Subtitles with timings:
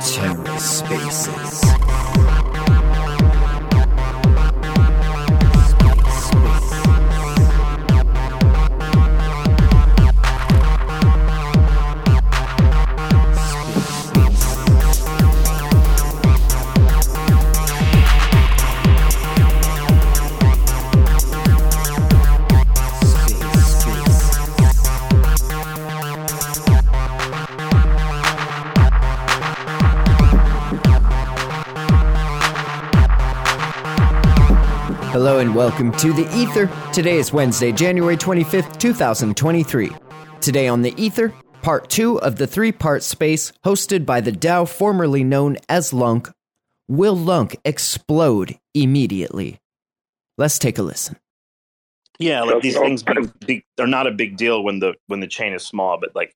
[0.00, 1.60] TerraSpaces.
[2.16, 2.35] Hello
[35.46, 36.68] and welcome to the Ether.
[36.92, 39.92] Today is Wednesday, January 25th, 2023.
[40.40, 41.32] Today on the Ether,
[41.62, 46.32] part two of the three part space hosted by the DAO formerly known as LUNC.
[46.88, 49.60] Will LUNC explode immediately?
[50.36, 51.16] Let's take a listen.
[52.18, 55.52] Yeah, like these things big, are not a big deal when the when the chain
[55.52, 56.34] is small, but like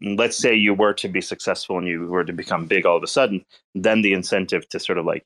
[0.00, 3.02] let's say you were to be successful and you were to become big all of
[3.02, 5.24] a sudden, then the incentive to sort of like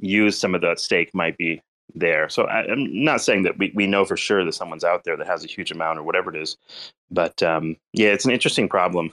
[0.00, 1.62] use some of that stake might be
[1.94, 2.28] there.
[2.28, 5.16] So I, am not saying that we, we know for sure that someone's out there
[5.16, 6.56] that has a huge amount or whatever it is,
[7.10, 9.12] but um, yeah, it's an interesting problem.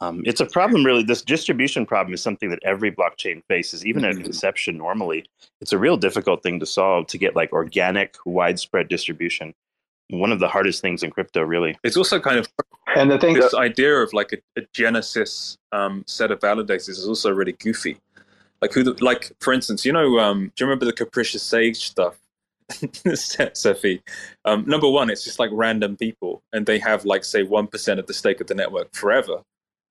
[0.00, 1.02] Um, it's a problem, really.
[1.02, 4.76] This distribution problem is something that every blockchain faces, even at inception.
[4.76, 5.24] Normally,
[5.60, 9.54] it's a real difficult thing to solve to get like organic, widespread distribution.
[10.10, 11.78] One of the hardest things in crypto, really.
[11.84, 12.48] It's also kind of
[12.96, 16.88] and the thing this that, idea of like a, a genesis um, set of validators
[16.88, 17.98] is also really goofy.
[18.64, 21.84] Like who, the, like for instance, you know, um, do you remember the capricious sage
[21.84, 22.16] stuff?
[23.52, 24.00] Cephii.
[24.46, 28.00] Um, number one, it's just like random people, and they have like say one percent
[28.00, 29.42] of the stake of the network forever,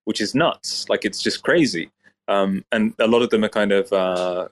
[0.05, 0.89] which is nuts.
[0.89, 1.91] Like it's just crazy.
[2.27, 4.47] Um, and a lot of them are kind of uh,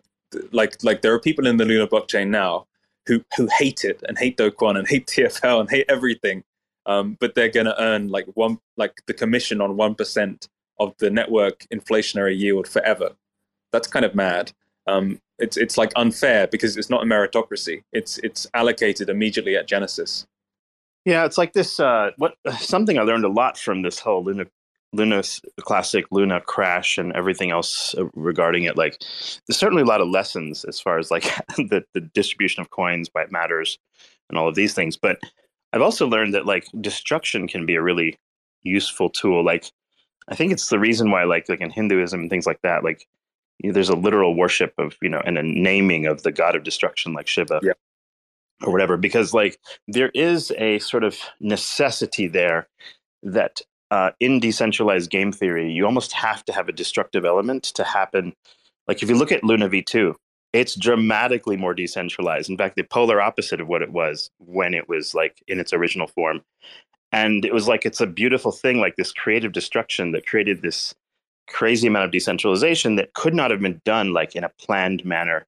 [0.51, 2.67] like like there are people in the Luna blockchain now
[3.07, 6.43] who who hate it and hate Do and hate TFL and hate everything,
[6.85, 10.47] um, but they're going to earn like one like the commission on one percent
[10.79, 13.15] of the network inflationary yield forever
[13.71, 14.51] that's kind of mad.
[14.87, 17.83] Um, it's it's like unfair because it's not a meritocracy.
[17.93, 20.25] It's it's allocated immediately at Genesis.
[21.05, 21.79] Yeah, it's like this.
[21.79, 24.45] Uh, what something I learned a lot from this whole Luna
[24.93, 25.23] Luna
[25.61, 28.77] classic Luna crash and everything else uh, regarding it.
[28.77, 28.99] Like,
[29.47, 31.23] there's certainly a lot of lessons as far as like
[31.57, 33.79] the the distribution of coins, why it matters,
[34.29, 34.97] and all of these things.
[34.97, 35.19] But
[35.73, 38.17] I've also learned that like destruction can be a really
[38.63, 39.43] useful tool.
[39.43, 39.71] Like,
[40.27, 43.07] I think it's the reason why like like in Hinduism and things like that, like
[43.63, 46.55] you know, there's a literal worship of you know and a naming of the god
[46.55, 47.59] of destruction like Shiva.
[47.63, 47.73] Yeah.
[48.63, 49.57] Or whatever, because like
[49.87, 52.67] there is a sort of necessity there
[53.23, 57.83] that uh, in decentralized game theory, you almost have to have a destructive element to
[57.83, 58.33] happen.
[58.87, 60.13] Like if you look at Luna V2,
[60.53, 62.49] it's dramatically more decentralized.
[62.49, 65.73] In fact, the polar opposite of what it was when it was like in its
[65.73, 66.41] original form.
[67.11, 70.93] And it was like it's a beautiful thing, like this creative destruction that created this
[71.51, 75.45] crazy amount of decentralization that could not have been done like in a planned manner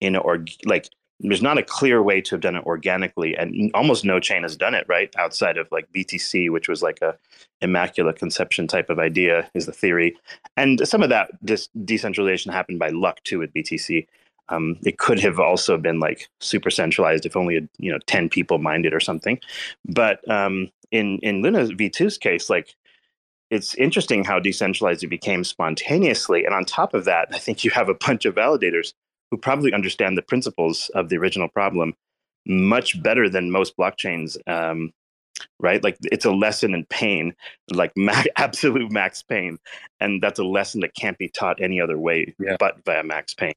[0.00, 0.88] in or like
[1.20, 4.56] there's not a clear way to have done it organically and almost no chain has
[4.56, 7.16] done it right outside of like btc which was like a
[7.60, 10.16] immaculate conception type of idea is the theory.
[10.56, 14.06] And some of that dis- decentralization happened by luck too with btc
[14.48, 18.58] um, it could have also been like super centralized if only you know 10 people
[18.58, 19.40] minded or something.
[19.84, 22.76] But um, in in luna v2's case like
[23.50, 26.44] it's interesting how decentralized it became spontaneously.
[26.44, 28.92] And on top of that, I think you have a bunch of validators
[29.30, 31.94] who probably understand the principles of the original problem
[32.46, 34.36] much better than most blockchains.
[34.48, 34.92] Um,
[35.60, 35.82] right?
[35.82, 37.34] Like it's a lesson in pain,
[37.72, 39.58] like max, absolute max pain.
[40.00, 42.56] And that's a lesson that can't be taught any other way yeah.
[42.58, 43.54] but via max pain.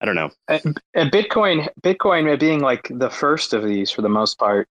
[0.00, 0.30] I don't know.
[0.48, 4.68] And, and Bitcoin, Bitcoin being like the first of these for the most part,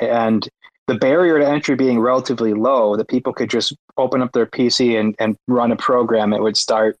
[0.00, 0.48] and
[0.88, 4.98] the barrier to entry being relatively low, that people could just open up their PC
[4.98, 6.96] and, and run a program that would start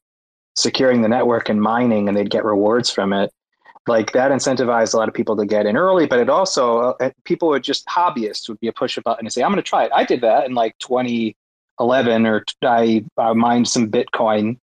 [0.54, 3.32] securing the network and mining, and they'd get rewards from it.
[3.86, 7.10] Like that incentivized a lot of people to get in early, but it also uh,
[7.24, 9.62] people would just hobbyists would be a push a button and say, "I'm going to
[9.62, 14.58] try it." I did that in like 2011, or I uh, mined some Bitcoin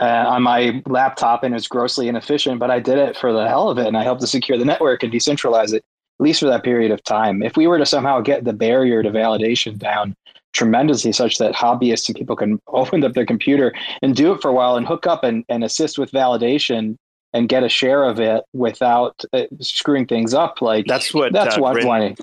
[0.00, 3.46] uh, on my laptop, and it was grossly inefficient, but I did it for the
[3.46, 5.84] hell of it, and I helped to secure the network and decentralize it
[6.20, 7.42] least for that period of time.
[7.42, 10.14] If we were to somehow get the barrier to validation down
[10.52, 13.72] tremendously, such that hobbyists and people can open up their computer
[14.02, 16.96] and do it for a while and hook up and, and assist with validation
[17.32, 21.58] and get a share of it without uh, screwing things up, like that's what that's
[21.58, 22.16] uh, what Bryn,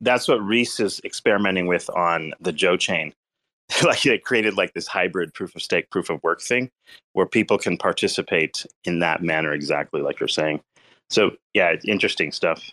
[0.00, 3.12] that's what Reese is experimenting with on the Joe chain.
[3.84, 6.70] like they created like this hybrid proof of stake, proof of work thing,
[7.12, 10.60] where people can participate in that manner exactly like you're saying.
[11.10, 12.70] So yeah, it's interesting stuff.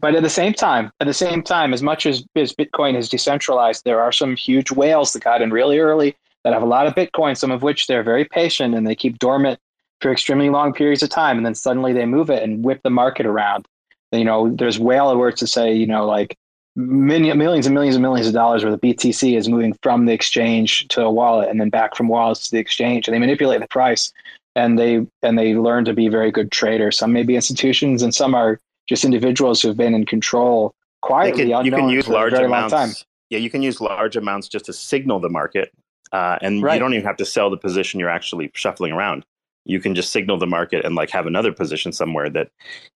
[0.00, 3.08] But at the same time, at the same time, as much as, as Bitcoin is
[3.08, 6.86] decentralized, there are some huge whales that got in really early that have a lot
[6.86, 9.58] of Bitcoin, some of which they're very patient and they keep dormant
[10.00, 12.90] for extremely long periods of time, and then suddenly they move it and whip the
[12.90, 13.66] market around.
[14.12, 16.36] You know, there's whale alerts to say, you know, like
[16.76, 20.12] million, millions and millions and millions of dollars worth of BTC is moving from the
[20.12, 23.60] exchange to a wallet and then back from wallets to the exchange, and they manipulate
[23.60, 24.12] the price
[24.56, 26.98] and they and they learn to be very good traders.
[26.98, 31.50] Some may be institutions, and some are just individuals who've been in control quietly.
[31.50, 33.04] Can, you can use large amounts.
[33.30, 35.72] Yeah, you can use large amounts just to signal the market,
[36.12, 36.74] uh, and right.
[36.74, 39.24] you don't even have to sell the position you're actually shuffling around.
[39.64, 42.50] You can just signal the market and like have another position somewhere that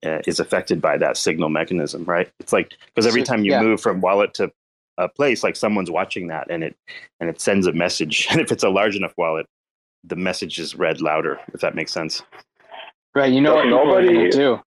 [0.04, 2.30] uh, is affected by that signal mechanism, right?
[2.40, 3.62] It's like because every time you yeah.
[3.62, 4.50] move from wallet to
[4.96, 6.76] a place, like someone's watching that, and it
[7.20, 8.26] and it sends a message.
[8.30, 9.46] And if it's a large enough wallet,
[10.04, 11.38] the message is read louder.
[11.52, 12.22] If that makes sense.
[13.14, 13.32] Right.
[13.32, 14.60] You know what nobody do.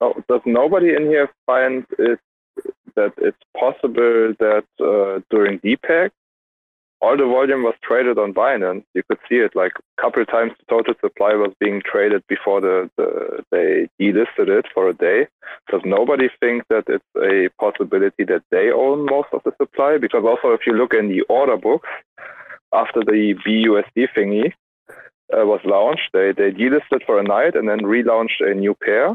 [0.00, 2.20] Oh, does nobody in here find it
[2.94, 6.10] that it's possible that uh, during depeg,
[7.00, 8.82] all the volume was traded on Binance.
[8.94, 12.60] You could see it like a couple times the total supply was being traded before
[12.60, 15.28] the, the they delisted it for a day.
[15.70, 19.98] Does nobody think that it's a possibility that they own most of the supply?
[19.98, 21.88] Because also if you look in the order books,
[22.72, 24.52] after the BUSD thingy
[25.32, 29.14] uh, was launched, they, they delisted for a night and then relaunched a new pair.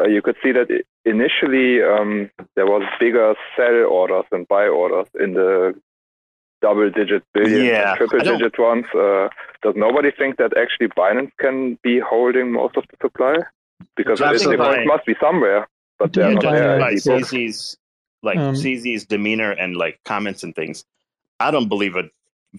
[0.00, 0.68] Uh, you could see that
[1.04, 5.74] initially um, there was bigger sell orders and buy orders in the
[6.60, 8.86] double digit billion yeah, triple digit ones.
[8.94, 9.28] Uh,
[9.62, 13.36] does nobody think that actually Binance can be holding most of the supply?
[13.96, 15.68] Because it must be somewhere,
[15.98, 16.78] but they're not there.
[16.78, 17.76] By CZ's,
[18.22, 20.84] like um, CZ's demeanor and like comments and things,
[21.38, 22.04] I don't believe a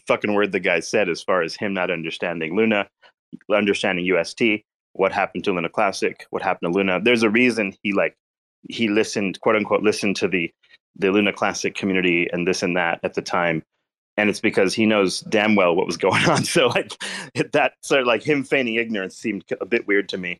[0.08, 2.88] fucking word the guy said as far as him not understanding Luna,
[3.54, 4.42] understanding UST,
[4.94, 7.00] what happened to Luna Classic, what happened to Luna.
[7.02, 8.16] There's a reason he like
[8.68, 10.52] he listened, quote unquote, listened to the
[10.96, 13.64] the Luna Classic community and this and that at the time.
[14.18, 16.44] And it's because he knows damn well what was going on.
[16.44, 16.94] So like
[17.54, 20.40] that sort of like him feigning ignorance seemed a bit weird to me.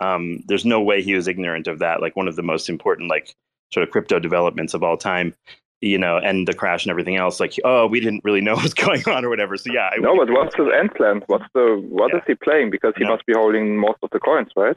[0.00, 2.00] Um, there's no way he was ignorant of that.
[2.00, 3.34] Like one of the most important like
[3.72, 5.34] sort of crypto developments of all time
[5.80, 7.40] you know, and the crash and everything else.
[7.40, 9.56] Like, oh, we didn't really know what was going on or whatever.
[9.56, 9.90] So yeah.
[9.92, 11.22] I no, but what's his end plan?
[11.26, 12.18] What's the what yeah.
[12.18, 12.70] is he playing?
[12.70, 13.10] Because he no.
[13.10, 14.76] must be holding most of the coins, right?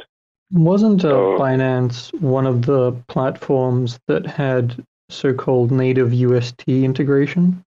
[0.52, 7.64] Wasn't uh, so, Binance one of the platforms that had so-called native UST integration?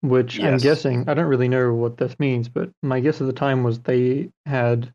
[0.00, 0.46] Which yes.
[0.46, 3.62] I'm guessing I don't really know what this means, but my guess at the time
[3.62, 4.92] was they had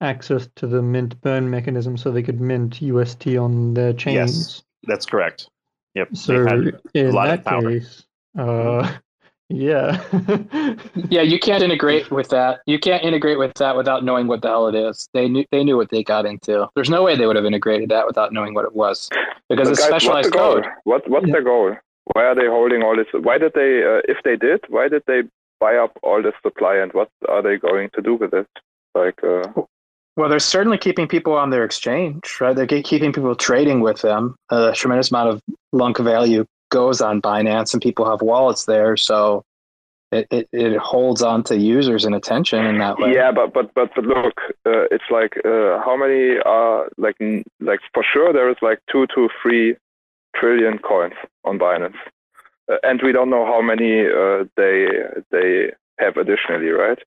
[0.00, 4.16] access to the mint burn mechanism, so they could mint UST on their chains.
[4.16, 5.50] Yes, that's correct.
[5.96, 6.14] Yep.
[6.14, 6.46] So
[6.94, 8.04] in that case,
[8.38, 8.96] uh,
[9.48, 10.04] yeah,
[11.08, 12.60] yeah, you can't integrate with that.
[12.66, 15.08] You can't integrate with that without knowing what the hell it is.
[15.14, 16.68] They knew they knew what they got into.
[16.74, 19.08] There's no way they would have integrated that without knowing what it was,
[19.48, 20.66] because but it's guys, specialized what's code.
[20.84, 21.32] What what's yeah.
[21.32, 21.74] their goal?
[22.12, 23.06] Why are they holding all this?
[23.14, 23.82] Why did they?
[23.82, 25.22] Uh, if they did, why did they
[25.60, 28.46] buy up all this supply, and what are they going to do with it?
[28.94, 29.62] Like, uh,
[30.16, 32.56] well, they're certainly keeping people on their exchange, right?
[32.56, 34.34] They're keeping people trading with them.
[34.50, 35.42] A tremendous amount of
[35.72, 39.44] LUNC value goes on Binance, and people have wallets there, so
[40.12, 43.12] it, it, it holds on to users and attention in that way.
[43.12, 47.16] Yeah, but but but, but look, uh, it's like uh, how many are like
[47.60, 49.76] like for sure there is like two to three
[50.34, 51.14] trillion coins
[51.44, 51.96] on Binance,
[52.70, 54.86] uh, and we don't know how many uh, they
[55.30, 56.98] they have additionally, right?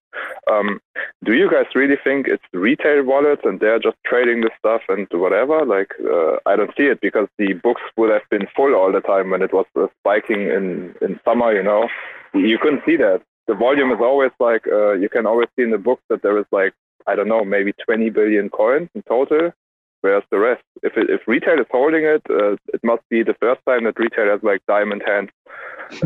[0.51, 0.79] Um,
[1.23, 5.07] do you guys really think it's retail wallets and they're just trading the stuff and
[5.11, 5.65] whatever?
[5.65, 9.01] Like, uh, I don't see it because the books would have been full all the
[9.01, 11.87] time when it was uh, spiking in, in summer, you know?
[12.33, 13.21] You couldn't see that.
[13.47, 16.37] The volume is always like, uh, you can always see in the books that there
[16.37, 16.73] is like,
[17.07, 19.51] I don't know, maybe 20 billion coins in total.
[20.01, 20.63] Where's the rest?
[20.81, 23.99] If it, if retail is holding it, uh, it must be the first time that
[23.99, 25.29] retail has like diamond hands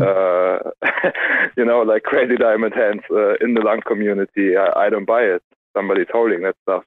[0.00, 0.58] uh,
[1.56, 4.56] you know, like crazy diamond hands uh, in the LUNC community.
[4.56, 5.42] I, I, don't buy it.
[5.76, 6.84] Somebody's holding that stuff.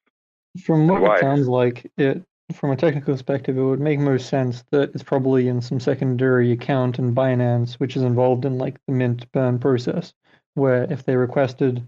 [0.63, 1.15] From what Why?
[1.15, 2.23] it sounds like, it
[2.53, 6.53] from a technical perspective, it would make most sense that it's probably in some secondary
[6.53, 10.13] account in Binance, which is involved in like the mint burn process,
[10.53, 11.85] where if they requested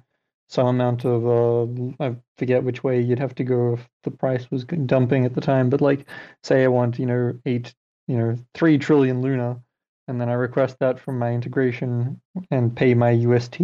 [0.49, 4.49] some amount of uh, I forget which way you'd have to go if the price
[4.49, 6.07] was dumping at the time, but like
[6.43, 7.73] say I want you know eight
[8.07, 9.61] you know three trillion Luna,
[10.07, 13.61] and then I request that from my integration and pay my UST,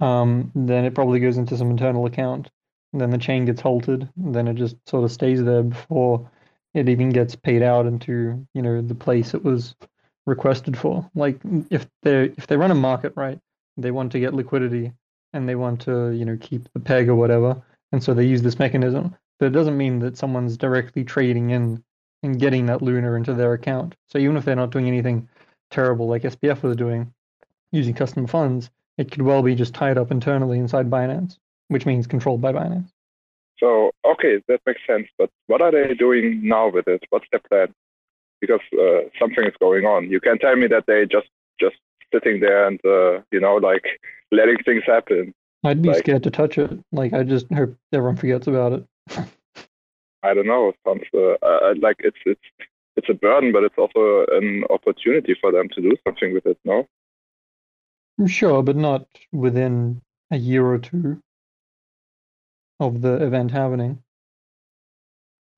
[0.00, 2.50] um, then it probably goes into some internal account.
[2.92, 4.08] Then the chain gets halted.
[4.16, 6.30] then it just sort of stays there before
[6.74, 9.76] it even gets paid out into you know the place it was
[10.26, 11.08] requested for.
[11.14, 11.40] Like
[11.70, 13.38] if they if they run a market right,
[13.76, 14.92] they want to get liquidity
[15.32, 17.60] and they want to you know keep the peg or whatever,
[17.92, 19.14] and so they use this mechanism.
[19.38, 21.82] But it doesn't mean that someone's directly trading in
[22.22, 23.96] and getting that Luna into their account.
[24.08, 25.28] So even if they're not doing anything
[25.70, 27.12] terrible like SBF was doing,
[27.72, 32.06] using custom funds, it could well be just tied up internally inside Binance, which means
[32.06, 32.92] controlled by Binance.
[33.58, 35.08] So okay, that makes sense.
[35.18, 37.02] But what are they doing now with it?
[37.10, 37.74] What's their plan?
[38.40, 40.10] Because uh, something is going on.
[40.10, 41.28] You can't tell me that they just
[41.60, 41.76] just
[42.12, 43.84] sitting there and uh, you know like
[44.30, 45.34] letting things happen.
[45.64, 46.70] I'd be like, scared to touch it.
[46.90, 48.84] Like I just hope everyone forgets about it.
[50.24, 50.72] I don't know.
[50.86, 52.40] Sounds uh, like it's it's
[52.96, 56.58] it's a burden, but it's also an opportunity for them to do something with it.
[56.64, 56.86] No.
[58.26, 61.20] Sure, but not within a year or two
[62.78, 64.02] of the event happening.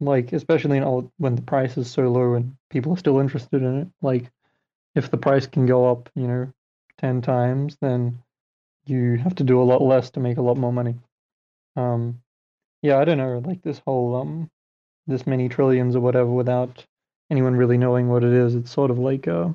[0.01, 3.63] Like, especially in all, when the price is so low and people are still interested
[3.63, 3.89] in it.
[4.03, 4.31] Like,
[4.95, 6.53] if the price can go up, you know,
[6.99, 8.19] 10 times, then
[8.87, 10.95] you have to do a lot less to make a lot more money.
[11.77, 12.21] Um,
[12.83, 14.51] yeah, I don't know, like this whole, um,
[15.07, 16.85] this many trillions or whatever without
[17.31, 18.55] anyone really knowing what it is.
[18.55, 19.49] It's sort of like, uh,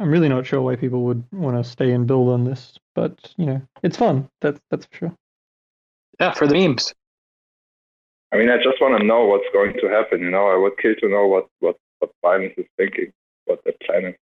[0.00, 3.34] I'm really not sure why people would want to stay and build on this, but
[3.36, 4.28] you know, it's fun.
[4.40, 5.14] That's that's for sure.
[6.20, 6.94] Yeah, for the memes.
[8.32, 10.20] I mean, I just want to know what's going to happen.
[10.20, 13.12] You know, I would kill to know what what what Binance is thinking,
[13.48, 14.14] what they're planning.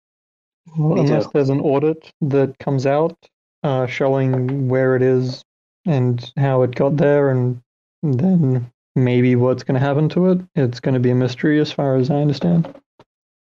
[0.78, 3.16] Well, unless there's an audit that comes out
[3.62, 5.44] uh, showing where it is
[5.84, 7.60] and how it got there, and
[8.02, 10.40] then maybe what's going to happen to it.
[10.54, 12.74] It's going to be a mystery, as far as I understand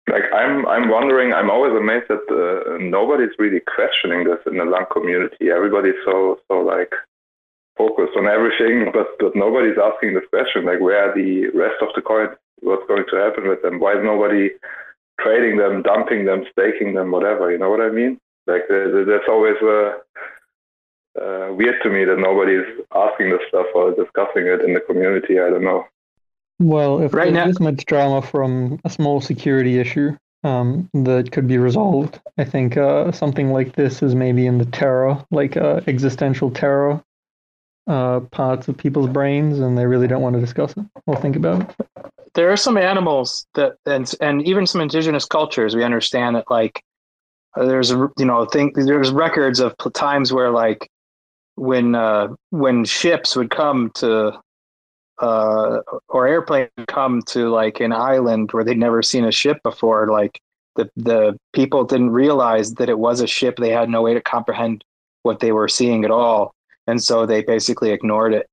[0.09, 1.33] like I'm I'm wondering.
[1.33, 5.51] I'm always amazed that uh, nobody's really questioning this in the LUNC community.
[5.51, 6.93] Everybody's so so like
[7.77, 10.65] focused on everything, but but nobody's asking this question.
[10.65, 12.37] Like, where are the rest of the coins?
[12.61, 13.79] What's going to happen with them?
[13.79, 14.51] Why is nobody
[15.21, 17.51] trading them, dumping them, staking them, whatever?
[17.51, 18.19] You know what I mean?
[18.47, 19.93] Like, that's always uh,
[21.21, 25.39] uh, weird to me that nobody's asking this stuff or discussing it in the community.
[25.39, 25.85] I don't know.
[26.61, 31.31] Well, if right there's now, this much drama from a small security issue um, that
[31.31, 35.57] could be resolved, I think uh, something like this is maybe in the terror, like
[35.57, 37.03] uh, existential terror
[37.87, 41.37] uh, parts of people's brains, and they really don't want to discuss it or think
[41.37, 41.77] about it.
[42.35, 46.83] There are some animals that, and and even some indigenous cultures, we understand that like
[47.57, 50.91] there's you know think there's records of times where like
[51.57, 54.39] when uh, when ships would come to
[55.21, 60.09] uh, or airplane come to like an island where they'd never seen a ship before,
[60.09, 60.41] like
[60.77, 63.57] the the people didn't realize that it was a ship.
[63.57, 64.85] They had no way to comprehend
[65.23, 66.55] what they were seeing at all,
[66.87, 68.47] and so they basically ignored it.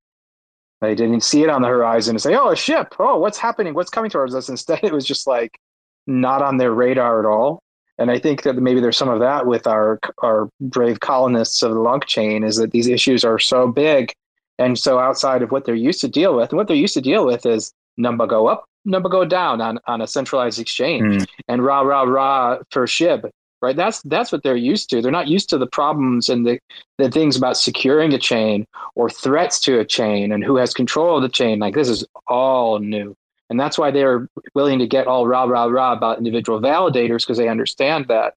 [0.80, 2.94] They didn't see it on the horizon and say, "Oh, a ship!
[2.98, 3.74] Oh, what's happening?
[3.74, 5.58] What's coming towards us?" Instead, it was just like
[6.06, 7.62] not on their radar at all.
[7.98, 11.72] And I think that maybe there's some of that with our our brave colonists of
[11.72, 14.12] the LUNC chain is that these issues are so big
[14.58, 17.00] and so outside of what they're used to deal with, and what they're used to
[17.00, 21.26] deal with is number go up, number go down on, on a centralized exchange mm.
[21.48, 23.30] and rah rah rah for SHIB.
[23.66, 23.74] Right.
[23.74, 25.02] That's that's what they're used to.
[25.02, 26.60] They're not used to the problems and the,
[26.98, 31.16] the things about securing a chain or threats to a chain and who has control
[31.16, 31.58] of the chain.
[31.58, 33.16] Like this is all new.
[33.50, 37.38] And that's why they're willing to get all rah rah rah about individual validators because
[37.38, 38.34] they understand that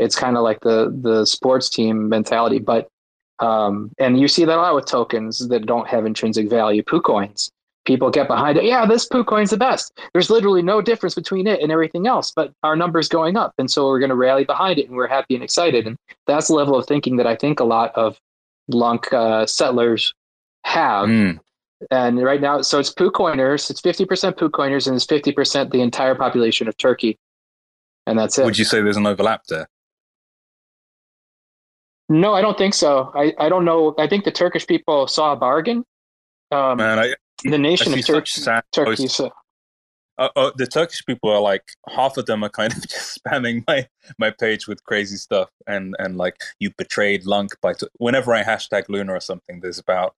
[0.00, 2.58] it's kind of like the the sports team mentality.
[2.58, 2.88] But
[3.38, 7.52] um, and you see that a lot with tokens that don't have intrinsic value, PooCoins.
[7.84, 8.64] People get behind it.
[8.64, 9.98] Yeah, this PooCoin's the best.
[10.12, 13.54] There's literally no difference between it and everything else, but our number's going up.
[13.58, 15.86] And so we're going to rally behind it and we're happy and excited.
[15.86, 15.96] And
[16.26, 18.18] that's the level of thinking that I think a lot of
[18.70, 20.14] LUNC uh, settlers
[20.64, 21.08] have.
[21.08, 21.40] Mm.
[21.90, 26.68] And right now, so it's PooCoiners, it's 50% PooCoiners, and it's 50% the entire population
[26.68, 27.18] of Turkey.
[28.06, 28.44] And that's it.
[28.44, 29.68] Would you say there's an overlap there?
[32.08, 33.10] No, I don't think so.
[33.14, 33.94] I, I don't know.
[33.98, 35.84] I think the Turkish people saw a bargain.
[36.50, 39.06] Um, Man, I, the nation of Tur- Turkey.
[39.08, 39.30] So.
[40.18, 43.64] Uh, uh, the Turkish people are like half of them are kind of just spamming
[43.66, 47.86] my my page with crazy stuff and and like you betrayed LUNC by t-.
[47.98, 49.60] whenever I hashtag Luna or something.
[49.60, 50.14] There's about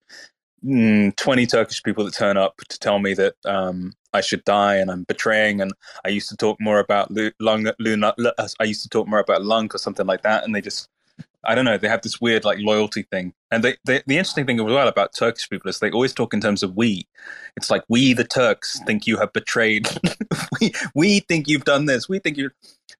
[0.65, 4.77] mm, twenty Turkish people that turn up to tell me that um, I should die
[4.77, 5.61] and I'm betraying.
[5.61, 5.73] And
[6.05, 7.75] I used to talk more about Luna.
[7.79, 8.15] Luna
[8.61, 10.89] I used to talk more about LUNC or something like that, and they just
[11.47, 11.79] I don't know.
[11.79, 14.89] They have this weird like loyalty thing, and they, they, the interesting thing as well
[14.89, 17.07] about Turkish people is they always talk in terms of we.
[17.57, 19.89] It's like we, the Turks, think you have betrayed.
[20.61, 22.09] we we think you've done this.
[22.09, 22.51] We think you.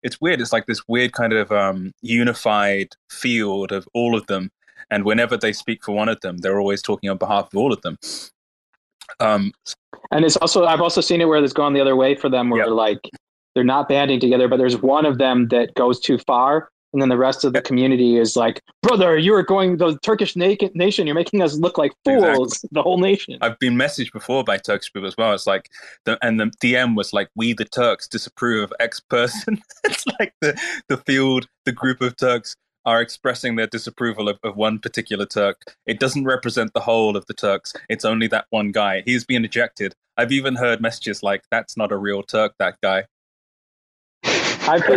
[0.03, 0.41] It's weird.
[0.41, 4.51] It's like this weird kind of um, unified field of all of them,
[4.91, 7.73] and whenever they speak for one of them, they're always talking on behalf of all
[7.73, 7.99] of them.
[9.21, 9.53] Um,
[10.11, 12.51] and it's also I've also seen it where it's gone the other way for them,
[12.51, 12.67] where yep.
[12.67, 13.01] they're like
[13.55, 17.09] they're not banding together, but there's one of them that goes too far and then
[17.09, 21.09] the rest of the community is like, brother, you are going the Turkish na- nation.
[21.09, 22.53] You're making us look like fools.
[22.53, 22.69] Exactly.
[22.71, 23.37] The whole nation.
[23.43, 25.33] I've been messaged before by Turkish people as well.
[25.35, 25.69] It's like,
[26.05, 30.35] the, and the DM was like, "We the Turks disapprove of X person." it's like
[30.41, 30.59] the
[30.89, 32.55] the field, the group of Turks
[32.87, 35.63] are expressing their disapproval of, of one particular Turk.
[35.87, 37.73] It doesn't represent the whole of the Turks.
[37.89, 39.03] It's only that one guy.
[39.05, 39.95] He's being ejected.
[40.17, 42.55] I've even heard messages like, "That's not a real Turk.
[42.61, 43.07] That guy."
[44.69, 44.83] I've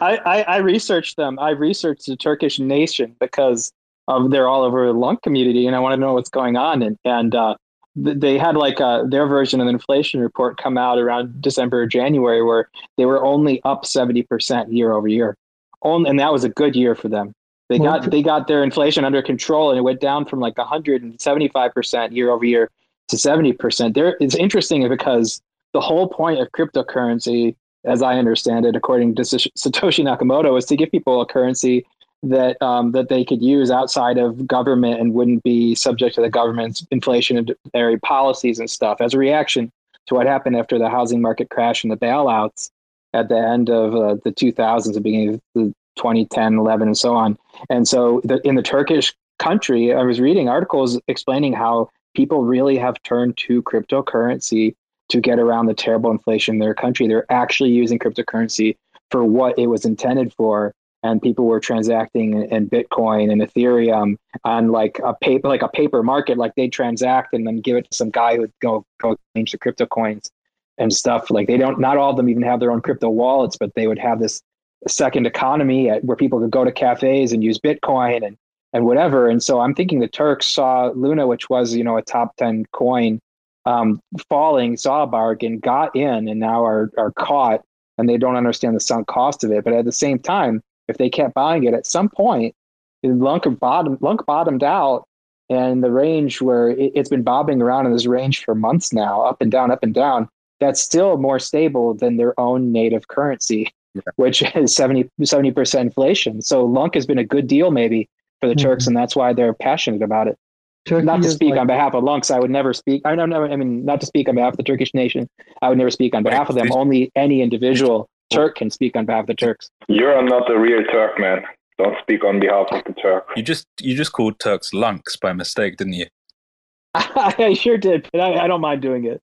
[0.00, 1.38] I, I, I, researched them.
[1.38, 3.72] I researched the Turkish nation because
[4.08, 6.82] of they're all over the LUNC community, and I want to know what's going on.
[6.82, 7.56] And and uh,
[7.96, 11.82] they had like a, uh, their version of the inflation report come out around December
[11.82, 15.36] or January, where they were only up seventy percent year over year.
[15.82, 17.34] Only, and that was a good year for them.
[17.68, 20.66] They got they got their inflation under control, and it went down from like one
[20.66, 22.70] hundred and seventy five percent year over year
[23.08, 23.94] to seventy percent.
[23.94, 25.40] There, it's interesting because
[25.74, 27.54] the whole point of cryptocurrency,
[27.84, 31.84] as I understand it, according to Satoshi Nakamoto, is to give people a currency
[32.22, 36.30] that um, that they could use outside of government and wouldn't be subject to the
[36.30, 39.70] government's inflationary policies and stuff as a reaction
[40.06, 42.70] to what happened after the housing market crash and the bailouts
[43.12, 47.14] at the end of uh, the 2000s, the beginning of the 2010, 11, and so
[47.14, 47.38] on.
[47.70, 52.76] And so the, in the Turkish country, I was reading articles explaining how people really
[52.78, 54.74] have turned to cryptocurrency
[55.14, 57.06] to get around the terrible inflation in their country.
[57.06, 58.76] They're actually using cryptocurrency
[59.12, 60.74] for what it was intended for.
[61.04, 66.02] And people were transacting in Bitcoin and Ethereum on like a paper, like a paper
[66.02, 66.36] market.
[66.36, 69.52] Like they transact and then give it to some guy who would go go change
[69.52, 70.30] the crypto coins
[70.78, 71.30] and stuff.
[71.30, 73.86] Like they don't, not all of them even have their own crypto wallets, but they
[73.86, 74.42] would have this
[74.88, 78.36] second economy at, where people could go to cafes and use Bitcoin and
[78.72, 79.28] and whatever.
[79.28, 82.64] And so I'm thinking the Turks saw Luna, which was you know a top ten
[82.72, 83.20] coin,
[83.66, 87.62] um, falling, saw a bargain, got in, and now are are caught,
[87.98, 89.64] and they don't understand the sunk cost of it.
[89.64, 92.54] But at the same time, if they kept buying it, at some point,
[93.02, 95.04] LUNC bottom LUNC bottomed out,
[95.48, 99.22] and the range where it, has been bobbing around in this range for months now,
[99.22, 100.28] up and down, up and down.
[100.60, 104.02] That's still more stable than their own native currency, yeah.
[104.16, 105.10] which is 70
[105.52, 106.42] percent inflation.
[106.42, 108.08] So LUNC has been a good deal maybe
[108.40, 108.68] for the mm-hmm.
[108.68, 110.36] Turks, and that's why they're passionate about it.
[110.84, 113.02] Turkey not to speak like, on behalf of LUNCs, I would never speak.
[113.04, 113.32] I don't.
[113.32, 115.28] I mean, not to speak on behalf of the Turkish nation.
[115.62, 116.70] I would never speak on behalf of them.
[116.72, 119.70] Only any individual Turk can speak on behalf of the Turks.
[119.88, 121.42] You're not a real Turk, man.
[121.78, 123.28] Don't speak on behalf of the Turk.
[123.34, 126.06] You just you just called Turks LUNCs by mistake, didn't you?
[126.94, 129.20] I sure did, but I, I don't mind doing it.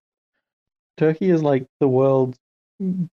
[0.98, 2.38] Turkey is like the world's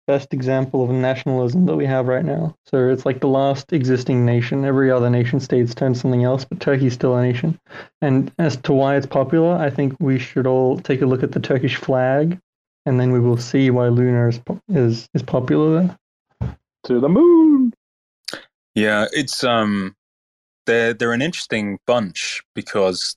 [0.08, 2.56] best example of nationalism that we have right now.
[2.66, 4.66] So it's like the last existing nation.
[4.66, 7.60] Every other nation state's turned something else, but Turkey's still a nation.
[8.02, 11.32] And as to why it's popular, I think we should all take a look at
[11.32, 12.40] the Turkish flag,
[12.86, 15.98] and then we will see why Luna is is, is popular
[16.40, 16.58] there.
[16.86, 17.74] To the moon.
[18.76, 19.96] Yeah, it's um,
[20.66, 23.16] they're they're an interesting bunch because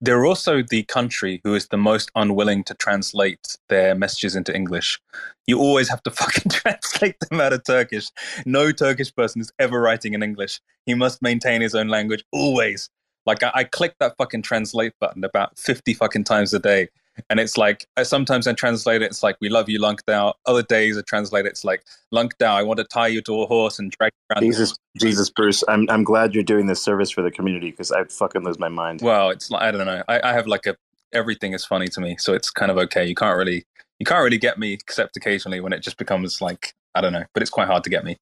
[0.00, 4.98] they're also the country who is the most unwilling to translate their messages into English.
[5.46, 8.08] You always have to fucking translate them out of Turkish.
[8.46, 10.60] No Turkish person is ever writing in English.
[10.86, 12.90] He must maintain his own language always.
[13.26, 16.88] Like I, I click that fucking translate button about 50 fucking times a day
[17.30, 19.06] and it's like sometimes I translate it.
[19.06, 20.34] It's like we love you, LUNCDAO.
[20.46, 21.50] Other days I translate it.
[21.50, 22.48] It's like LUNCDAO.
[22.48, 24.42] I want to tie you to a horse and drag you around.
[24.44, 25.62] Jesus, Jesus, Bruce.
[25.68, 28.68] I'm I'm glad you're doing this service for the community because I'd fucking lose my
[28.68, 29.00] mind.
[29.02, 30.02] Well, it's like I don't know.
[30.08, 30.76] I, I have like a
[31.12, 33.06] everything is funny to me, so it's kind of okay.
[33.06, 33.64] You can't really
[33.98, 37.24] you can't really get me except occasionally when it just becomes like I don't know,
[37.32, 38.16] but it's quite hard to get me.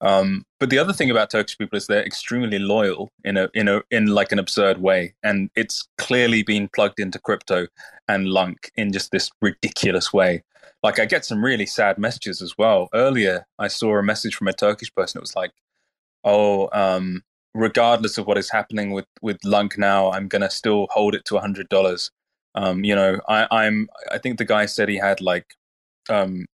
[0.00, 3.68] Um, but the other thing about Turkish people is they're extremely loyal in a in
[3.68, 7.68] a in like an absurd way, and it's clearly been plugged into crypto
[8.08, 10.42] and LUNC in just this ridiculous way.
[10.82, 12.88] Like I get some really sad messages as well.
[12.94, 15.18] Earlier, I saw a message from a Turkish person.
[15.18, 15.52] It was like,
[16.24, 17.22] "Oh, um,
[17.54, 21.36] regardless of what is happening with with LUNC now, I'm gonna still hold it to
[21.36, 22.10] a hundred dollars."
[22.56, 23.88] Um, you know, I, I'm.
[24.10, 25.46] I think the guy said he had like
[26.08, 26.46] um,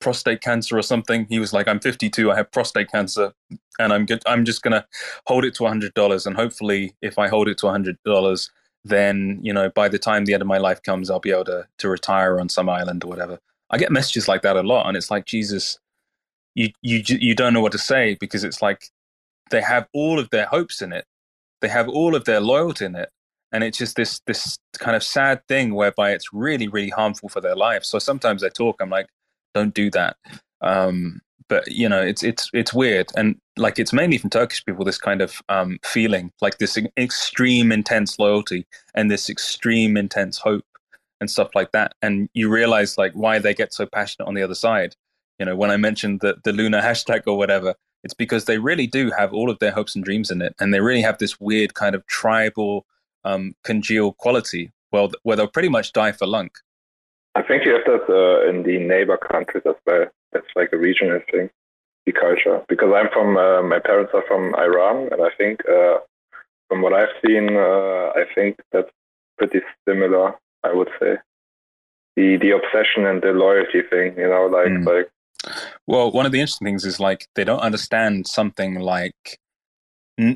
[0.00, 1.26] prostate cancer or something.
[1.28, 2.30] He was like, "I'm 52.
[2.32, 3.32] I have prostate cancer,
[3.78, 4.22] and I'm good.
[4.26, 4.86] I'm just gonna
[5.26, 8.50] hold it to hundred dollars, and hopefully, if I hold it to hundred dollars,
[8.84, 11.44] then you know, by the time the end of my life comes, I'll be able
[11.46, 13.38] to to retire on some island or whatever."
[13.70, 15.78] I get messages like that a lot, and it's like, Jesus,
[16.54, 18.86] you you you don't know what to say because it's like
[19.50, 21.06] they have all of their hopes in it,
[21.62, 23.10] they have all of their loyalty in it,
[23.52, 27.40] and it's just this this kind of sad thing whereby it's really really harmful for
[27.40, 27.88] their lives.
[27.88, 29.08] So sometimes I talk, I'm like,
[29.54, 30.16] don't do that.
[30.60, 34.84] Um, but you know, it's it's it's weird, and like it's mainly from Turkish people.
[34.84, 40.64] This kind of um, feeling, like this extreme intense loyalty and this extreme intense hope
[41.20, 41.94] and stuff like that.
[42.02, 44.96] And you realize like why they get so passionate on the other side
[45.38, 48.86] You know, when I mentioned the the Luna hashtag or whatever, it's because they really
[48.86, 51.40] do have all of their hopes and dreams in it, and they really have this
[51.40, 52.86] weird kind of tribal,
[53.24, 54.72] um, congeal quality.
[54.92, 56.50] Well, where they'll pretty much die for LUNC.
[57.34, 60.06] I think you have that uh, in the neighbor countries as well.
[60.32, 61.50] That's like a regional thing,
[62.06, 62.62] the culture.
[62.68, 65.98] Because I'm from, uh, my parents are from Iran, and I think uh,
[66.68, 68.90] from what I've seen, uh, I think that's
[69.38, 70.34] pretty similar.
[70.62, 71.16] I would say
[72.16, 74.16] the the obsession and the loyalty thing.
[74.16, 74.84] You know, like mm.
[74.86, 75.10] like
[75.86, 79.38] well, one of the interesting things is like they don't understand something like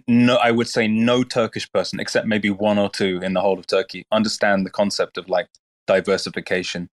[0.08, 3.58] no, I would say no Turkish person, except maybe one or two in the whole
[3.58, 5.48] of Turkey, understand the concept of like
[5.86, 6.88] diversification,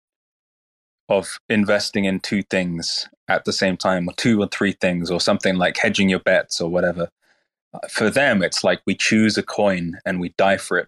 [1.09, 5.19] of investing in two things at the same time, or two or three things, or
[5.19, 7.09] something like hedging your bets or whatever.
[7.89, 10.87] For them, it's like we choose a coin and we die for it.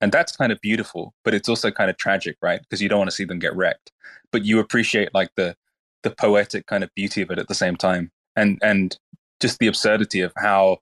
[0.00, 2.60] And that's kind of beautiful, but it's also kind of tragic, right?
[2.60, 3.92] Because you don't want to see them get wrecked.
[4.30, 5.56] But you appreciate like the
[6.02, 8.96] the poetic kind of beauty of it at the same time and and
[9.40, 10.78] just the absurdity of how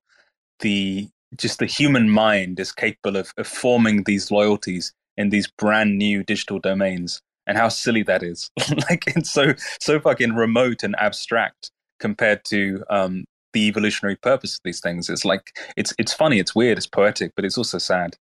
[0.60, 5.98] the just the human mind is capable of, of forming these loyalties in these brand
[5.98, 8.50] new digital domains and how silly that is
[8.90, 14.60] like it's so so fucking remote and abstract compared to um, the evolutionary purpose of
[14.64, 18.16] these things it's like it's it's funny it's weird it's poetic but it's also sad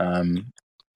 [0.00, 0.46] um,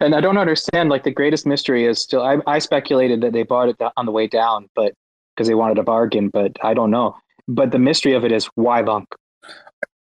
[0.00, 3.42] and i don't understand like the greatest mystery is still I, I speculated that they
[3.42, 4.92] bought it on the way down but
[5.36, 7.16] because they wanted a bargain, but I don't know.
[7.46, 9.08] But the mystery of it is why Bunk?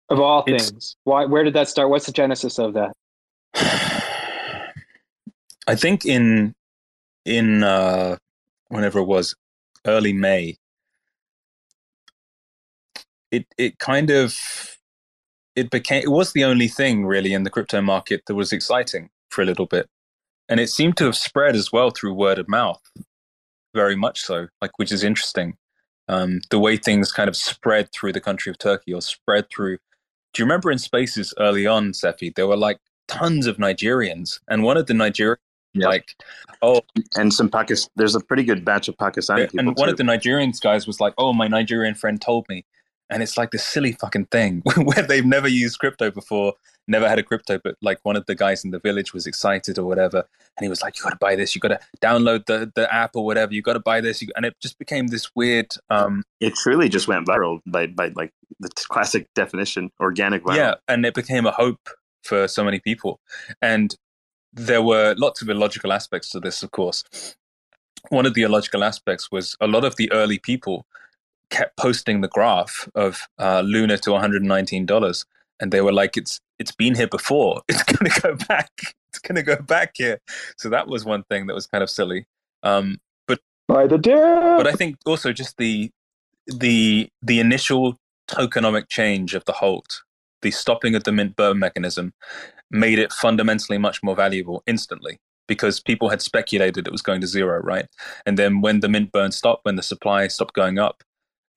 [0.08, 1.24] Of all things, why?
[1.24, 1.88] Where did that start?
[1.88, 2.92] What's the genesis of that?
[5.66, 6.54] I think in
[7.24, 8.16] in uh,
[8.68, 9.34] whenever it was
[9.86, 10.56] early May,
[13.30, 14.36] it it kind of
[15.56, 19.10] it became it was the only thing really in the crypto market that was exciting
[19.30, 19.88] for a little bit,
[20.48, 22.80] and it seemed to have spread as well through word of mouth
[23.74, 25.56] very much so, like which is interesting.
[26.08, 29.78] Um, the way things kind of spread through the country of Turkey or spread through.
[30.34, 34.62] Do you remember in spaces early on, Cephii, there were like tons of Nigerians, and
[34.64, 35.38] one of the Nigerians,
[35.74, 36.14] like,
[36.60, 36.82] oh,
[37.16, 37.90] and some Pakistan.
[37.96, 39.60] There's a pretty good batch of Pakistani people.
[39.60, 39.92] And one too.
[39.92, 42.64] of the Nigerians guys was like, "Oh, my Nigerian friend told me,"
[43.12, 46.54] and it's like this silly fucking thing where they've never used crypto before
[46.88, 49.78] never had a crypto but like one of the guys in the village was excited
[49.78, 50.24] or whatever
[50.56, 52.92] and he was like you got to buy this you got to download the the
[52.92, 56.24] app or whatever you got to buy this and it just became this weird um
[56.40, 61.06] it truly just went viral by by like the classic definition organic viral yeah and
[61.06, 61.88] it became a hope
[62.24, 63.20] for so many people
[63.60, 63.96] and
[64.52, 67.04] there were lots of illogical aspects to this of course
[68.08, 70.86] one of the illogical aspects was a lot of the early people
[71.50, 75.24] kept posting the graph of uh, Luna to $119,
[75.60, 77.62] and they were like, "It's it's been here before.
[77.68, 78.70] It's going to go back.
[79.10, 80.18] It's going to go back here."
[80.56, 82.26] So that was one thing that was kind of silly.
[82.62, 84.18] Um, but by the dip.
[84.18, 85.90] But I think also just the
[86.46, 90.02] the the initial tokenomic change of the halt,
[90.40, 92.14] the stopping of the mint burn mechanism,
[92.72, 97.26] made it fundamentally much more valuable instantly because people had speculated it was going to
[97.26, 97.86] zero, right?
[98.24, 101.02] And then when the mint burn stopped, when the supply stopped going up,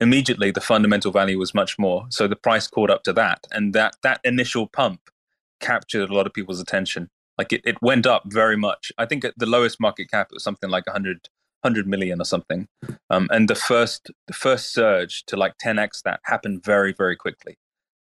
[0.00, 2.06] immediately the fundamental value was much more.
[2.10, 3.46] So the price caught up to that.
[3.50, 5.00] And that, that initial pump
[5.60, 7.08] captured a lot of people's attention.
[7.38, 8.92] Like it, it went up very much.
[8.98, 11.28] I think at the lowest market cap, it was something like 100,
[11.62, 12.68] 100 million or something.
[13.10, 17.56] Um, and the first, the first surge to like 10x that happened very, very quickly.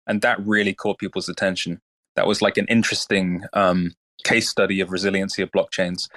[0.07, 1.81] And that really caught people's attention.
[2.17, 3.93] That was like an interesting um,
[4.25, 6.09] case study of resiliency of blockchains.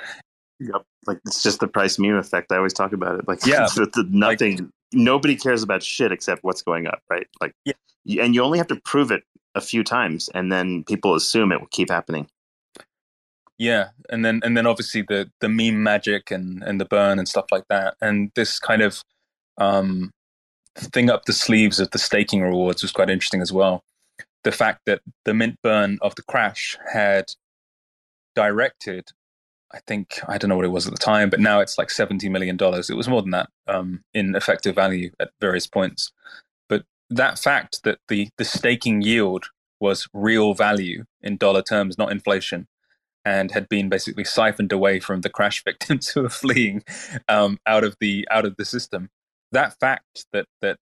[0.59, 0.83] Yep.
[1.05, 2.51] Like it's just the price meme effect.
[2.51, 3.27] I always talk about it.
[3.27, 4.57] Like yeah, the, nothing.
[4.57, 7.27] Like, nobody cares about shit except what's going up, right?
[7.41, 8.23] Like, yeah.
[8.23, 9.23] and you only have to prove it
[9.55, 12.27] a few times, and then people assume it will keep happening.
[13.57, 17.27] Yeah, and then and then obviously the the meme magic and and the burn and
[17.27, 19.03] stuff like that, and this kind of
[19.57, 20.11] um,
[20.75, 23.83] thing up the sleeves of the staking rewards was quite interesting as well.
[24.47, 27.33] The fact that the mint burn of the crash had
[28.35, 29.11] directed
[29.73, 31.91] I think I don't know what it was at the time, but now it's like
[31.91, 32.89] seventy million dollars.
[32.89, 36.11] It was more than that um, in effective value at various points.
[36.69, 39.47] But that fact that the the staking yield
[39.79, 42.67] was real value in dollar terms, not inflation,
[43.25, 46.83] and had been basically siphoned away from the crash victims who were fleeing
[47.27, 49.09] um, out of the out of the system.
[49.51, 50.77] That fact that that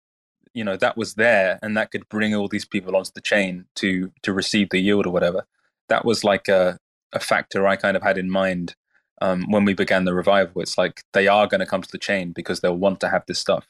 [0.56, 3.66] you know that was there and that could bring all these people onto the chain
[3.76, 5.46] to to receive the yield or whatever.
[5.90, 6.80] That was like a
[7.14, 8.76] a factor I kind of had in mind
[9.22, 10.62] um, when we began the revival.
[10.62, 13.24] It's like they are going to come to the chain because they'll want to have
[13.28, 13.68] this stuff,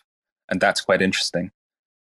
[0.49, 1.51] and that's quite interesting.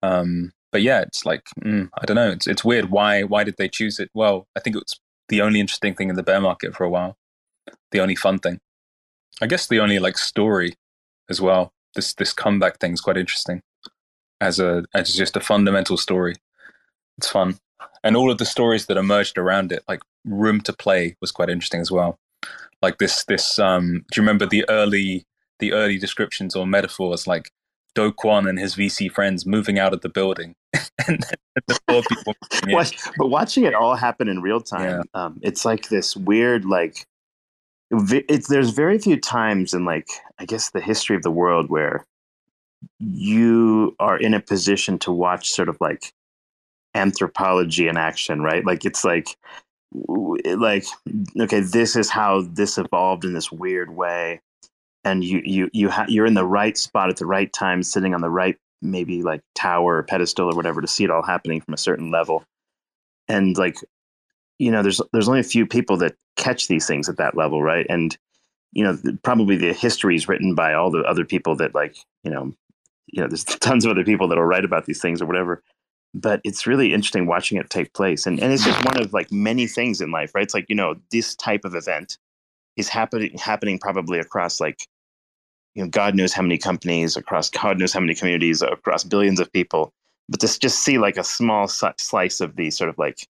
[0.04, 2.32] Um, but yeah, it's like mm, I don't know.
[2.32, 2.92] It's it's weird.
[2.92, 4.10] Why why did they choose it?
[4.13, 6.90] Well, I think it was the only interesting thing in the bear market for a
[6.90, 7.18] while.
[7.92, 8.60] The only fun thing,
[9.42, 9.68] I guess.
[9.68, 10.76] The only like story
[11.30, 11.74] as well.
[11.96, 13.63] this this comeback thing is quite interesting
[14.41, 16.36] as a as just a fundamental story.
[17.17, 17.58] It's fun,
[18.04, 21.50] and all of the stories that emerged around it, like Room to Play, was quite
[21.50, 22.17] interesting as well.
[22.82, 25.26] Like this this um, do you remember the early
[25.60, 27.50] the early descriptions or metaphors like
[27.95, 30.56] Do Kwon and his VC friends moving out of the building,
[31.08, 31.26] and
[31.67, 32.36] the four people.
[33.17, 35.26] but watching it all happen in real time, yeah.
[35.26, 37.06] um, it's like this weird like.
[37.89, 42.06] It's there's very few times in like I guess the history of the world where
[43.00, 46.13] you are in a position to watch sort of like
[46.96, 48.66] anthropology in action, right?
[48.66, 49.36] Like it's like
[49.94, 50.86] like
[51.40, 54.42] okay, this is how this evolved in this weird way,
[55.04, 58.13] and you you you ha- you're in the right spot at the right time, sitting
[58.13, 61.62] on the right maybe like tower or pedestal or whatever to see it all happening
[61.62, 62.44] from a certain level,
[63.28, 63.78] and like
[64.60, 67.62] you know, there's there's only a few people that catch these things at that level,
[67.62, 67.86] right?
[67.90, 68.18] And
[68.74, 72.32] you know, probably the history is written by all the other people that like you
[72.32, 72.54] know
[73.08, 75.63] you know, there's tons of other people that will write about these things or whatever.
[76.13, 78.26] But it's really interesting watching it take place.
[78.26, 80.43] And, and it's just one of like many things in life, right?
[80.43, 82.17] It's like, you know, this type of event
[82.76, 84.88] is happening happening probably across like,
[85.76, 89.39] you know, God knows how many companies, across God knows how many communities, across billions
[89.39, 89.93] of people.
[90.30, 93.28] But to just see like a small slice of the sort of like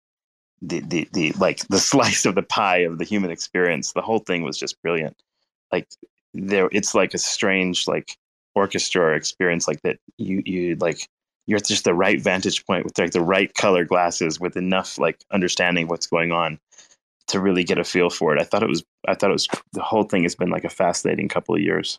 [0.60, 4.20] the, the, the like the slice of the pie of the human experience, the whole
[4.20, 5.22] thing was just brilliant.
[5.70, 5.88] Like
[6.34, 8.16] there, it's like a strange, like
[8.54, 11.08] orchestra or experience like that you you like
[11.46, 14.98] you're at just the right vantage point with like the right color glasses with enough
[14.98, 16.58] like understanding what's going on
[17.28, 18.40] to really get a feel for it.
[18.40, 20.70] I thought it was I thought it was the whole thing has been like a
[20.70, 21.98] fascinating couple of years.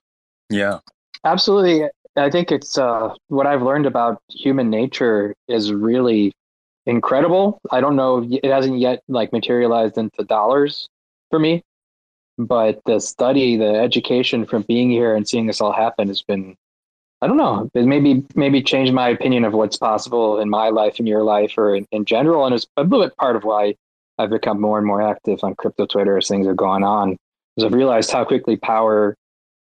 [0.49, 0.79] Yeah.
[1.25, 1.89] Absolutely.
[2.15, 6.33] I think it's uh, what I've learned about human nature is really
[6.85, 7.59] incredible.
[7.71, 10.87] I don't know it hasn't yet like materialized into dollars
[11.29, 11.63] for me,
[12.37, 16.55] but the study, the education from being here and seeing this all happen has been,
[17.21, 20.99] I don't know, it maybe maybe changed my opinion of what's possible in my life,
[20.99, 23.75] in your life, or in, in general, and it's a little bit part of why
[24.17, 27.17] I've become more and more active on crypto Twitter as things have gone on.
[27.55, 29.15] Because I've realized how quickly power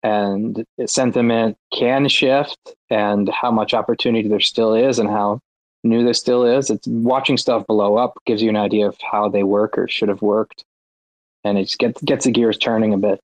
[0.03, 5.41] and sentiment can shift, and how much opportunity there still is, and how
[5.83, 6.71] new there still is.
[6.71, 10.09] It's watching stuff blow up gives you an idea of how they work or should
[10.09, 10.65] have worked
[11.45, 13.21] and it gets gets the gears turning a bit.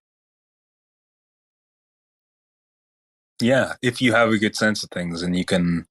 [3.40, 5.86] Yeah, if you have a good sense of things and you can,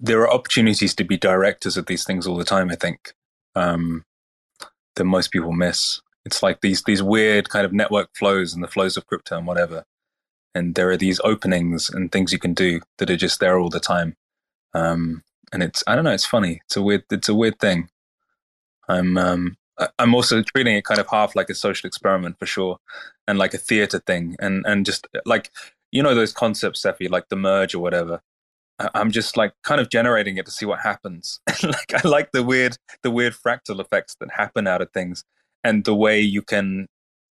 [0.00, 2.70] there are opportunities to be directors of these things all the time.
[2.70, 3.14] I think
[3.54, 4.04] um,
[4.96, 6.00] that most people miss.
[6.24, 9.46] It's like these these weird kind of network flows and the flows of crypto and
[9.46, 9.84] whatever.
[10.54, 13.68] And there are these openings and things you can do that are just there all
[13.68, 14.16] the time.
[14.74, 16.62] Um, and it's I don't know, it's funny.
[16.64, 17.90] It's a weird it's a weird thing.
[18.88, 19.56] I'm um,
[19.98, 22.78] I'm also treating it kind of half like a social experiment for sure,
[23.28, 25.50] and like a theater thing, and and just like
[25.92, 28.20] you know those concepts, Cephii, like the merge or whatever.
[28.78, 31.40] I'm just like kind of generating it to see what happens.
[31.62, 35.24] like I like the weird the weird fractal effects that happen out of things,
[35.64, 36.88] and the way you can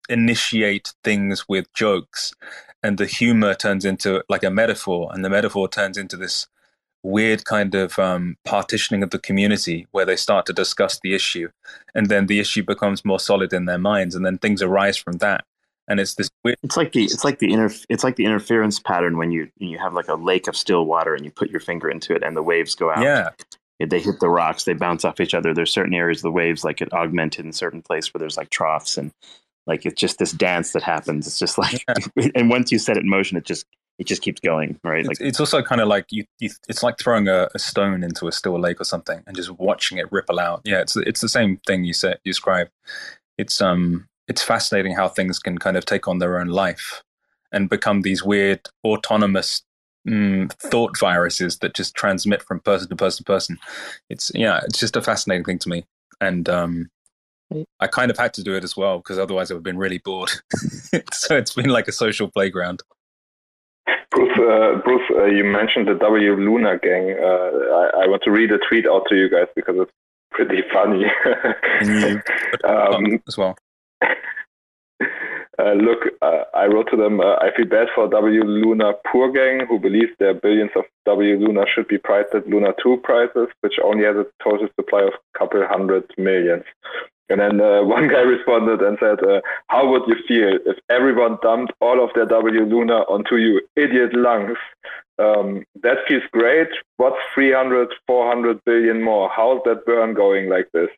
[0.10, 2.34] initiate things with jokes,
[2.84, 6.48] and the humor turns into like a metaphor, and the metaphor turns into this
[7.04, 11.50] weird kind of um, partitioning of the community where they start to discuss the issue
[11.96, 15.18] and then the issue becomes more solid in their minds and then things arise from
[15.18, 15.46] that.
[15.88, 18.80] And it's this weird it's like the it's like the inter it's like the interference
[18.80, 21.60] pattern when you you have like a lake of still water and you put your
[21.60, 23.02] finger into it and the waves go out.
[23.02, 23.30] Yeah.
[23.80, 25.54] They hit the rocks they bounce off each other.
[25.54, 28.50] There's certain areas of the waves like it augmented in certain place where there's like
[28.50, 29.12] troughs and
[29.66, 31.26] like it's just this dance that happens.
[31.26, 31.84] It's just like
[32.16, 32.28] yeah.
[32.36, 33.66] and once you set it in motion it just
[34.00, 35.06] it just keeps going, right?
[35.06, 38.28] Like it's, also kind of like you, you it's like throwing a, a, stone into
[38.28, 40.62] a still lake or something and just watching it ripple out.
[40.64, 42.72] Yeah, it's it's the same thing you said you described.
[43.38, 47.04] It's um it's fascinating how things can kind of take on their own life
[47.52, 49.64] and become these weird autonomous
[50.08, 53.58] mm, thought viruses that just transmit from person to person to person.
[54.10, 55.86] It's yeah, it's just a fascinating thing to me,
[56.22, 56.90] and um,
[57.82, 59.78] I kind of had to do it as well because otherwise I would have been
[59.78, 60.32] really bored.
[61.12, 62.82] so it's been like a social playground.
[64.12, 67.16] Bruce, uh, Bruce, uh, you mentioned the W Luna gang.
[67.22, 69.92] Uh, I, I, want to read a tweet out to you guys because it's
[70.32, 71.06] pretty funny.
[72.64, 73.58] um, as well.
[75.60, 79.30] Uh, look, uh, I wrote to them, uh, I feel bad for W Luna Poor
[79.30, 83.50] Gang, who believes their billions of W Luna should be priced at Luna 2 prices,
[83.60, 86.64] which only has a total supply of a couple hundred millions.
[87.30, 91.38] And then uh, one guy responded and said, uh, How would you feel if everyone
[91.42, 94.58] dumped all of their W Luna onto you idiot LUNCs?
[95.20, 96.70] Um, that feels great.
[96.98, 99.30] What's 300, 400 billion more?
[99.30, 100.90] How's that burn going like this?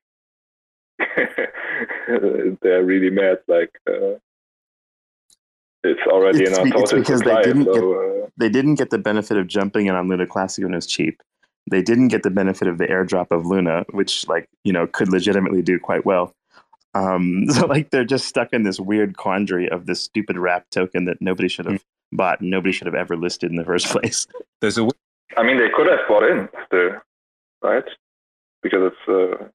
[2.62, 3.40] They're really mad.
[3.48, 4.20] Like, uh,
[5.84, 8.76] it's already it's, in our total because supply, they didn't so, get uh, they didn't
[8.76, 11.22] get the benefit of jumping in on Luna Classic when it was cheap.
[11.70, 15.10] They didn't get the benefit of the airdrop of Luna, which like you know could
[15.10, 16.34] legitimately do quite well.
[16.94, 21.06] Um, so like they're just stuck in this weird quandary of this stupid wrap token
[21.06, 24.28] that nobody should have bought and nobody should have ever listed in the first place.
[24.60, 24.90] There's a
[25.38, 26.92] I mean, they could have bought in still,
[27.62, 27.86] right?
[28.62, 29.48] Because it's uh,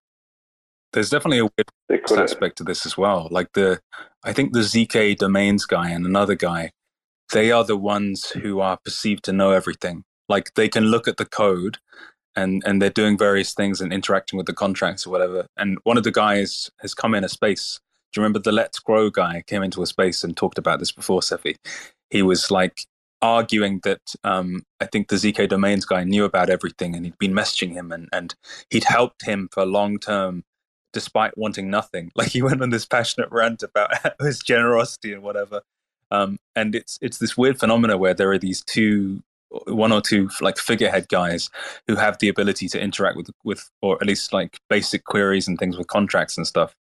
[0.92, 3.29] there's definitely a weird they could aspect to this as well.
[3.31, 3.81] Like the,
[4.25, 6.71] I think the ZK domains guy and another guy,
[7.33, 10.05] they are the ones who are perceived to know everything.
[10.29, 11.79] Like they can look at the code
[12.35, 15.47] and, and they're doing various things and interacting with the contracts or whatever.
[15.57, 17.81] And one of the guys has come in a space.
[18.12, 20.93] Do you remember the Let's Grow guy came into a space and talked about this
[20.93, 21.57] before, Cephii?
[22.11, 22.81] He was like
[23.23, 27.33] arguing that um, I think the ZK domains guy knew about everything and he'd been
[27.33, 28.35] messaging him and, and
[28.71, 30.45] he'd helped him for long term
[30.93, 32.11] despite wanting nothing.
[32.17, 35.62] Like he went on this passionate rant about his generosity and whatever.
[36.11, 39.23] Um, and it's it's this weird phenomena where there are these two,
[39.66, 41.49] one or two like figurehead guys
[41.87, 45.59] who have the ability to interact with with or at least like basic queries and
[45.59, 46.75] things with contracts and stuff.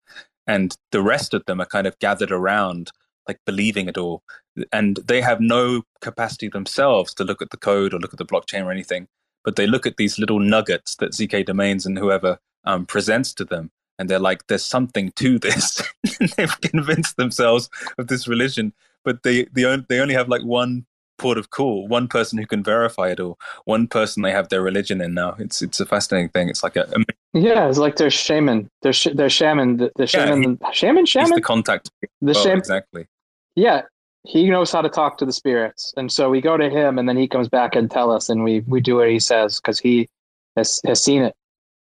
[0.48, 2.92] And the rest of them are kind of gathered around,
[3.28, 4.24] like believing it all,
[4.72, 8.26] and they have no capacity themselves to look at the code or look at the
[8.26, 9.08] blockchain or anything.
[9.46, 13.46] But they look at these little nuggets that ZK Domains and whoever um, presents to
[13.46, 15.82] them, and they're like, "There's something to this."
[16.20, 20.44] and They've convinced themselves of this religion, but they they only, they only have like
[20.44, 20.86] one
[21.18, 24.62] port of call, one person who can verify it all, one person they have their
[24.62, 25.36] religion in now.
[25.40, 26.50] It's it's a fascinating thing.
[26.50, 28.70] It's like a, a Yeah, it's like their shaman.
[28.82, 29.78] Their sh- their shaman.
[29.78, 30.60] The, the Yeah, shaman.
[30.72, 31.06] shaman.
[31.06, 31.36] he's Shaman.
[31.36, 31.90] the contact.
[32.22, 32.60] The Well, shaman.
[32.60, 33.08] exactly.
[33.56, 33.84] Yeah,
[34.24, 37.08] he knows how to talk to the spirits, and so we go to him, and
[37.10, 39.80] then he comes back and tell us, and we we do what he says because
[39.80, 40.08] he
[40.56, 41.34] has has seen it.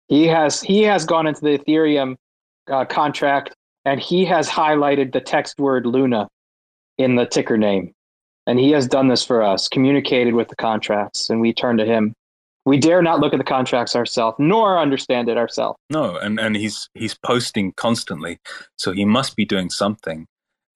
[0.08, 2.16] He has he has gone into the Ethereum
[2.70, 3.54] uh, contract,
[3.84, 6.28] and he has highlighted the text word Luna
[6.98, 7.92] in the ticker name,
[8.48, 9.68] and he has done this for us.
[9.68, 12.14] Communicated with the contracts, and we turn to him.
[12.64, 15.78] We dare not look at the contracts ourselves, nor understand it ourselves.
[15.90, 18.38] No, and and he's he's posting constantly,
[18.76, 20.26] so he must be doing something.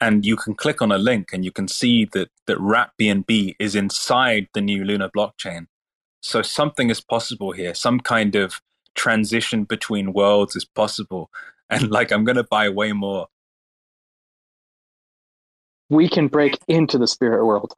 [0.00, 3.56] And you can click on a link, and you can see that that Wrap BNB
[3.58, 5.66] is inside the new Luna blockchain.
[6.20, 7.74] So something is possible here.
[7.74, 8.60] Some kind of
[8.94, 11.30] transition between worlds is possible.
[11.70, 13.28] And like, I'm to buy way more.
[15.92, 17.74] We can break into the spirit world.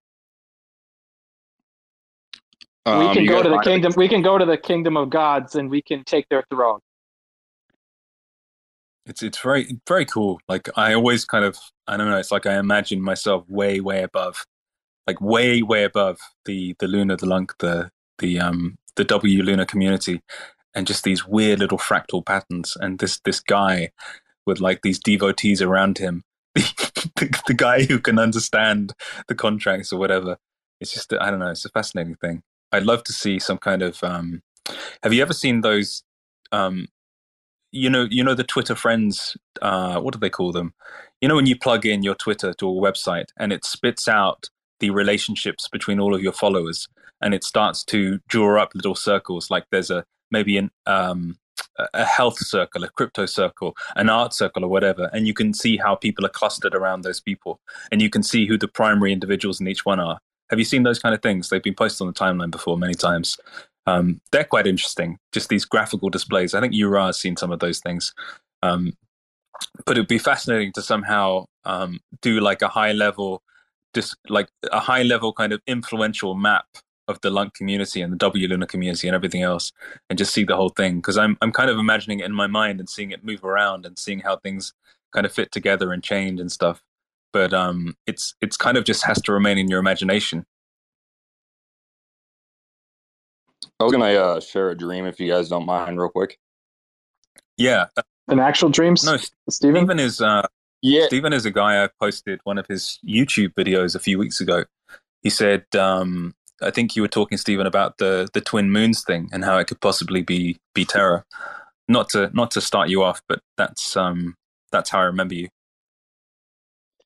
[2.87, 3.93] we Um, can go to the kingdom.
[3.97, 6.81] We can go to the kingdom of gods, and we can take their throne.
[9.07, 10.41] It's it's very very cool.
[10.49, 12.19] Like I always kind of I don't know.
[12.19, 14.45] It's like I imagine myself way way above,
[15.09, 19.67] like way way above the the Luna, the LUNC, the the um the W Luna
[19.67, 20.21] community,
[20.75, 22.77] and just these weird little fractal patterns.
[22.81, 23.91] And this this guy
[24.47, 26.23] with like these devotees around him,
[27.17, 28.93] the, the guy who can understand
[29.29, 30.39] the contracts or whatever.
[30.81, 31.51] It's just I don't know.
[31.51, 32.43] It's a fascinating thing.
[32.73, 34.03] I'd love to see some kind of.
[34.05, 34.43] um
[35.03, 36.03] Have you ever seen those?
[36.53, 36.87] um
[37.73, 40.73] you know you know the twitter friends uh what do they call them
[41.21, 44.49] you know when you plug in your twitter to a website and it spits out
[44.81, 46.89] the relationships between all of your followers
[47.21, 51.37] and it starts to draw up little circles like there's a maybe an um
[51.93, 55.77] a- health circle a crypto circle an art circle or whatever and you can see
[55.77, 57.61] how people are clustered around those people
[57.91, 60.19] and you can see who the primary individuals in each one are
[60.51, 62.95] have you seen those kind of things they've been posted on the timeline before many
[62.95, 63.39] times
[63.87, 65.19] um, they're quite interesting.
[65.33, 66.55] Just these graphical displays.
[66.55, 68.15] I think Yura has seen some of those things.
[68.63, 68.95] Um,
[69.87, 73.43] but it'd be fascinating to somehow um, do like a high level,
[73.95, 76.67] just like a high level kind of influential map
[77.09, 79.73] of the LUNC community and the W Luna community and everything else,
[80.09, 80.97] and just see the whole thing.
[80.97, 83.87] Because I'm I'm kind of imagining it in my mind and seeing it move around
[83.87, 84.73] and seeing how things
[85.13, 86.83] kind of fit together and change and stuff.
[87.33, 90.47] But um, it's it's kind of just has to remain in your imagination.
[93.81, 96.39] I was gonna uh, share a dream if you guys don't mind, real quick.
[97.57, 97.87] Yeah.
[98.29, 99.83] An actual dreams, No, Steven.
[99.85, 100.47] Steven is uh,
[100.83, 104.41] Yeah, Steven is a guy I posted one of his YouTube videos a few weeks
[104.41, 104.65] ago.
[105.23, 109.29] He said, um, I think you were talking, Steven, about the the twin moons thing
[109.33, 111.25] and how it could possibly be be Terra.
[111.89, 114.35] Not to not to start you off, but that's um
[114.73, 115.49] that's how I remember you.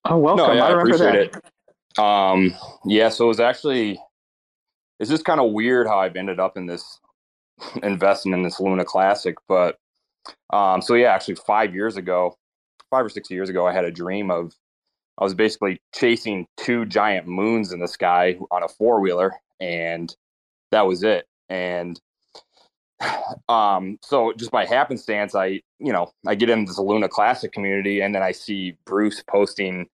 [0.05, 0.47] Oh, welcome.
[0.47, 1.43] no, yeah, I I remember appreciate that.
[1.97, 1.99] it.
[1.99, 2.55] Um,
[2.85, 4.01] yeah, so it was actually
[5.01, 7.01] it's just kind of weird how I've ended up in this
[7.83, 9.77] investing in this Luna Classic, but
[10.51, 12.37] um, so yeah, actually five years ago,
[12.91, 14.53] five or six years ago, I had a dream of
[15.19, 20.15] I was basically chasing two giant moons in the sky on a four wheeler, and
[20.71, 21.27] that was it.
[21.49, 22.01] And
[23.49, 28.01] um, so just by happenstance, I you know I get into the Luna Classic community,
[28.01, 29.89] and then I see Bruce posting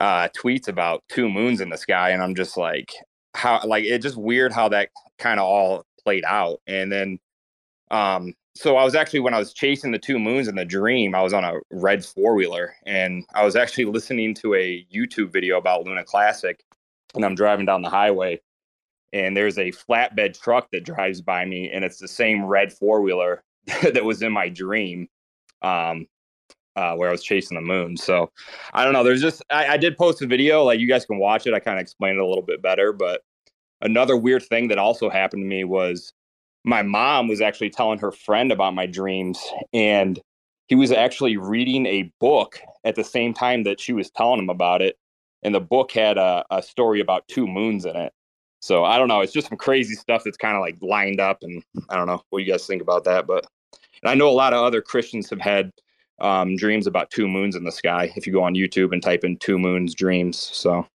[0.00, 2.92] uh, tweets about two moons in the sky, and I'm just like,
[3.34, 6.60] how like it's just weird how that kind of all played out.
[6.66, 7.18] And then,
[7.90, 11.14] um, so I was actually when I was chasing the two moons in the dream,
[11.14, 15.32] I was on a red four wheeler, and I was actually listening to a YouTube
[15.32, 16.62] video about Luna Classic,
[17.14, 18.40] and I'm driving down the highway,
[19.12, 23.02] and there's a flatbed truck that drives by me, and it's the same red four
[23.02, 23.42] wheeler
[23.82, 25.08] that was in my dream.
[25.62, 26.06] Um,
[26.76, 27.96] uh, where I was chasing the moon.
[27.96, 28.30] So
[28.72, 29.04] I don't know.
[29.04, 31.54] There's just I, I did post a video, like you guys can watch it.
[31.54, 32.92] I kind of explained it a little bit better.
[32.92, 33.22] But
[33.80, 36.12] another weird thing that also happened to me was
[36.64, 39.38] my mom was actually telling her friend about my dreams,
[39.72, 40.20] and
[40.66, 44.48] he was actually reading a book at the same time that she was telling him
[44.48, 44.96] about it.
[45.42, 48.12] And the book had a, a story about two moons in it.
[48.60, 49.20] So I don't know.
[49.20, 52.22] It's just some crazy stuff that's kind of like lined up, and I don't know
[52.30, 53.26] what you guys think about that.
[53.26, 53.46] But
[54.04, 55.70] I know a lot of other Christians have had
[56.18, 58.10] um, dreams about two moons in the sky.
[58.16, 60.86] If you go on YouTube and type in two moons dreams, so.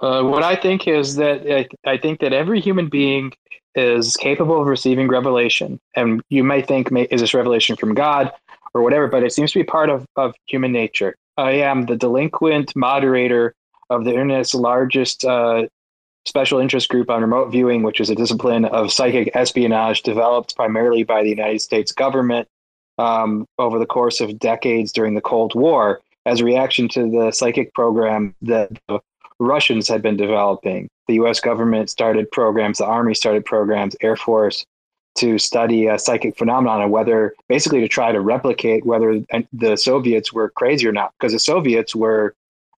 [0.00, 3.32] Uh, what I think is that I, I think that every human being
[3.74, 8.32] is capable of receiving revelation, and you may think, is this revelation from God
[8.74, 9.08] or whatever?
[9.08, 11.14] But it seems to be part of, of human nature.
[11.36, 13.54] I am the delinquent moderator
[13.90, 15.66] of the internet's largest uh,
[16.26, 21.02] special interest group on remote viewing, which is a discipline of psychic espionage developed primarily
[21.02, 22.48] by the United States government
[22.98, 27.32] um, over the course of decades during the Cold War as a reaction to the
[27.32, 28.70] psychic program that
[29.40, 30.88] Russians had been developing.
[31.08, 34.64] The US government started programs, the Army started programs, Air Force
[35.16, 39.20] to study a psychic phenomenon and whether basically to try to replicate whether
[39.52, 42.34] the Soviets were crazy or not, because the Soviets were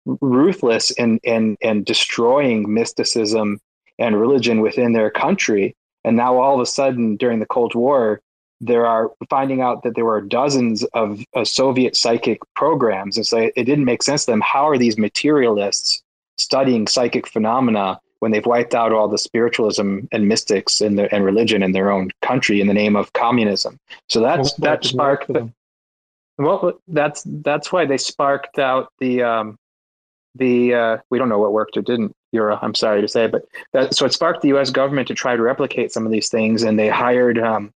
[0.06, 3.60] ruthless in, in, in destroying mysticism
[4.00, 5.76] and religion within their country.
[6.06, 8.22] And now all of a sudden during the Cold War,
[8.62, 13.18] there are finding out that there were dozens of uh, Soviet psychic programs.
[13.18, 14.42] And so it, it didn't make sense to them.
[14.42, 16.02] How are these materialists
[16.42, 21.26] studying psychic phenomena when they've wiped out all the spiritualism and mystics and, the, and
[21.26, 23.80] religion in their own country in the name of communism?
[24.10, 25.28] So that's well, that sparked.
[25.28, 25.52] The,
[26.38, 29.58] well, that's that's why they sparked out the um,
[30.36, 32.16] the uh, we don't know what worked or didn't.
[32.32, 34.70] You're, I'm sorry to say, but that, so it sparked the U.S.
[34.70, 37.74] government to try to replicate some of these things, and they hired um,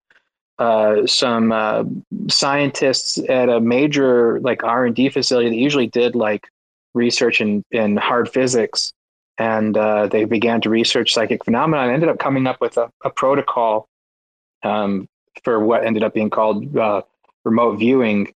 [0.60, 1.84] uh, some uh,
[2.30, 6.48] scientists at a major like R and D facility that usually did like
[6.96, 8.92] research in in hard physics,
[9.38, 12.90] and uh, they began to research psychic phenomena and ended up coming up with a,
[13.04, 13.88] a protocol
[14.64, 15.08] um,
[15.44, 17.02] for what ended up being called uh,
[17.44, 18.34] remote viewing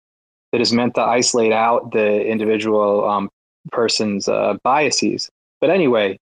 [0.52, 3.30] that is meant to isolate out the individual um,
[3.72, 5.30] person's uh, biases.
[5.62, 6.20] But anyway,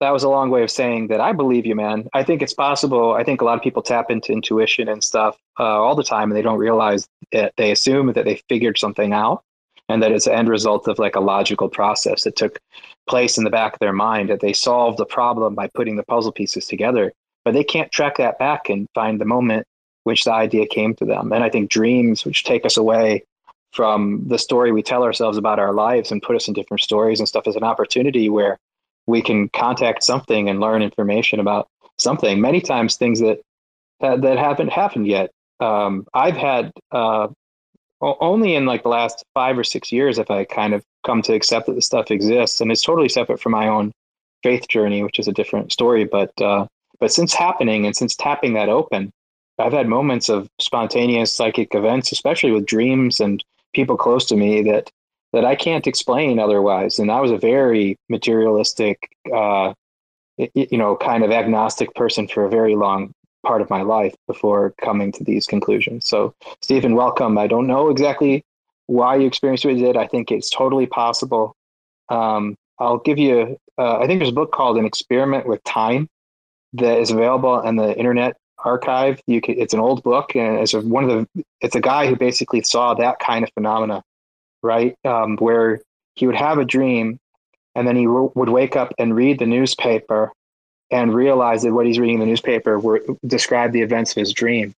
[0.00, 2.08] that was a long way of saying that I believe you, man.
[2.12, 3.14] I think it's possible.
[3.14, 6.30] I think a lot of people tap into intuition and stuff uh, all the time,
[6.30, 7.52] and they don't realize it.
[7.56, 9.42] They assume that they figured something out,
[9.88, 12.58] and that it's the end result of like a logical process that took
[13.08, 14.28] place in the back of their mind.
[14.28, 17.12] That they solved the problem by putting the puzzle pieces together,
[17.44, 19.66] but they can't track that back and find the moment
[20.04, 21.32] which the idea came to them.
[21.32, 23.24] And I think dreams, which take us away
[23.72, 27.18] from the story we tell ourselves about our lives and put us in different stories
[27.18, 28.58] and stuff, is an opportunity where
[29.06, 31.68] we can contact something and learn information about
[31.98, 32.40] something.
[32.40, 33.40] Many times, things that
[34.00, 35.30] that, that haven't happened yet.
[35.60, 37.28] Um, I've had uh,
[38.00, 41.34] only in like the last five or six years have I kind of come to
[41.34, 43.92] accept that this stuff exists, and it's totally separate from my own
[44.42, 46.04] faith journey, which is a different story.
[46.04, 46.66] But uh,
[47.00, 49.10] but since happening and since tapping that open,
[49.58, 53.42] I've had moments of spontaneous psychic events, especially with dreams and
[53.74, 54.90] people close to me that
[55.32, 56.98] that I can't explain otherwise.
[56.98, 59.74] And I was a very materialistic, uh,
[60.36, 63.12] you know, kind of agnostic person for a very long
[63.46, 66.06] part of my life before coming to these conclusions.
[66.06, 67.38] So, Steven, welcome.
[67.38, 68.44] I don't know exactly
[68.86, 69.96] why you experienced what you did.
[69.96, 71.54] I think it's totally possible.
[72.08, 76.08] Um, I'll give you, uh, I think there's a book called An Experiment with Time
[76.74, 79.20] that is available on the Internet Archive.
[79.26, 81.44] You can, it's an old book, and it's one of the.
[81.60, 84.02] It's a guy who basically saw that kind of phenomena
[84.66, 84.96] right?
[85.04, 85.80] Um, where
[86.14, 87.18] he would have a dream
[87.74, 90.32] and then he w- would wake up and read the newspaper
[90.90, 94.32] and realize that what he's reading in the newspaper were describe the events of his
[94.32, 94.74] dream.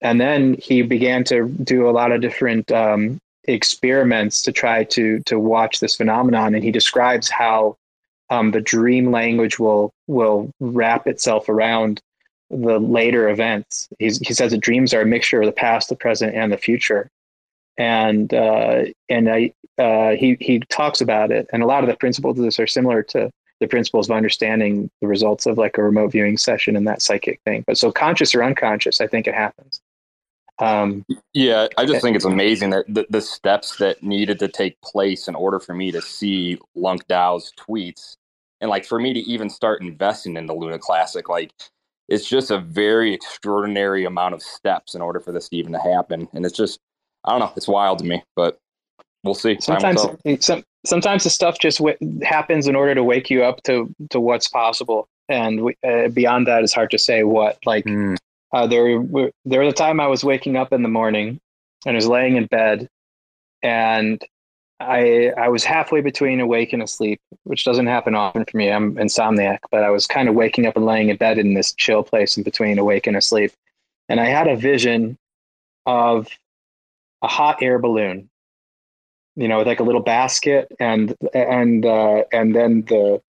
[0.00, 5.20] And then he began to do a lot of different um, experiments to try to
[5.20, 6.54] to watch this phenomenon.
[6.54, 7.76] And he describes how
[8.30, 12.00] um, the dream language will will wrap itself around
[12.50, 13.88] the later events.
[13.98, 16.58] He's, he says that dreams are a mixture of the past, the present, and the
[16.58, 17.08] future
[17.78, 21.96] and uh, and I, uh, he he talks about it, and a lot of the
[21.96, 23.30] principles of this are similar to
[23.62, 27.40] the principles of understanding the results of like a remote viewing session and that psychic
[27.44, 27.62] thing.
[27.66, 29.80] But so conscious or unconscious, I think it happens.
[30.58, 34.80] Um, yeah, I just think it's amazing that the, the, steps that needed to take
[34.82, 38.16] place in order for me to see LUNC DAO's tweets
[38.60, 41.52] and like for me to even start investing in the Luna Classic, like
[42.08, 45.78] it's just a very extraordinary amount of steps in order for this to even to
[45.78, 46.28] happen.
[46.32, 46.78] And it's just,
[47.24, 48.58] I don't know, it's wild to me, but
[49.24, 49.56] we'll see.
[49.60, 50.06] Sometimes,
[50.40, 54.20] some, sometimes the stuff just w- happens in order to wake you up to to
[54.20, 57.58] what's possible, and we, uh, beyond that, it's hard to say what.
[57.64, 58.16] Like mm.
[58.52, 59.02] uh, there,
[59.44, 61.40] there was a time I was waking up in the morning
[61.86, 62.88] and I was laying in bed,
[63.62, 64.22] and
[64.80, 68.70] I I was halfway between awake and asleep, which doesn't happen often for me.
[68.70, 71.72] I'm insomniac, but I was kind of waking up and laying in bed in this
[71.72, 73.52] chill place in between awake and asleep,
[74.08, 75.16] and I had a vision
[75.86, 76.28] of
[77.22, 78.28] a hot air balloon
[79.36, 83.20] you know, with like a little basket and and uh, and then the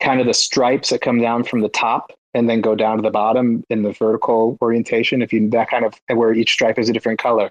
[0.00, 3.02] kind of the stripes that come down from the top and then go down to
[3.02, 5.22] the bottom in the vertical orientation.
[5.22, 7.50] If you that kind of where each stripe is a different color,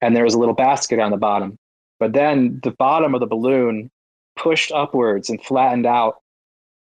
[0.00, 1.56] and there was a little basket on the bottom,
[1.98, 3.90] but then the bottom of the balloon
[4.36, 6.20] pushed upwards and flattened out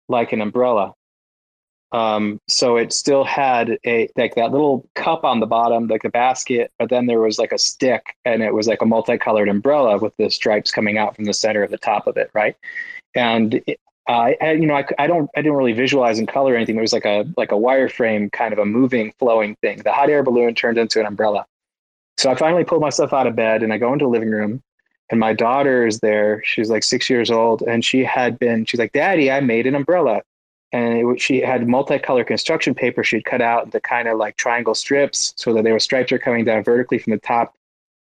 [0.09, 0.93] like an umbrella,
[1.91, 6.09] um, so it still had a like that little cup on the bottom, like a
[6.09, 9.97] basket, but then there was like a stick, and it was like a multicolored umbrella
[9.97, 12.55] with the stripes coming out from the center of the top of it, right?
[13.15, 13.63] And
[14.09, 16.77] uh, I, you know, I, I don't, I didn't really visualize in color or anything.
[16.77, 19.79] It was like a like a wireframe, kind of a moving, flowing thing.
[19.79, 21.45] The hot air balloon turned into an umbrella.
[22.17, 24.61] So I finally pulled myself out of bed and I go into the living room,
[25.09, 26.41] and my daughter is there.
[26.43, 28.65] She's like six years old, and she had been.
[28.65, 30.21] She's like, "Daddy, I made an umbrella."
[30.71, 34.75] And it, she had multicolor construction paper she'd cut out into kind of like triangle
[34.75, 37.53] strips so that there were stripes are coming down vertically from the top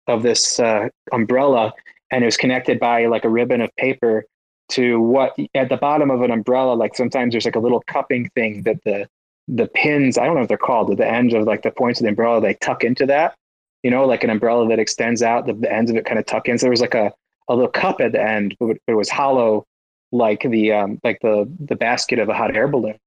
[0.06, 1.72] of this uh, umbrella.
[2.10, 4.24] And it was connected by like a ribbon of paper
[4.70, 8.28] to what at the bottom of an umbrella like sometimes there's like a little cupping
[8.34, 9.08] thing that the
[9.48, 11.98] the pins i don't know what they're called at the ends of like the points
[12.00, 13.34] of the umbrella they tuck into that.
[13.82, 16.26] You know like an umbrella that extends out the, the ends of it kind of
[16.26, 16.58] tuck in.
[16.58, 17.12] So there was like a,
[17.48, 19.64] a little cup at the end but it was hollow
[20.12, 22.98] like the um, like the the basket of a hot air balloon.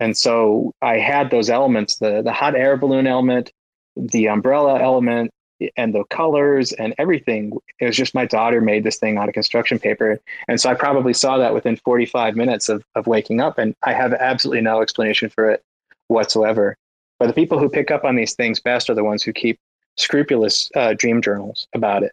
[0.00, 3.52] And so I had those elements, the the hot air balloon element,
[3.96, 5.32] the umbrella element,
[5.76, 7.52] and the colors and everything.
[7.80, 10.20] It was just my daughter made this thing out of construction paper.
[10.48, 13.58] And so I probably saw that within 45 minutes of, of waking up.
[13.58, 15.62] And I have absolutely no explanation for it
[16.08, 16.76] whatsoever.
[17.18, 19.58] But the people who pick up on these things best are the ones who keep
[19.96, 22.12] scrupulous uh, dream journals about it.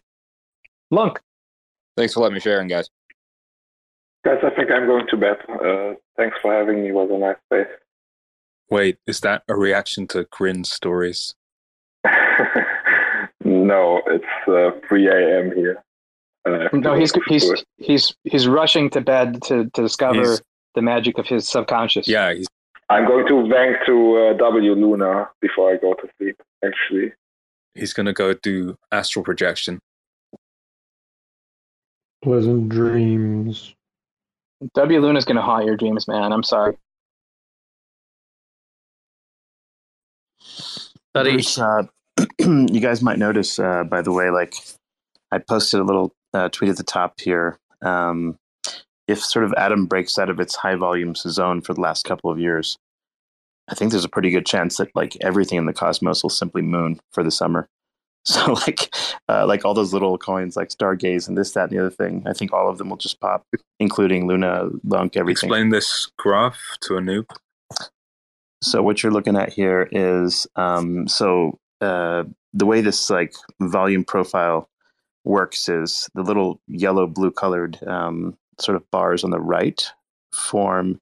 [0.90, 1.18] LUNC.
[1.96, 2.88] Thanks for letting me share, guys.
[4.24, 5.36] Guys, I think I'm going to bed.
[5.48, 6.88] Uh, thanks for having me.
[6.88, 7.64] It was a nice day.
[8.68, 11.34] Wait, is that a reaction to Grin stories?
[13.44, 15.56] no, it's uh, 3 a.m.
[15.56, 15.82] here.
[16.72, 20.42] No, he's he's he's he's rushing to bed to to discover he's,
[20.74, 22.08] the magic of his subconscious.
[22.08, 22.46] Yeah, he's.
[22.88, 26.40] I'm going to bank to uh, W Luna before I go to sleep.
[26.64, 27.12] Actually,
[27.74, 29.80] he's going to go do astral projection.
[32.22, 33.74] Pleasant dreams.
[34.74, 36.32] W Luna's gonna haunt your dreams, man.
[36.32, 36.76] I'm sorry.
[41.12, 41.84] Buddy, uh,
[42.38, 44.54] you guys might notice, uh, by the way, like
[45.32, 47.58] I posted a little uh, tweet at the top here.
[47.82, 48.36] Um,
[49.08, 52.30] if sort of Atom breaks out of its high volume zone for the last couple
[52.30, 52.76] of years,
[53.68, 56.62] I think there's a pretty good chance that like everything in the cosmos will simply
[56.62, 57.68] moon for the summer.
[58.26, 58.94] So like
[59.28, 62.22] uh, like all those little coins like Stargaze and this, that, and the other thing,
[62.26, 63.46] I think all of them will just pop,
[63.78, 65.48] including Luna, LUNC, everything.
[65.48, 67.24] Explain this graph to a noob.
[68.62, 74.04] So what you're looking at here is um, so uh, the way this like volume
[74.04, 74.68] profile
[75.24, 79.90] works is the little yellow blue colored um, sort of bars on the right
[80.32, 81.00] form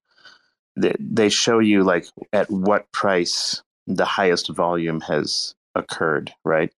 [0.77, 6.73] they, they show you like at what price the highest volume has occurred right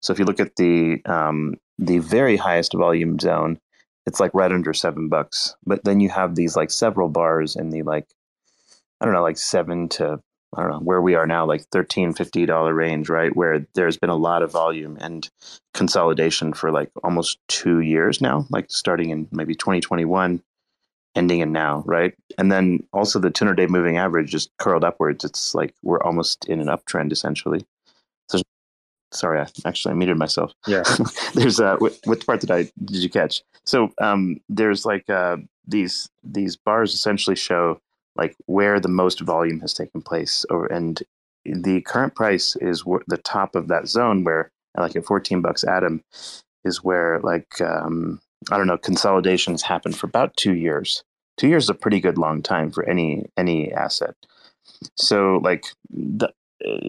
[0.00, 3.58] so if you look at the um, the very highest volume zone,
[4.06, 5.54] it's like right under seven bucks.
[5.64, 8.06] But then you have these like several bars in the like
[9.00, 10.20] I don't know, like seven to
[10.56, 13.34] I don't know where we are now, like 13 50 dollar range, right?
[13.34, 15.28] Where there's been a lot of volume and
[15.74, 20.42] consolidation for like almost two years now, like starting in maybe 2021,
[21.14, 22.14] ending in now, right?
[22.38, 25.24] And then also the 200 day moving average just curled upwards.
[25.24, 27.66] It's like we're almost in an uptrend essentially
[29.12, 30.52] sorry, I actually I muted myself.
[30.66, 30.82] Yeah.
[31.34, 33.42] there's uh, what, what part did I did you catch?
[33.64, 37.80] So um, there's like uh, these these bars essentially show
[38.16, 41.02] like where the most volume has taken place, over, and
[41.44, 46.02] the current price is the top of that zone where like at 14 bucks atom
[46.64, 51.02] is where like um, I don't know consolidation has happened for about two years.
[51.36, 54.14] Two years is a pretty good long time for any any asset.
[54.96, 56.32] So like the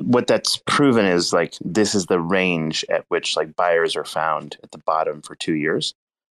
[0.02, 4.58] what that's proven is like this is the range at which like buyers are found
[4.64, 5.94] at the bottom for two years.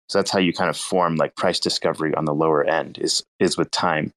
[0.07, 3.23] So that's how you kind of form like price discovery on the lower end is
[3.39, 4.13] is with time,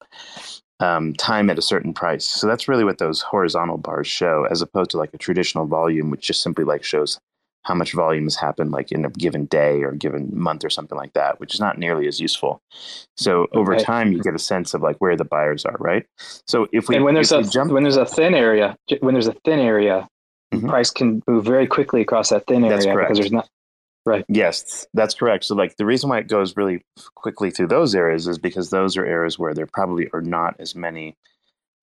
[0.81, 2.27] um, time at a certain price.
[2.27, 6.11] So that's really what those horizontal bars show, as opposed to like a traditional volume,
[6.11, 7.19] which just simply like shows
[7.65, 10.71] how much volume has happened like in a given day or a given month or
[10.71, 12.63] something like that, which is not nearly as useful.
[13.17, 13.85] So over okay.
[13.85, 16.07] time, you get a sense of like where the buyers are, right?
[16.47, 19.27] So if we and when there's a jump, when there's a thin area, when there's
[19.27, 20.09] a thin area,
[20.53, 20.69] mm-hmm.
[20.69, 23.49] price can move very quickly across that thin area because there's not
[24.07, 24.25] Right.
[24.29, 25.45] Yes, that's correct.
[25.45, 26.81] So, like, the reason why it goes really
[27.15, 30.75] quickly through those areas is because those are areas where there probably are not as
[30.75, 31.15] many,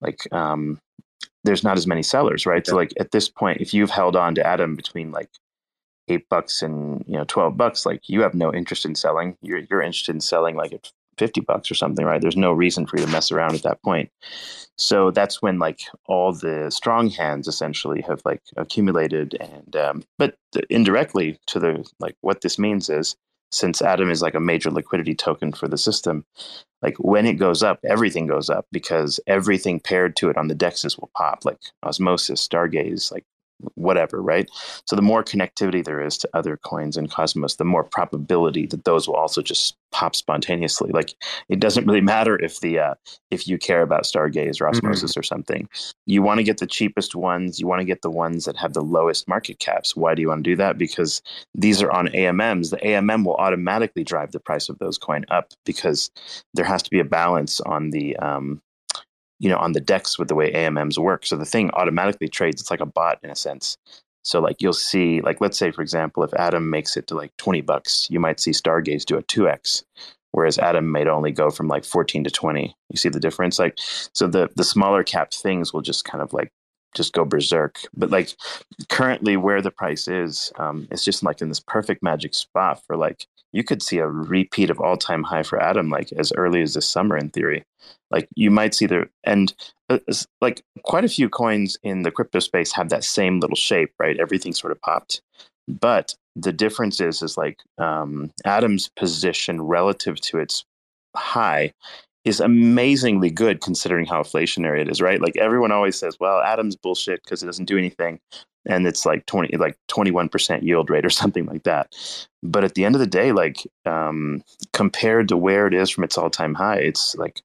[0.00, 0.80] like, um,
[1.44, 2.64] there's not as many sellers, right?
[2.66, 2.70] Yeah.
[2.70, 5.30] So, like, at this point, if you've held on to Atom between like
[6.08, 9.36] eight bucks and you know twelve bucks, like, you have no interest in selling.
[9.42, 12.20] You're you're interested in selling like at fifty bucks or something, right?
[12.20, 14.10] There's no reason for you to mess around at that point.
[14.76, 20.36] So that's when like all the strong hands essentially have like accumulated, and um, but
[20.68, 23.16] indirectly to the like what this means is
[23.50, 26.24] since Atom is like a major liquidity token for the system,
[26.82, 30.54] like when it goes up, everything goes up because everything paired to it on the
[30.54, 33.24] dexes will pop, like Osmosis, Stargaze, like
[33.74, 34.48] whatever, right?
[34.86, 38.84] So the more connectivity there is to other coins in Cosmos, the more probability that
[38.84, 40.90] those will also just pop spontaneously.
[40.92, 41.14] Like
[41.48, 42.94] it doesn't really matter if the uh,
[43.30, 44.76] if you care about Stargaze or mm-hmm.
[44.76, 45.20] Osmosis mm-hmm.
[45.20, 45.68] or something.
[46.06, 47.58] You want to get the cheapest ones.
[47.58, 49.96] You want to get the ones that have the lowest market caps.
[49.96, 50.78] Why do you want to do that?
[50.78, 51.22] Because
[51.54, 52.70] these are on AMMs.
[52.70, 56.10] The AMM will automatically drive the price of those coin up because
[56.54, 58.60] there has to be a balance on the um,
[59.38, 61.26] you know on the dexes with the way AMMs work.
[61.26, 62.60] So the thing automatically trades.
[62.60, 63.76] It's like a bot in a sense.
[64.24, 67.36] So like you'll see like let's say for example if Atom makes it to like
[67.36, 69.84] 20 bucks, you might see Stargaze do a 2x
[70.32, 72.76] whereas Atom might only go from like 14 to 20.
[72.90, 76.32] You see the difference like so the the smaller cap things will just kind of
[76.32, 76.50] like
[76.96, 77.78] just go berserk.
[77.94, 78.34] But like
[78.88, 82.96] currently where the price is, um, it's just like in this perfect magic spot for
[82.96, 86.62] like you could see a repeat of all time high for Atom like as early
[86.62, 87.64] as this summer in theory.
[88.10, 89.54] Like you might see the and
[89.88, 89.98] uh,
[90.40, 94.18] like quite a few coins in the crypto space have that same little shape, right?
[94.18, 95.22] Everything sort of popped,
[95.68, 100.64] but the difference is is like um, Atom's position relative to its
[101.16, 101.72] high
[102.26, 105.22] is amazingly good considering how inflationary it is, right?
[105.22, 108.18] Like everyone always says, well, Atom's bullshit because it doesn't do anything.
[108.68, 111.94] And it's like 20, like 21% yield rate or something like that.
[112.42, 116.02] But at the end of the day, like um, compared to where it is from
[116.02, 117.42] its all time high, it's like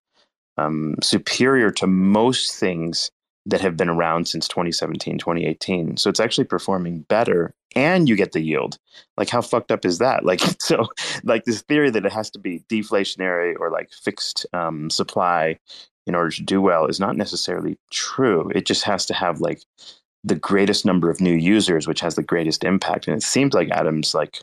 [0.57, 3.11] um, superior to most things
[3.45, 5.97] that have been around since 2017, 2018.
[5.97, 8.77] So it's actually performing better and you get the yield.
[9.17, 10.25] Like how fucked up is that?
[10.25, 10.87] Like so
[11.23, 15.57] like this theory that it has to be deflationary or like fixed um, supply
[16.07, 18.51] in order to do well is not necessarily true.
[18.55, 19.61] It just has to have like
[20.23, 23.69] the greatest number of new users which has the greatest impact and it seems like
[23.71, 24.41] Atom's like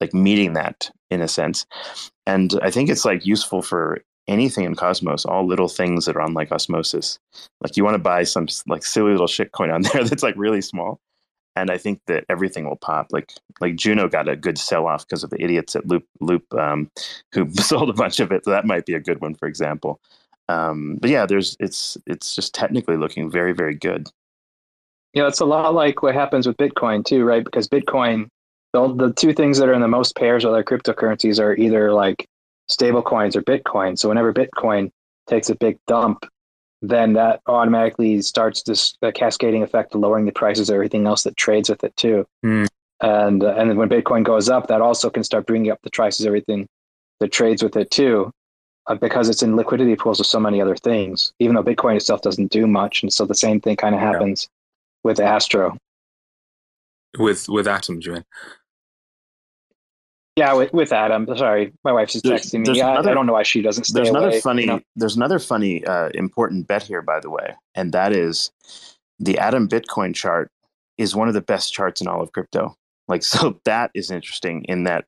[0.00, 1.66] like meeting that in a sense.
[2.26, 6.20] And I think it's like useful for anything in Cosmos, all little things that are
[6.20, 7.18] on like Osmosis.
[7.62, 10.34] Like you want to buy some like silly little shit coin on there that's like
[10.36, 11.00] really small.
[11.56, 13.08] And I think that everything will pop.
[13.10, 16.52] Like like Juno got a good sell off because of the idiots at Loop Loop
[16.54, 16.90] um,
[17.32, 18.44] who sold a bunch of it.
[18.44, 20.00] So that might be a good one, for example.
[20.48, 24.08] Um, but yeah, there's it's it's just technically looking very very good.
[25.14, 27.44] Yeah, it's a lot like what happens with Bitcoin too, right?
[27.44, 28.28] Because Bitcoin,
[28.72, 31.92] the, the two things that are in the most pairs with other cryptocurrencies are either
[31.92, 32.26] like
[32.68, 33.98] stable coins or Bitcoin.
[33.98, 34.90] So whenever Bitcoin
[35.26, 36.26] takes a big dump,
[36.80, 41.36] then that automatically starts this cascading effect of lowering the prices of everything else that
[41.36, 42.26] trades with it too.
[42.44, 42.68] Mm.
[43.00, 45.90] And uh, and then when Bitcoin goes up, that also can start bringing up the
[45.90, 46.66] prices of everything
[47.20, 48.32] that trades with it too,
[48.86, 51.32] uh, because it's in liquidity pools of so many other things.
[51.38, 54.48] Even though Bitcoin itself doesn't do much, and so the same thing kind of happens
[54.48, 55.10] yeah.
[55.10, 55.76] with Astro.
[57.18, 58.24] With with Atom, Joanne.
[60.38, 61.26] Yeah, with, with Atom.
[61.36, 62.78] Sorry, my wife's just there's, texting me.
[62.78, 64.62] Another, I don't know why she doesn't stay There's away, another funny.
[64.62, 64.80] You know?
[64.94, 68.52] There's another funny, uh, important bet here, by the way, and that is
[69.18, 70.48] the Atom Bitcoin chart
[70.96, 72.76] is one of the best charts in all of crypto.
[73.08, 75.06] Like, so that is interesting in that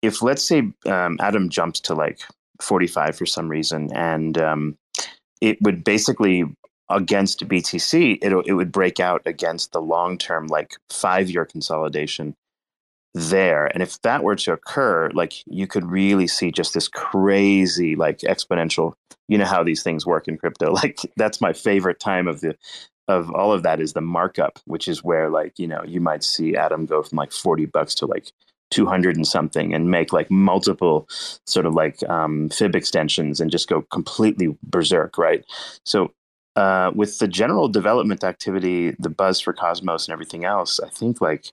[0.00, 2.20] if let's say um, Atom jumps to like
[2.60, 4.76] 45 for some reason, and um,
[5.40, 6.44] it would basically
[6.88, 12.36] against BTC, it it would break out against the long term like five year consolidation
[13.14, 13.66] there.
[13.66, 18.18] And if that were to occur, like you could really see just this crazy, like
[18.20, 18.94] exponential.
[19.28, 20.72] You know how these things work in crypto.
[20.82, 22.56] Like that's my favorite time of the
[23.08, 26.24] of all of that is the markup, which is where like you know you might
[26.24, 28.32] see Atom go from like forty bucks to like
[28.70, 31.06] 200 and something and make like multiple
[31.46, 35.44] sort of like um, fib extensions and just go completely berserk right
[35.84, 36.10] so
[36.56, 41.20] uh, with the general development activity, the buzz for Cosmos and everything else, I think
[41.20, 41.50] like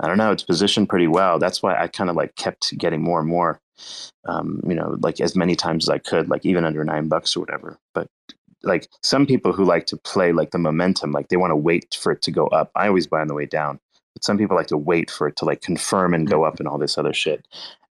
[0.00, 1.38] I don't know, it's positioned pretty well.
[1.38, 3.60] That's why I kind of like kept getting more and more,
[4.26, 7.36] um, you know, like as many times as I could, like even under nine bucks
[7.36, 7.78] or whatever.
[7.94, 8.08] But
[8.62, 11.98] like some people who like to play like the momentum, like they want to wait
[12.00, 12.70] for it to go up.
[12.74, 13.80] I always buy on the way down,
[14.14, 16.68] but some people like to wait for it to like confirm and go up and
[16.68, 17.46] all this other shit.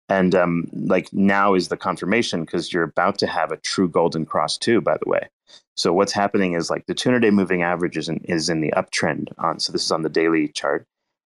[0.09, 4.25] And um, like now is the confirmation because you're about to have a true golden
[4.25, 4.81] cross too.
[4.81, 5.29] By the way,
[5.75, 8.73] so what's happening is like the 200 day moving average is in, is in the
[8.75, 9.59] uptrend on.
[9.59, 10.85] So this is on the daily chart,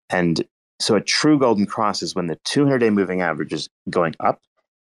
[0.10, 0.44] and
[0.84, 4.42] so a true golden cross is when the 200 day moving average is going up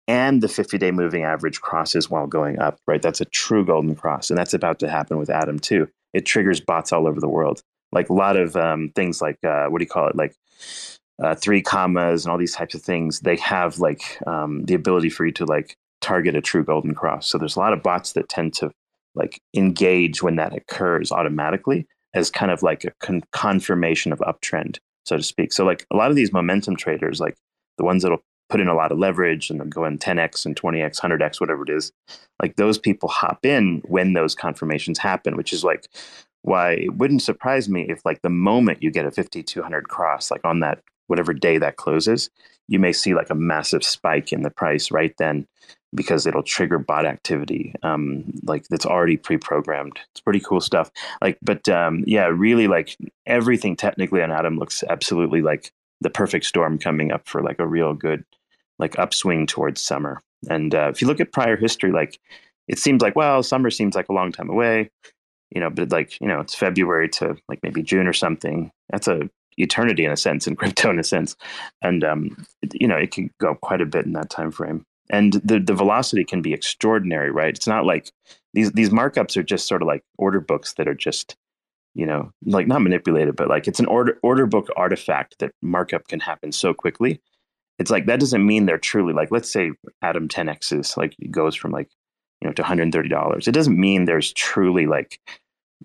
[0.07, 3.01] and the 50 day moving average crosses while going up, right?
[3.01, 4.29] That's a true golden cross.
[4.29, 5.87] And that's about to happen with Atom too.
[6.13, 7.61] It triggers bots all over the world.
[7.91, 10.15] Like a lot of um, things like, uh, what do you call it?
[10.15, 10.35] Like
[11.23, 15.09] uh, three commas and all these types of things, they have like um, the ability
[15.09, 17.27] for you to like target a true golden cross.
[17.27, 18.71] So there's a lot of bots that tend to
[19.15, 24.77] like engage when that occurs automatically as kind of like a con- confirmation of uptrend
[25.07, 25.53] so to speak.
[25.53, 27.35] So like a lot of these momentum traders, like
[27.77, 30.55] the ones that'll put in a lot of leverage and they'll go in 10x and
[30.55, 31.91] 20x, 100x, whatever it is,
[32.41, 35.87] like those people hop in when those confirmations happen, which is like
[36.43, 40.43] why it wouldn't surprise me if like the moment you get a 5200 cross, like
[40.43, 42.29] on that whatever day that closes,
[42.67, 45.47] you may see like a massive spike in the price right then
[45.93, 49.99] because it'll trigger bot activity um, like that's already pre-programmed.
[50.11, 50.91] It's pretty cool stuff.
[51.21, 55.71] Like but um, yeah really like everything technically on atom looks absolutely like
[56.01, 58.23] the perfect storm coming up for like a real good
[58.79, 60.21] like upswing towards summer.
[60.49, 62.19] And uh, if you look at prior history like
[62.67, 64.91] it seems like well summer seems like a long time away
[65.51, 68.71] you know but like you know it's february to like maybe june or something.
[68.89, 71.35] That's a eternity in a sense in crypto in a sense.
[71.81, 74.85] And um, you know it can go up quite a bit in that time frame
[75.09, 77.55] and the the velocity can be extraordinary right?
[77.55, 78.11] It's not like
[78.53, 81.35] these these markups are just sort of like order books that are just
[81.93, 86.07] you know like not manipulated but like it's an order order book artifact that markup
[86.07, 87.21] can happen so quickly.
[87.79, 91.31] It's like that doesn't mean they're truly like let's say atom 10x is like it
[91.31, 91.89] goes from like
[92.41, 95.19] you know to $130 it doesn't mean there's truly like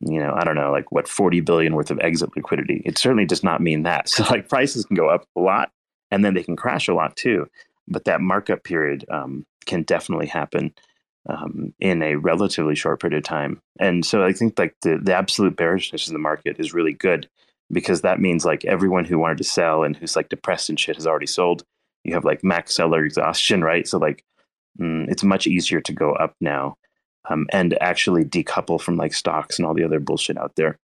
[0.01, 2.83] you know i don't know like what 40 billion worth of exit liquidity.
[2.87, 4.09] It certainly does not mean that.
[4.09, 5.71] So like prices can go up a lot
[6.11, 7.47] and then they can crash a lot too
[7.89, 10.75] but that markup period um, can definitely happen
[11.29, 13.61] um, in a relatively short period of time.
[13.79, 17.29] And so I think like the, the absolute bearishness in the market is really good
[17.71, 20.97] because that means like everyone who wanted to sell and who's like depressed and shit
[20.97, 21.65] has already sold.
[22.05, 23.87] You have like max seller exhaustion, right?
[23.87, 24.25] So like
[24.81, 26.77] mm, it's much easier to go up now
[27.31, 30.79] um, and actually decouple from like stocks and all the other bullshit out there.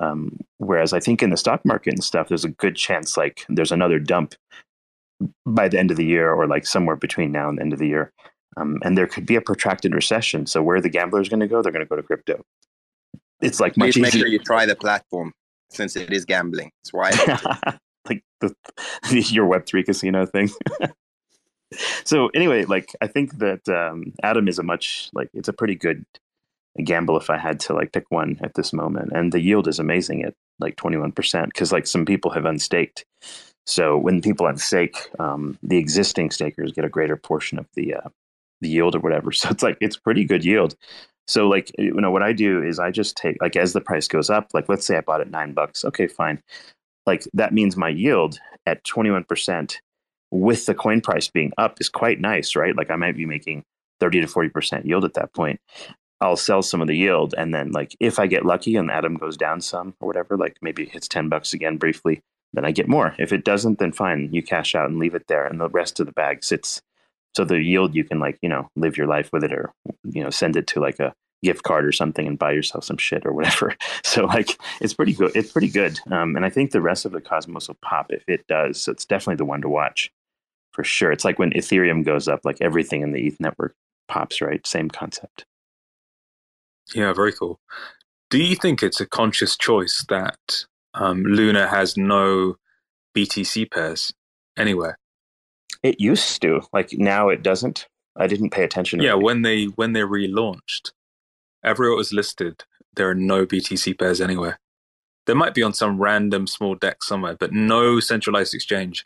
[0.00, 3.44] Um, whereas I think in the stock market and stuff, there's a good chance like
[3.48, 4.34] there's another dump
[5.46, 7.78] by the end of the year or like somewhere between now and the end of
[7.78, 8.12] the year.
[8.56, 10.46] Um, and there could be a protracted recession.
[10.46, 11.62] So where the gamblers going to go?
[11.62, 12.44] They're going to go to crypto.
[13.40, 15.32] It's like much make sure you try the platform
[15.70, 16.70] since it is gambling.
[16.82, 17.10] It's why
[18.08, 18.54] like the,
[19.10, 20.50] the, your Web three casino thing.
[22.04, 25.74] so anyway, like I think that um, Atom is a much like it's a pretty
[25.74, 26.04] good
[26.82, 29.78] gamble if I had to like pick one at this moment, and the yield is
[29.78, 33.04] amazing at like twenty one percent because like some people have unstaked.
[33.66, 38.08] So when people unstake, um, the existing stakers get a greater portion of the uh,
[38.60, 39.32] the yield or whatever.
[39.32, 40.76] So it's like it's pretty good yield.
[41.26, 44.08] So like you know what I do is I just take like as the price
[44.08, 45.84] goes up, like let's say I bought it nine bucks.
[45.84, 46.42] Okay, fine.
[47.06, 49.80] Like that means my yield at twenty one percent
[50.30, 52.76] with the coin price being up is quite nice, right?
[52.76, 53.64] Like I might be making
[54.00, 55.60] thirty to forty percent yield at that point.
[56.20, 59.16] I'll sell some of the yield, and then like if I get lucky and Atom
[59.16, 62.20] goes down some or whatever, like maybe it hits ten bucks again briefly,
[62.54, 63.14] then I get more.
[63.18, 66.00] If it doesn't, then fine, you cash out and leave it there, and the rest
[66.00, 66.82] of the bag sits.
[67.36, 69.72] So the yield, you can like you know live your life with it, or
[70.04, 72.96] you know send it to like a gift card or something and buy yourself some
[72.96, 73.74] shit or whatever.
[74.04, 75.32] So like it's pretty good.
[75.34, 78.22] It's pretty good, um, and I think the rest of the Cosmos will pop if
[78.28, 78.80] it does.
[78.80, 80.12] So it's definitely the one to watch
[80.72, 81.10] for sure.
[81.10, 83.74] It's like when Ethereum goes up, like everything in the ETH network
[84.06, 84.40] pops.
[84.40, 85.46] Right, same concept.
[86.94, 87.58] Yeah, very cool.
[88.30, 90.64] Do you think it's a conscious choice that
[90.94, 92.56] um, Luna has no
[93.16, 94.12] BTC pairs
[94.56, 94.98] anywhere.
[95.82, 96.62] It used to.
[96.72, 97.86] Like now it doesn't.
[98.16, 99.00] I didn't pay attention.
[99.00, 99.24] Yeah, really.
[99.24, 100.92] when they when they relaunched,
[101.64, 102.64] everywhere it was listed,
[102.94, 104.60] there are no BTC pairs anywhere.
[105.26, 109.02] There might be on some random small dex somewhere, but no centralized exchange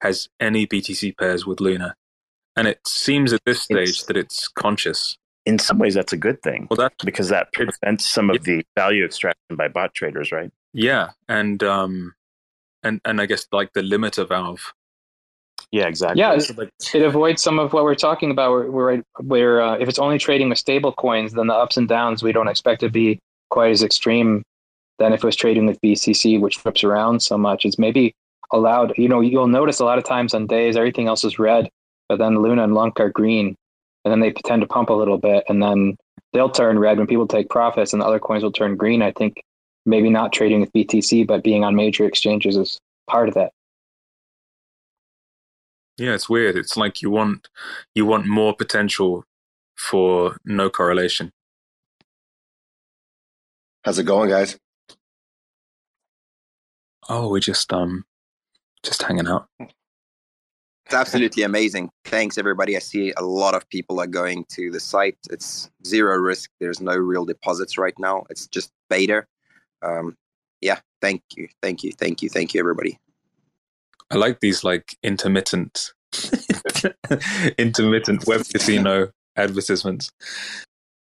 [0.00, 1.94] has any BTC pairs with Luna.
[2.56, 5.16] And it seems at this stage it's, that it's conscious.
[5.46, 6.66] In some ways, that's a good thing.
[6.70, 10.50] Well, that because that prevents some of the value extraction by bot traders, right?
[10.72, 12.14] Yeah, and um,
[12.82, 14.72] and and I guess like the limiter valve.
[15.70, 16.20] Yeah, exactly.
[16.20, 16.38] Yeah,
[16.94, 18.52] it avoids some of what we're talking about.
[18.52, 21.88] Where where, where uh, if it's only trading with stable coins, then the ups and
[21.88, 23.18] downs we don't expect to be
[23.50, 24.42] quite as extreme
[24.98, 27.64] than if it was trading with BTC, which flips around so much.
[27.64, 28.14] It's maybe
[28.52, 28.94] allowed.
[28.96, 31.68] You know, you'll notice a lot of times on days everything else is red,
[32.08, 33.54] but then Luna and LUNC are green,
[34.04, 35.96] and then they tend to pump a little bit, and then
[36.32, 39.02] they'll turn red when people take profits, and the other coins will turn green.
[39.02, 39.42] I think
[39.88, 43.52] maybe not trading with BTC, but being on major exchanges is part of that.
[45.96, 46.56] Yeah, it's weird.
[46.56, 47.48] It's like you want
[47.94, 49.24] you want more potential
[49.76, 51.32] for no correlation.
[53.84, 54.56] How's it going, guys?
[57.08, 58.04] Oh, we're just um
[58.84, 59.48] just hanging out.
[59.58, 61.90] It's absolutely amazing.
[62.04, 62.76] Thanks, everybody.
[62.76, 65.18] I see a lot of people are going to the site.
[65.30, 66.50] It's zero risk.
[66.60, 68.24] There's no real deposits right now.
[68.30, 69.26] It's just beta.
[69.82, 70.16] Um,
[70.60, 72.98] yeah, thank you, thank you, thank you, thank you, everybody.
[74.10, 75.92] I like these like intermittent,
[77.58, 80.10] intermittent web casino advertisements.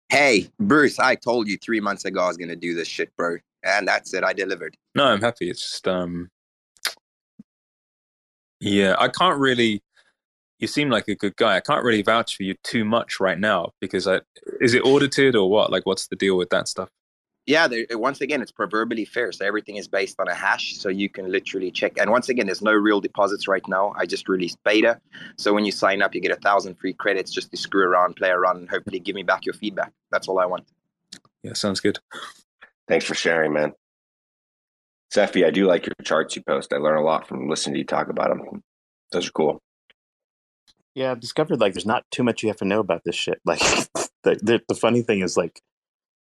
[0.09, 3.37] Hey, Bruce, I told you three months ago I was gonna do this shit, bro,
[3.63, 4.23] and that's it.
[4.23, 4.77] I delivered.
[4.95, 5.49] No, I'm happy.
[5.49, 6.29] It's just um,
[8.59, 9.81] yeah, I can't really.
[10.59, 11.57] You seem like a good guy.
[11.57, 14.21] I can't really vouch for you too much right now because I
[14.61, 15.71] is it audited or what?
[15.71, 16.89] Like, what's the deal with that stuff?
[17.47, 19.31] Yeah, once again, it's proverbially fair.
[19.31, 21.99] So everything is based on a hash, so you can literally check.
[21.99, 23.93] And once again, there's no real deposits right now.
[23.95, 24.99] I just released beta,
[25.37, 28.15] so when you sign up, you get a thousand free credits just to screw around,
[28.15, 29.91] play around, and hopefully give me back your feedback.
[30.11, 30.65] That's all I want.
[31.43, 31.99] Yeah, sounds good.
[32.87, 33.73] Thanks for sharing, man.
[35.11, 36.73] Cephii, I do like your charts you post.
[36.73, 38.63] I learn a lot from listening to you talk about them.
[39.11, 39.61] Those are cool.
[40.95, 43.39] Yeah, I've discovered like there's not too much you have to know about this shit.
[43.45, 45.61] Like the, the, the funny thing is like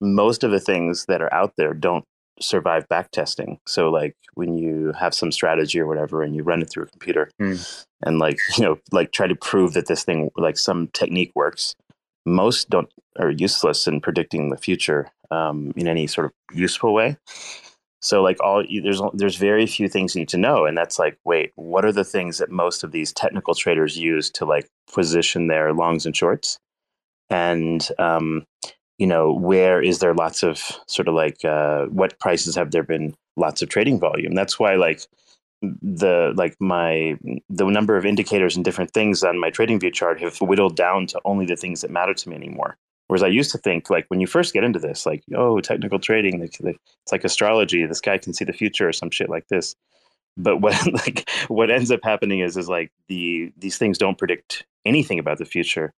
[0.00, 2.04] most of the things that are out there don't
[2.40, 3.58] survive back testing.
[3.66, 6.88] So like when you have some strategy or whatever and you run it through a
[6.88, 7.84] computer mm.
[8.02, 11.74] and like, you know, like try to prove that this thing like some technique works,
[12.26, 17.16] most don't are useless in predicting the future um, in any sort of useful way.
[18.00, 21.18] So like all there's there's very few things you need to know, and that's like,
[21.24, 25.48] wait, what are the things that most of these technical traders use to like position
[25.48, 26.58] their longs and shorts,
[27.28, 28.44] and um,
[28.98, 32.82] you know where is there lots of sort of like uh, what prices have there
[32.82, 34.34] been lots of trading volume?
[34.34, 35.02] That's why like
[35.62, 37.18] the like my
[37.48, 41.06] the number of indicators and different things on my trading view chart have whittled down
[41.08, 42.76] to only the things that matter to me anymore
[43.08, 45.98] Whereas I used to think, like when you first get into this, like oh, technical
[45.98, 46.60] trading, it's
[47.10, 47.84] like astrology.
[47.86, 49.74] This guy can see the future or some shit like this.
[50.36, 54.66] But what like what ends up happening is is like the these things don't predict
[54.84, 55.92] anything about the future.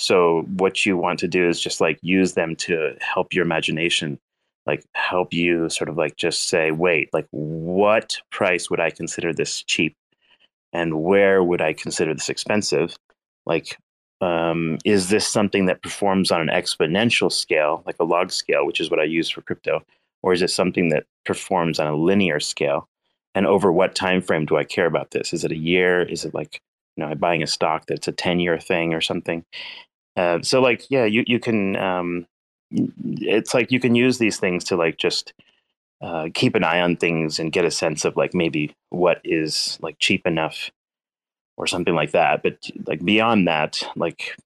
[0.00, 4.18] So what you want to do is just like use them to help your imagination,
[4.66, 9.34] like help you sort of like just say, wait, like what price would I consider
[9.34, 9.94] this cheap,
[10.72, 12.96] and where would I consider this expensive?
[13.44, 13.76] Like
[14.22, 18.80] um, is this something that performs on an exponential scale, like a log scale, which
[18.80, 19.82] is what I use for crypto,
[20.22, 22.88] or is it something that performs on a linear scale?
[23.34, 25.34] And over what time frame do I care about this?
[25.34, 26.00] Is it a year?
[26.00, 26.62] Is it like
[26.96, 29.44] you know, I'm buying a stock that's a ten year thing or something?
[30.16, 31.76] Uh, so like, yeah, you you can.
[31.76, 32.26] Um,
[32.70, 35.32] it's like you can use these things to like just
[36.00, 39.78] uh, keep an eye on things and get a sense of like maybe what is
[39.82, 40.70] like cheap enough
[41.56, 42.42] or something like that.
[42.42, 44.36] But like beyond that, like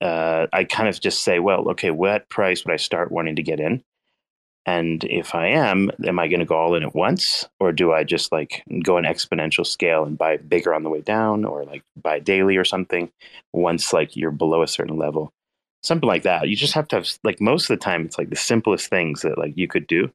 [0.00, 3.42] uh, I kind of just say, well, okay, what price would I start wanting to
[3.42, 3.82] get in?
[4.66, 7.92] And if I am, am I going to go all in at once, or do
[7.92, 11.64] I just like go an exponential scale and buy bigger on the way down, or
[11.64, 13.10] like buy daily or something
[13.52, 15.32] once like you're below a certain level,
[15.82, 16.48] something like that.
[16.48, 19.22] You just have to have like most of the time, it's like the simplest things
[19.22, 20.12] that like you could do,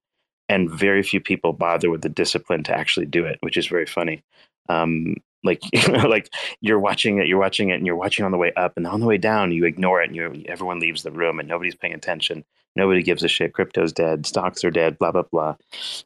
[0.47, 3.87] and very few people bother with the discipline to actually do it, which is very
[3.87, 4.23] funny.
[4.69, 5.15] Um,
[5.45, 8.37] like you know, like you're watching it you're watching it and you're watching on the
[8.37, 11.11] way up and on the way down you ignore it and you everyone leaves the
[11.11, 12.43] room and nobody's paying attention.
[12.77, 13.53] Nobody gives a shit.
[13.53, 14.25] Crypto's dead.
[14.25, 15.55] Stocks are dead blah blah blah.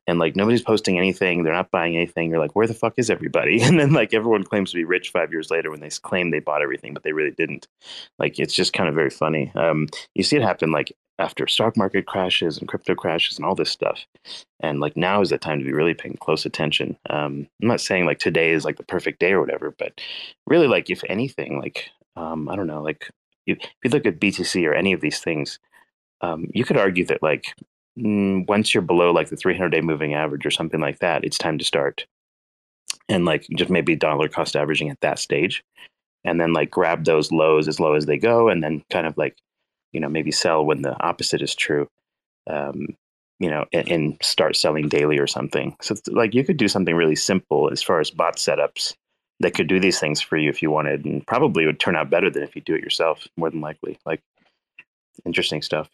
[0.06, 1.44] And like nobody's posting anything.
[1.44, 2.30] They're not buying anything.
[2.30, 3.62] You're like where the fuck is everybody?
[3.70, 6.40] And then like everyone claims to be rich five years later when they claim they
[6.40, 7.68] bought everything but they really didn't.
[8.18, 9.52] Like it's just kind of very funny.
[9.56, 13.54] Um, you see it happen like after stock market crashes and crypto crashes and all
[13.54, 14.06] this stuff.
[14.62, 16.98] And like now is the time to be really paying close attention.
[17.10, 20.00] Um, I'm not saying like today is like the perfect day or whatever, but
[20.48, 23.12] really like if anything, like um, I don't know, like
[23.46, 25.60] if, if you look at BTC or any of these things,
[26.22, 27.54] um, you could argue that like
[27.98, 31.38] mm, once you're below like the 300 day moving average or something like that, it's
[31.38, 32.06] time to start.
[33.10, 35.64] And like just maybe dollar cost averaging at that stage,
[36.24, 39.18] and then like grab those lows as low as they go, and then kind of
[39.18, 39.36] like
[39.92, 41.88] you know maybe sell when the opposite is true
[42.50, 42.88] um,
[43.40, 46.96] you know and, and, start selling daily or something so like you could do something
[46.96, 48.96] really simple as far as bot setups
[49.40, 52.10] that could do these things for you if you wanted and probably would turn out
[52.10, 54.22] better than if you do it yourself more than likely like
[55.26, 55.90] interesting stuff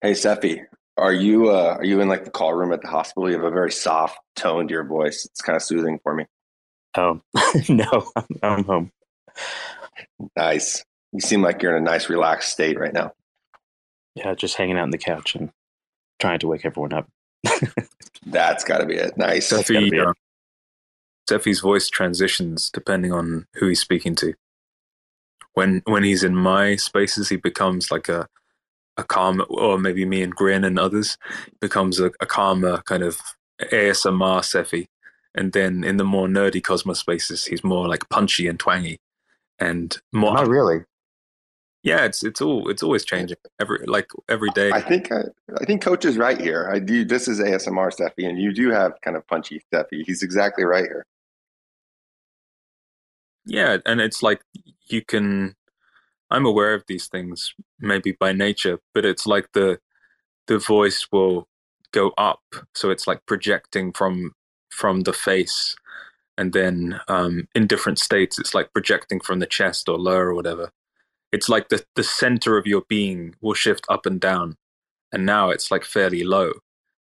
[0.00, 0.62] hey Cephii
[0.96, 3.28] Are you uh, are you in like the call room at the hospital?
[3.28, 5.24] You have a very soft tone to your voice.
[5.24, 6.26] It's kind of soothing for me.
[6.96, 7.20] Oh
[7.68, 8.92] no, I'm, I'm home.
[10.36, 10.84] Nice.
[11.12, 13.12] You seem like you're in a nice, relaxed state right now.
[14.14, 15.50] Yeah, just hanging out on the couch and
[16.20, 17.08] trying to wake everyone up.
[18.26, 19.16] That's got to be it.
[19.16, 19.48] Nice.
[19.48, 20.12] Cephii, uh,
[21.28, 24.34] Cephii's voice transitions depending on who he's speaking to.
[25.54, 28.28] When when he's in my spaces, he becomes like a
[28.96, 31.16] a calm, or maybe me and Grin and others
[31.60, 33.20] becomes a, a calmer kind of
[33.60, 34.88] ASMR Cephii.
[35.34, 39.00] And then in the more nerdy Cosmos spaces, he's more like punchy and twangy,
[39.58, 40.34] and more.
[40.34, 40.84] Not really.
[41.82, 44.70] Yeah, it's it's all it's always changing every like every day.
[44.70, 45.22] I think I,
[45.60, 46.70] I think Coach is right here.
[46.72, 47.04] I do.
[47.04, 50.04] This is ASMR Cephii, and you do have kind of punchy Cephii.
[50.06, 51.04] He's exactly right here.
[53.44, 54.42] Yeah, and it's like
[54.86, 55.56] you can.
[56.30, 59.80] I'm aware of these things, maybe by nature, but it's like the
[60.46, 61.48] the voice will
[61.90, 62.42] go up,
[62.74, 64.34] so it's like projecting from
[64.70, 65.74] from the face,
[66.38, 70.34] and then um, in different states, it's like projecting from the chest or lower or
[70.34, 70.70] whatever
[71.32, 74.56] it's like the the center of your being will shift up and down
[75.12, 76.52] and now it's like fairly low.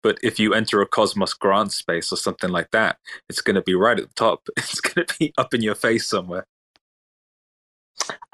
[0.02, 2.98] But if you enter a cosmos grant space or something like that
[3.28, 4.48] it's going to be right at the top.
[4.56, 6.44] It's going to be up in your face somewhere.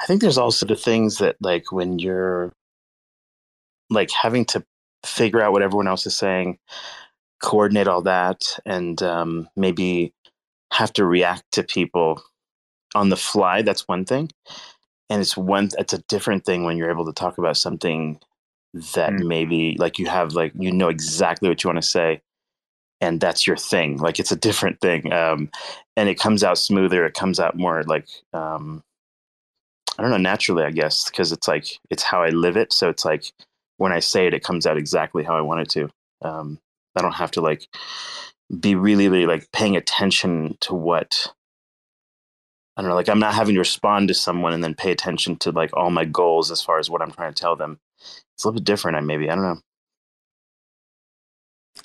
[0.01, 2.53] I think there's also the things that like when you're
[3.91, 4.65] like having to
[5.05, 6.59] figure out what everyone else is saying
[7.43, 10.13] coordinate all that and um, maybe
[10.73, 12.23] have to react to people
[12.95, 14.31] on the fly that's one thing
[15.13, 18.19] and it's one it's a different thing when you're able to talk about something
[18.95, 19.27] that mm.
[19.27, 22.23] maybe like you have like you know exactly what you want to say
[23.03, 25.51] and that's your thing like it's a different thing um
[25.99, 28.83] and it comes out smoother it comes out more like um
[29.99, 32.89] i don't know naturally i guess because it's like it's how i live it so
[32.89, 33.33] it's like
[33.77, 35.91] when i say it it comes out exactly how i want it to
[36.23, 36.59] um
[36.97, 37.69] i don't have to like
[38.61, 41.31] be really really like paying attention to what
[42.77, 45.37] I don't know, like I'm not having to respond to someone and then pay attention
[45.39, 47.79] to like all my goals as far as what I'm trying to tell them.
[48.35, 48.97] It's a little bit different.
[48.97, 49.61] I maybe I don't know.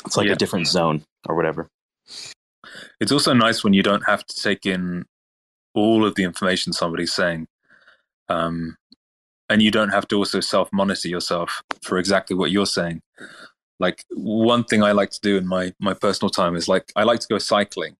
[0.05, 0.33] It's like yeah.
[0.33, 1.69] a different zone or whatever.
[2.99, 5.05] It's also nice when you don't have to take in
[5.73, 7.47] all of the information somebody's saying,
[8.29, 8.75] um,
[9.49, 13.01] and you don't have to also self monitor yourself for exactly what you're saying.
[13.79, 17.03] Like one thing I like to do in my my personal time is like I
[17.03, 17.95] like to go cycling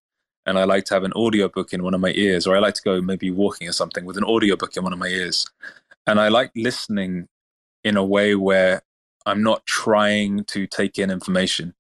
[0.48, 2.74] and I like to have an audiobook in one of my ears, or I like
[2.76, 5.46] to go maybe walking or something with an audiobook in one of my ears.
[6.08, 7.28] And I like listening
[7.84, 8.82] in a way where
[9.26, 11.74] I'm not trying to take in information.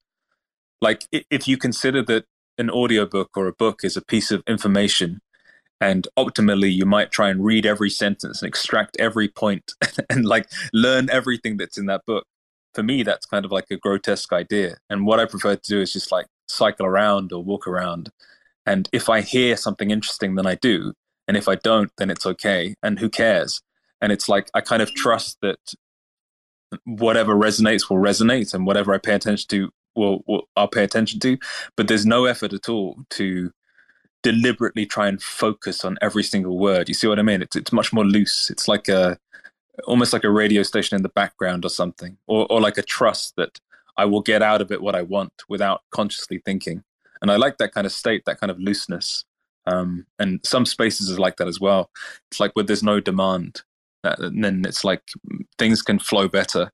[0.81, 2.25] Like if you consider that
[2.57, 5.21] an audiobook or a book is a piece of information,
[5.79, 9.73] and optimally you might try and read every sentence and extract every point
[10.09, 12.25] and like learn everything that's in that book.
[12.73, 14.75] For me, that's kind of like a grotesque idea.
[14.89, 18.11] And what I prefer to do is just like cycle around or walk around
[18.67, 20.93] and if I hear something interesting, then I do.
[21.27, 22.75] And if I don't, then it's okay.
[22.83, 23.61] And who cares?
[24.01, 25.57] And it's like I kind of trust that
[26.83, 31.19] whatever resonates will resonate, and whatever I pay attention to will, will I'll pay attention
[31.21, 31.37] to.
[31.77, 33.51] But there's no effort at all to
[34.21, 36.89] deliberately try and focus on every single word.
[36.89, 37.41] You see what I mean?
[37.41, 38.49] It's it's much more loose.
[38.49, 39.17] It's like a
[39.87, 43.37] almost like a radio station in the background or something, or or like a trust
[43.37, 43.59] that
[43.95, 46.83] I will get out of it what I want without consciously thinking
[47.21, 49.25] and I like that kind of state, that kind of looseness.
[49.65, 51.89] Um, and some spaces is like that as well.
[52.31, 53.61] It's like where there's no demand,
[54.03, 55.01] that, and then it's like
[55.57, 56.71] things can flow better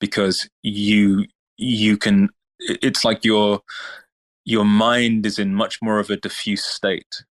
[0.00, 1.26] because you
[1.56, 2.30] you can.
[2.58, 3.60] It's like your
[4.44, 7.24] your mind is in much more of a diffuse state.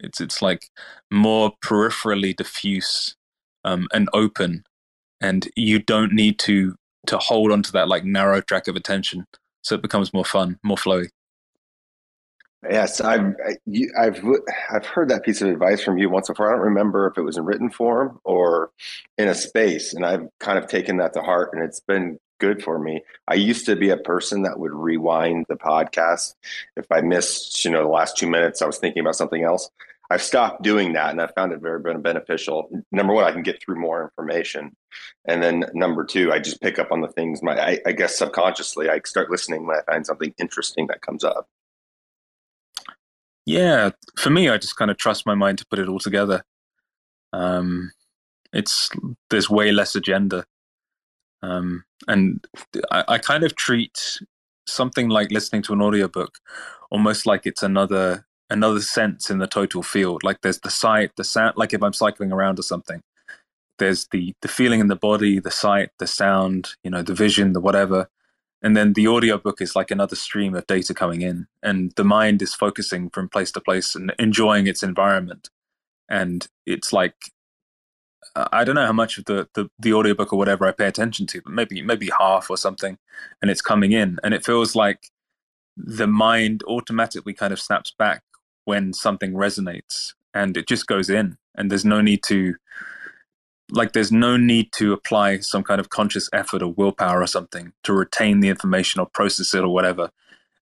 [0.00, 0.70] It's it's like
[1.10, 3.16] more peripherally diffuse
[3.64, 4.64] um, and open,
[5.20, 6.74] and you don't need to
[7.06, 9.26] to hold onto that like narrow track of attention.
[9.62, 11.08] So it becomes more fun, more flowy.
[12.70, 13.34] Yes, I've
[13.98, 14.24] I've
[14.72, 16.48] I've heard that piece of advice from you once before.
[16.48, 18.70] I don't remember if it was in written form or
[19.18, 22.62] in a space, and I've kind of taken that to heart, and it's been good
[22.62, 23.02] for me.
[23.28, 26.34] I used to be a person that would rewind the podcast
[26.76, 28.62] if I missed, you know, the last two minutes.
[28.62, 29.70] I was thinking about something else.
[30.10, 32.68] I've stopped doing that, and I found it very beneficial.
[32.92, 34.76] Number one, I can get through more information,
[35.26, 37.42] and then number two, I just pick up on the things.
[37.42, 41.24] My I, I guess subconsciously, I start listening when I find something interesting that comes
[41.24, 41.48] up.
[43.46, 46.44] Yeah, for me, I just kind of trust my mind to put it all together.
[47.32, 47.92] Um,
[48.52, 48.90] it's
[49.30, 50.46] there's way less agenda,
[51.42, 52.44] um, and
[52.90, 54.20] I, I kind of treat
[54.66, 56.34] something like listening to an audiobook
[56.90, 60.24] almost like it's another another sense in the total field.
[60.24, 61.54] Like there's the sight, the sound.
[61.56, 63.02] Like if I'm cycling around or something,
[63.78, 67.52] there's the the feeling in the body, the sight, the sound, you know, the vision,
[67.54, 68.08] the whatever,
[68.64, 72.40] and then the audiobook is like another stream of data coming in and the mind
[72.40, 75.50] is focusing from place to place and enjoying its environment.
[76.08, 77.14] And it's like
[78.52, 81.24] i don't know how much of the, the the audiobook or whatever i pay attention
[81.24, 82.98] to but maybe maybe half or something
[83.40, 84.18] and it's coming in.
[84.24, 85.10] And it feels like
[85.76, 88.22] the mind automatically kind of snaps back
[88.64, 92.54] when something resonates and it just goes in and there's no need to
[93.70, 97.72] like there's no need to apply some kind of conscious effort or willpower or something
[97.82, 100.10] to retain the information or process it or whatever.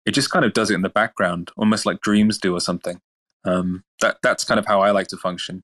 [0.05, 3.01] It just kind of does it in the background almost like dreams do or something.
[3.44, 5.62] Um, that that's kind of how i like to function.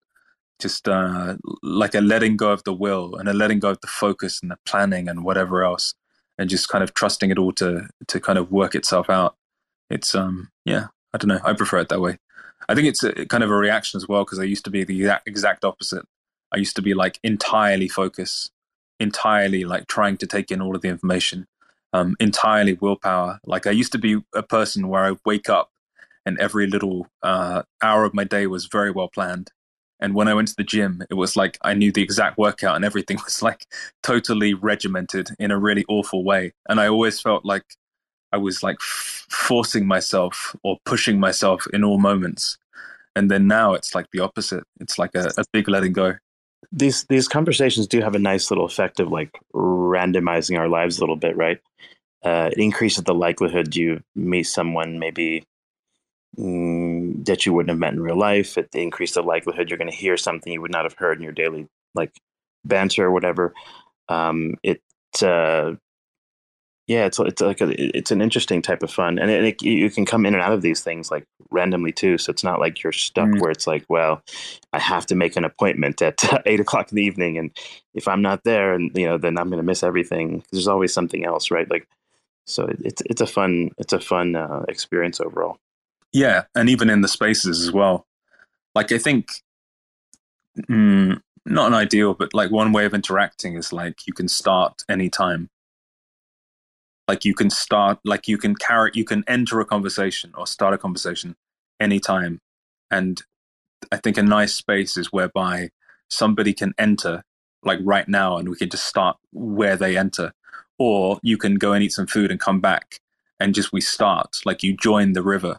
[0.59, 3.87] Just uh, like a letting go of the will and a letting go of the
[3.87, 5.95] focus and the planning and whatever else
[6.39, 9.37] and just kind of trusting it all to to kind of work itself out.
[9.91, 11.41] It's um yeah i don't know.
[11.45, 12.19] I prefer it that way.
[12.69, 14.85] I think it's a, kind of a reaction as well because i used to be
[14.85, 16.07] the exact opposite
[16.53, 18.51] I used to be like entirely focus,
[19.01, 21.47] entirely like trying to take in all of the information,
[21.93, 23.41] um, entirely willpower.
[23.45, 25.71] Like I used to be a person where I wake up
[26.25, 29.53] and every little uh, hour of my day was very well planned.
[29.99, 32.77] And when I went to the gym, it was like I knew the exact workout
[32.77, 33.67] and everything was like
[34.03, 36.53] totally regimented in a really awful way.
[36.69, 37.65] And I always felt like
[38.33, 42.59] I was like f- forcing myself or pushing myself in all moments.
[43.15, 44.65] And then now it's like the opposite.
[44.81, 46.17] It's like a, a big letting go
[46.73, 51.01] these these conversations do have a nice little effect of like randomizing our lives a
[51.01, 51.61] little bit, right?
[52.25, 55.45] Uh, it increases the likelihood you meet someone maybe
[56.39, 58.59] mm, that you wouldn't have met in real life.
[58.59, 61.23] It increases the likelihood you're going to hear something you would not have heard in
[61.23, 62.13] your daily like
[62.65, 63.55] banter or whatever.
[64.09, 64.83] Um, it
[65.23, 65.75] uh,
[66.87, 69.91] yeah, it's it's like a, it's an interesting type of fun, and it, it, you
[69.91, 72.17] can come in and out of these things like randomly too.
[72.17, 73.41] So it's not like you're stuck mm.
[73.41, 74.23] where it's like, well,
[74.73, 77.51] I have to make an appointment at eight o'clock in the evening, and
[77.93, 80.45] if I'm not there, and you know, then I'm going to miss everything.
[80.53, 81.69] There's always something else, right?
[81.69, 81.89] Like,
[82.47, 85.59] so it's it's a fun it's a fun uh, experience overall.
[86.13, 88.07] Yeah, and even in the spaces as well.
[88.77, 89.29] Like I think,
[90.57, 94.85] mm, not an ideal, but like one way of interacting is like you can start
[94.89, 95.51] anytime
[97.09, 100.75] like you can start like you can carry you can enter a conversation or start
[100.75, 101.37] a conversation
[101.81, 102.41] anytime.
[102.91, 103.23] And
[103.93, 105.71] i think a nice space is whereby
[106.09, 107.23] somebody can enter
[107.63, 110.33] like right now and we can just start where they enter.
[110.79, 113.01] Or you can go and eat some food and come back
[113.41, 115.59] and just we start like you join the river.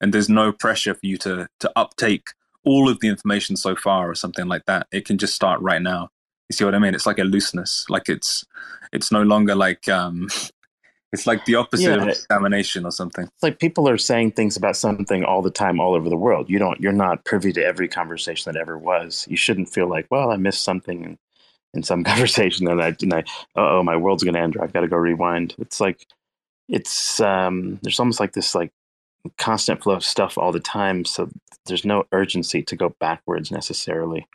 [0.00, 2.28] And there's no pressure for you to to uptake
[2.64, 4.86] all of the information so far or something like that.
[4.92, 6.10] It can just start right now.
[6.48, 6.94] You see what i mean?
[6.94, 7.86] It's like a looseness.
[7.88, 8.44] Like it's
[8.92, 10.28] it's no longer like um
[11.12, 12.02] It's like the opposite yeah.
[12.02, 13.24] of examination or something.
[13.24, 16.50] It's like people are saying things about something all the time, all over the world.
[16.50, 19.26] You don't, you're not privy to every conversation that ever was.
[19.28, 21.18] You shouldn't feel like, well, I missed something in,
[21.72, 23.24] in some conversation, and I, and I,
[23.56, 25.54] oh, my world's gonna end, or I've got to go rewind.
[25.58, 26.06] It's like,
[26.68, 28.70] it's um, there's almost like this like
[29.38, 31.30] constant flow of stuff all the time, so
[31.64, 34.26] there's no urgency to go backwards necessarily.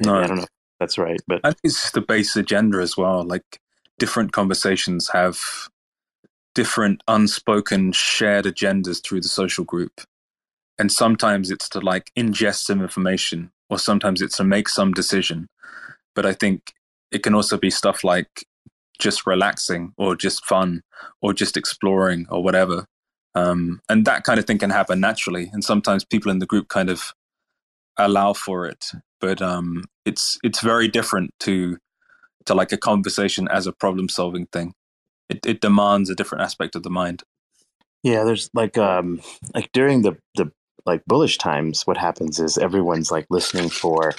[0.00, 0.46] no, I don't know.
[0.80, 3.22] that's right, but I think it's the base agenda as well.
[3.22, 3.60] Like
[3.98, 5.38] different conversations have
[6.56, 10.00] different unspoken shared agendas through the social group.
[10.78, 15.48] And sometimes it's to like ingest some information, or sometimes it's to make some decision.
[16.14, 16.72] But I think
[17.12, 18.46] it can also be stuff like
[18.98, 20.80] just relaxing or just fun
[21.20, 22.86] or just exploring or whatever.
[23.34, 25.50] Um, and that kind of thing can happen naturally.
[25.52, 27.12] And sometimes people in the group kind of
[27.98, 28.92] allow for it.
[29.20, 31.76] But um, it's it's very different to
[32.46, 34.72] to like a conversation as a problem solving thing
[35.28, 37.22] it, it demands a different aspect of the mind.
[38.02, 39.20] Yeah there's like um
[39.54, 40.50] like during the the
[40.84, 44.12] like bullish times what happens is everyone's like listening for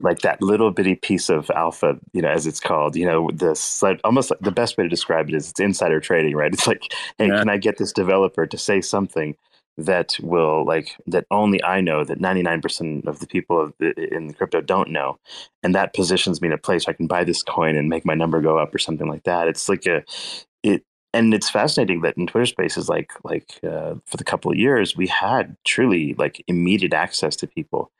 [0.00, 3.82] like that little bitty piece of alpha you know as it's called you know this
[3.82, 6.52] like almost like the best way to describe it is it's insider trading right?
[6.52, 7.38] It's like hey yeah.
[7.38, 9.36] can i get this developer to say something
[9.78, 14.60] that will like that only I know that 99% of the people in the crypto
[14.60, 15.18] don't know.
[15.62, 18.04] And that positions me in a place where I can buy this coin and make
[18.04, 19.48] my number go up or something like that.
[19.48, 20.04] It's like a,
[20.62, 20.84] it,
[21.14, 24.96] and it's fascinating that in Twitter spaces, like, like uh, for the couple of years,
[24.96, 27.90] we had truly like immediate access to people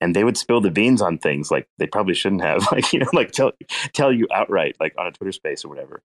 [0.00, 2.98] and they would spill the beans on things like they probably shouldn't have, like, you
[2.98, 3.52] know, like tell,
[3.92, 6.02] tell you outright, like on a Twitter space or whatever.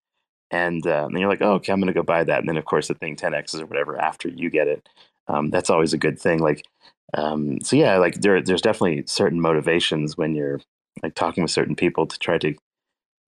[0.52, 2.40] And, uh, and you're like, oh, okay, I'm going to go buy that.
[2.40, 4.88] And then, of course, the thing 10x's or whatever after you get it
[5.28, 6.40] um, that's always a good thing.
[6.40, 6.66] Like,
[7.14, 10.62] um, so yeah, like there, there's definitely certain motivations when you're
[11.04, 12.54] like talking with certain people to try to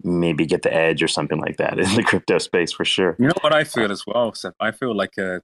[0.04, 3.16] maybe get the edge or something like that in the crypto space for sure.
[3.20, 4.54] You know what I feel as well, Seth?
[4.60, 5.42] I feel like a,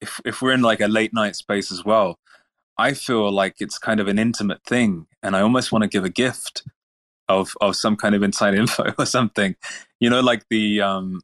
[0.00, 2.18] if if we're in like a late night space as well,
[2.78, 6.04] I feel like it's kind of an intimate thing, and I almost want to give
[6.04, 6.64] a gift
[7.28, 9.56] of of some kind of inside info or something.
[10.00, 11.20] You know, like the um,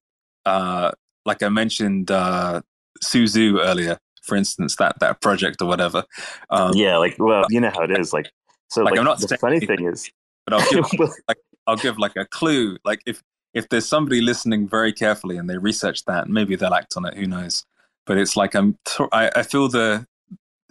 [0.47, 0.93] uh,
[1.24, 2.62] like I mentioned, uh,
[3.02, 6.04] Su Zhu earlier, for instance, that that project or whatever.
[6.50, 8.12] Um, yeah, like well, you know how it is.
[8.12, 8.30] Like
[8.68, 10.10] so, like, like I'm not the funny anything, thing is,
[10.46, 10.86] but I'll give
[11.28, 12.76] like I'll give like a clue.
[12.84, 13.22] Like if
[13.54, 17.14] if there's somebody listening very carefully and they research that, maybe they'll act on it.
[17.16, 17.64] Who knows?
[18.06, 18.78] But it's like I'm.
[19.12, 20.06] I, I feel the.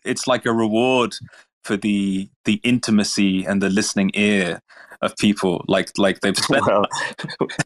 [0.04, 1.16] It's like a reward
[1.64, 4.62] for the the intimacy and the listening ear
[5.02, 6.86] of people like like they've spent well,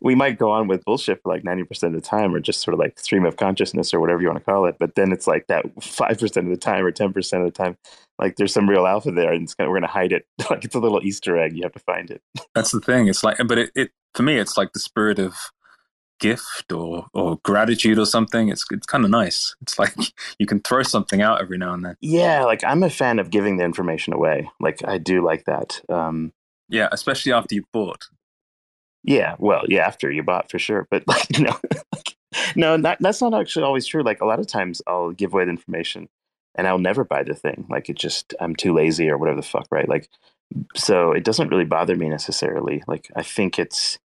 [0.02, 2.74] we might go on with bullshit for like 90% of the time or just sort
[2.74, 5.28] of like stream of consciousness or whatever you want to call it but then it's
[5.28, 7.78] like that 5% of the time or 10% of the time
[8.20, 10.26] like there's some real alpha there and kind of, we're going to hide it.
[10.50, 12.22] Like it's a little easter egg you have to find it.
[12.56, 15.36] That's the thing it's like but it, it for me it's like the spirit of
[16.20, 19.56] gift or or gratitude or something it's it's kind of nice.
[19.62, 19.96] It's like
[20.40, 21.96] you can throw something out every now and then.
[22.02, 25.82] Yeah like i'm a fan of giving the information away like i do like that
[25.90, 26.34] um
[26.72, 28.08] yeah, especially after you bought.
[29.04, 30.88] Yeah, well, yeah, after you bought for sure.
[30.90, 31.60] But like, no,
[32.56, 34.04] no, that, that's not actually always true.
[34.04, 36.08] Like a lot of times, I'll give away the information,
[36.56, 37.68] and I'll never buy the thing.
[37.70, 39.88] Like it just, I'm too lazy or whatever the fuck, right?
[39.88, 40.10] Like,
[40.76, 42.84] so it doesn't really bother me necessarily.
[42.88, 44.00] Like I think it's,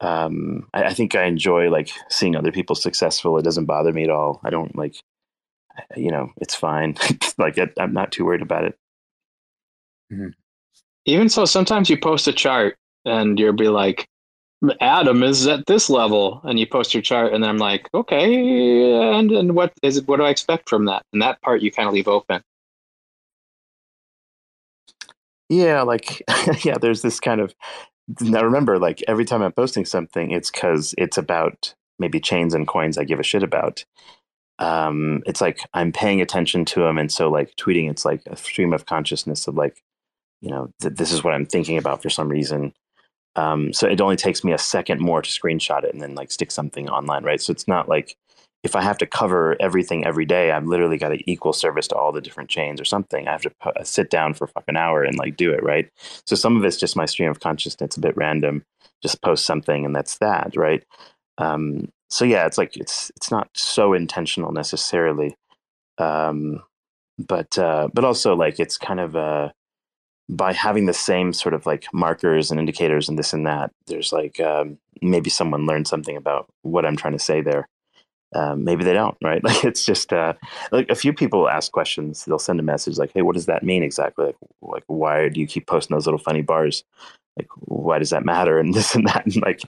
[0.00, 3.38] um, I, I think I enjoy like seeing other people successful.
[3.38, 4.40] It doesn't bother me at all.
[4.44, 4.96] I don't like,
[5.96, 6.96] you know, it's fine.
[7.38, 8.78] like it, I'm not too worried about it.
[10.12, 10.28] Mm-hmm
[11.06, 14.08] even so, sometimes you post a chart and you'll be like,
[14.80, 18.94] Atom is at this level, and you post your chart, and then I'm like, okay,
[19.18, 20.08] and and what is it?
[20.08, 21.02] What do I expect from that?
[21.12, 22.42] And that part you kind of leave open.
[25.48, 26.22] Yeah, like
[26.64, 27.54] yeah, there's this kind of
[28.20, 32.66] now remember, like every time I'm posting something, it's because it's about maybe chains and
[32.66, 33.84] coins I give a shit about.
[34.58, 38.36] Um, it's like I'm paying attention to them, and so like tweeting, it's like a
[38.36, 39.82] stream of consciousness of like
[40.40, 42.72] you know, th- this is what I'm thinking about for some reason.
[43.36, 46.30] Um, so it only takes me a second more to screenshot it and then like
[46.30, 47.40] stick something online, right?
[47.40, 48.16] So it's not like
[48.62, 51.96] if I have to cover everything every day, I've literally got to equal service to
[51.96, 53.28] all the different chains or something.
[53.28, 55.90] I have to uh, sit down for a fucking hour and like do it, right?
[56.26, 58.64] So some of it's just my stream of consciousness, a bit random.
[59.02, 60.82] Just post something and that's that, right?
[61.36, 65.36] Um, so yeah, it's like it's it's not so intentional necessarily,
[65.98, 66.62] um,
[67.18, 69.52] but uh, but also like it's kind of a
[70.28, 74.12] by having the same sort of like markers and indicators and this and that, there's
[74.12, 77.68] like um, maybe someone learned something about what I'm trying to say there.
[78.34, 79.42] Um, maybe they don't, right?
[79.44, 80.34] Like it's just uh,
[80.72, 82.24] like a few people ask questions.
[82.24, 84.26] They'll send a message like, "Hey, what does that mean exactly?
[84.26, 86.84] Like, like why do you keep posting those little funny bars?
[87.36, 89.26] Like, why does that matter?" And this and that.
[89.26, 89.60] And like,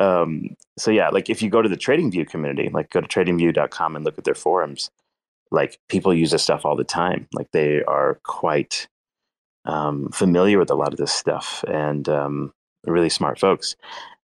[0.00, 3.94] um, so yeah, like if you go to the TradingView community, like go to TradingView.com
[3.94, 4.90] and look at their forums.
[5.50, 7.28] Like people use this stuff all the time.
[7.34, 8.88] Like they are quite
[9.68, 12.52] um, familiar with a lot of this stuff and um,
[12.86, 13.76] really smart folks.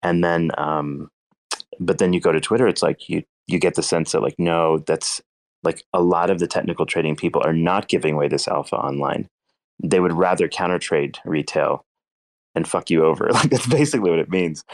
[0.03, 1.11] And then, um,
[1.79, 4.35] but then you go to Twitter, it's like you you get the sense that like
[4.39, 5.21] no, that's
[5.63, 9.29] like a lot of the technical trading people are not giving away this alpha online.
[9.83, 11.85] They would rather counter trade retail
[12.55, 13.29] and fuck you over.
[13.33, 14.65] Like that's basically what it means.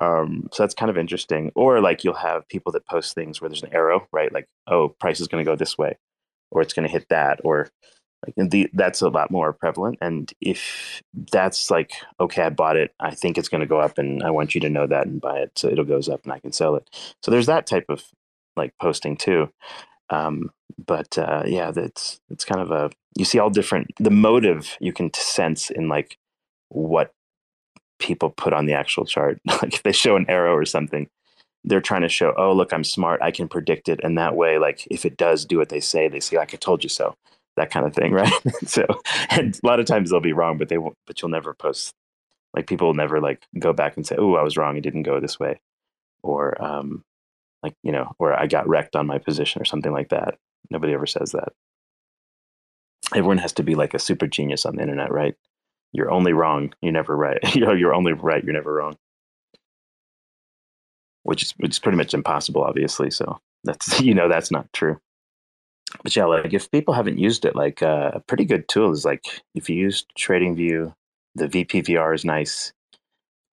[0.00, 1.52] Um, so that's kind of interesting.
[1.54, 4.32] Or like you'll have people that post things where there's an arrow, right?
[4.32, 5.98] Like, oh, price is going to go this way,
[6.50, 7.68] or it's going to hit that, or
[8.26, 9.98] like the, that's a lot more prevalent.
[10.00, 13.98] And if that's like, okay, I bought it, I think it's going to go up,
[13.98, 16.32] and I want you to know that and buy it, so it'll goes up and
[16.32, 16.88] I can sell it.
[17.22, 18.02] So there's that type of
[18.56, 19.50] like posting too.
[20.10, 20.50] Um,
[20.84, 24.92] but uh, yeah, that's it's kind of a you see all different the motive you
[24.92, 26.18] can sense in like
[26.68, 27.12] what
[27.98, 29.40] people put on the actual chart.
[29.46, 31.08] like if they show an arrow or something,
[31.64, 34.58] they're trying to show, oh look, I'm smart, I can predict it, and that way,
[34.58, 37.16] like if it does do what they say, they say, like I told you so
[37.56, 38.32] that kind of thing, right?
[38.66, 38.86] so,
[39.30, 40.96] and a lot of times they'll be wrong, but they won't.
[41.06, 41.94] But you'll never post.
[42.54, 44.76] Like people will never like go back and say, "Oh, I was wrong.
[44.76, 45.60] It didn't go this way,"
[46.22, 47.04] or um,
[47.62, 50.38] like you know, or I got wrecked on my position or something like that.
[50.70, 51.52] Nobody ever says that.
[53.14, 55.34] Everyone has to be like a super genius on the internet, right?
[55.92, 56.72] You're only wrong.
[56.80, 57.38] You're never right.
[57.54, 58.42] you know, you're only right.
[58.42, 58.96] You're never wrong.
[61.22, 63.10] Which is which is pretty much impossible, obviously.
[63.10, 64.98] So that's you know that's not true
[66.06, 69.04] but yeah, like if people haven't used it, like uh, a pretty good tool is
[69.04, 70.94] like if you use TradingView,
[71.34, 72.72] the VPVR is nice.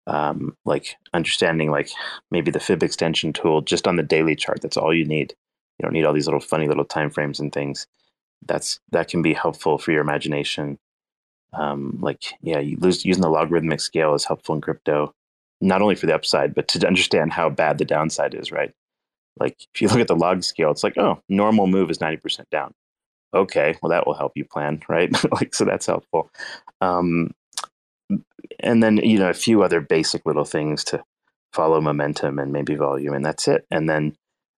[0.05, 1.89] Um, like understanding like
[2.29, 4.61] maybe the fib extension tool just on the daily chart.
[4.61, 5.33] That's all you need.
[5.79, 7.87] You don't need all these little funny little time frames and things.
[8.45, 10.77] That's that can be helpful for your imagination.
[11.53, 15.11] Um, like yeah, lose, using the logarithmic scale is helpful in crypto,
[15.59, 18.51] not only for the upside but to understand how bad the downside is.
[18.51, 18.75] Right
[19.39, 22.49] like if you look at the log scale, it's like, oh, normal move is 90%
[22.49, 22.73] down.
[23.33, 25.11] Okay, well, that will help you plan, right?
[25.31, 26.29] like, so that's helpful.
[26.81, 27.33] Um,
[28.59, 31.03] and then, you know, a few other basic little things to
[31.53, 33.65] follow momentum and maybe volume, and that's it.
[33.71, 34.15] And then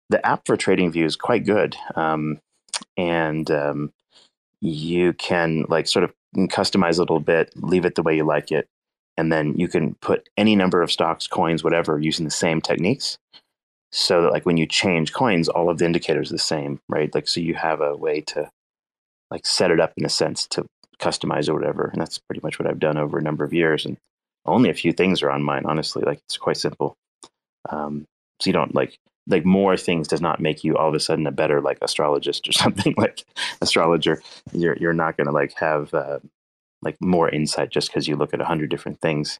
[0.09, 2.39] the app for TradingView is quite good, um,
[2.97, 3.91] and um,
[4.61, 8.51] you can like sort of customize a little bit, leave it the way you like
[8.51, 8.67] it,
[9.17, 13.17] and then you can put any number of stocks, coins, whatever, using the same techniques.
[13.95, 17.13] So that like when you change coins, all of the indicators are the same, right?
[17.15, 18.49] Like so you have a way to
[19.31, 20.65] like set it up in a sense to
[20.99, 21.85] customize or whatever.
[21.85, 23.85] And that's pretty much what I've done over a number of years.
[23.85, 23.95] And
[24.45, 26.03] only a few things are on mine, honestly.
[26.05, 26.93] Like it's quite simple.
[27.69, 28.05] Um,
[28.41, 28.97] so you don't like
[29.27, 32.49] like more things does not make you all of a sudden a better like astrologist
[32.49, 33.23] or something like
[33.61, 34.21] astrologer.
[34.51, 36.19] You're you're not going to like have uh,
[36.81, 39.39] like more insight just because you look at a hundred different things.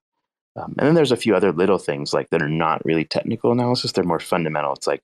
[0.55, 3.51] Um, and then there's a few other little things like that are not really technical
[3.51, 3.91] analysis.
[3.91, 4.73] They're more fundamental.
[4.73, 5.03] It's like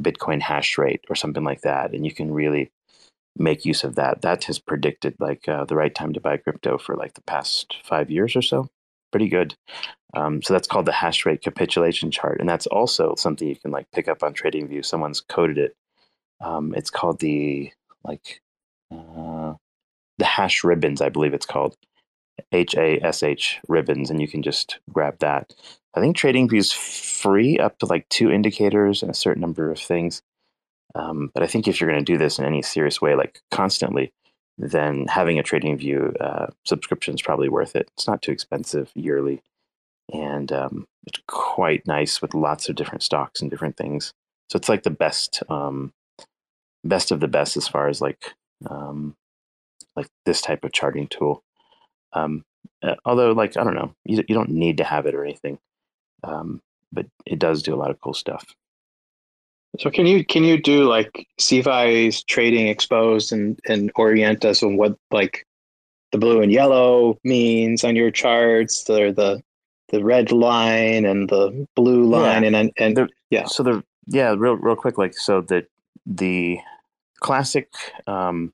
[0.00, 2.70] Bitcoin hash rate or something like that, and you can really
[3.36, 4.22] make use of that.
[4.22, 7.76] That has predicted like uh, the right time to buy crypto for like the past
[7.84, 8.68] five years or so.
[9.10, 9.54] Pretty good.
[10.14, 13.70] Um, so that's called the hash rate capitulation chart, and that's also something you can
[13.70, 14.84] like pick up on TradingView.
[14.84, 15.76] Someone's coded it.
[16.40, 17.72] Um, it's called the
[18.04, 18.40] like
[18.90, 19.54] uh,
[20.18, 21.76] the hash ribbons, I believe it's called
[22.52, 25.54] H A S H ribbons, and you can just grab that.
[25.94, 29.78] I think TradingView is free up to like two indicators and a certain number of
[29.78, 30.22] things.
[30.94, 33.40] Um, but I think if you're going to do this in any serious way, like
[33.50, 34.12] constantly,
[34.58, 37.88] then having a TradingView uh, subscription is probably worth it.
[37.96, 39.42] It's not too expensive yearly,
[40.12, 44.12] and um, it's quite nice with lots of different stocks and different things.
[44.48, 45.92] So it's like the best, um,
[46.84, 48.34] best of the best as far as like
[48.68, 49.14] um,
[49.96, 51.42] like this type of charting tool.
[52.12, 52.44] Um,
[52.82, 55.58] uh, although, like I don't know, you you don't need to have it or anything,
[56.24, 56.60] um,
[56.92, 58.54] but it does do a lot of cool stuff.
[59.78, 64.76] So can you can you do like Cephii's trading exposed and and orient us on
[64.76, 65.46] what like
[66.12, 69.42] the blue and yellow means on your charts, the the
[69.90, 72.58] the red line and the blue line yeah.
[72.58, 73.44] and and, the, yeah.
[73.46, 75.66] So the yeah, real real quick, like so that
[76.06, 76.58] the
[77.20, 77.68] classic
[78.06, 78.52] um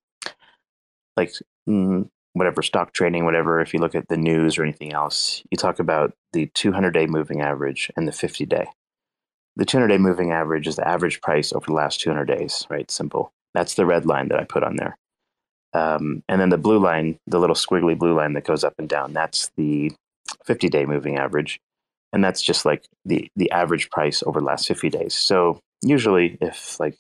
[1.17, 1.33] like
[1.69, 3.61] mm, whatever stock trading, whatever.
[3.61, 7.07] If you look at the news or anything else, you talk about the 200 day
[7.07, 8.67] moving average and the 50 day.
[9.57, 12.91] The 200 day moving average is the average price over the last 200 days, right?
[12.91, 13.33] Simple.
[13.55, 14.99] That's the red line that I put on there.
[15.73, 18.89] Um, and then the blue line, the little squiggly blue line that goes up and
[18.89, 19.93] down, that's the
[20.45, 21.59] 50 day moving average.
[22.13, 25.15] And that's just like the, the average price over the last 50 days.
[25.15, 26.99] So usually, if like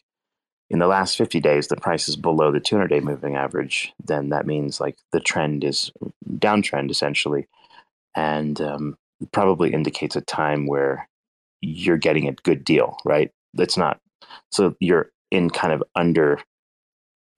[0.70, 4.30] in the last 50 days the price is below the 200 day moving average, then
[4.30, 5.90] that means like the trend is
[6.38, 7.47] downtrend essentially.
[8.14, 8.97] And um,
[9.32, 11.09] probably indicates a time where
[11.60, 13.30] you're getting a good deal, right?
[13.55, 14.01] That's not
[14.51, 16.40] so you're in kind of under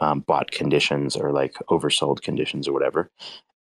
[0.00, 3.10] um, bought conditions or like oversold conditions or whatever.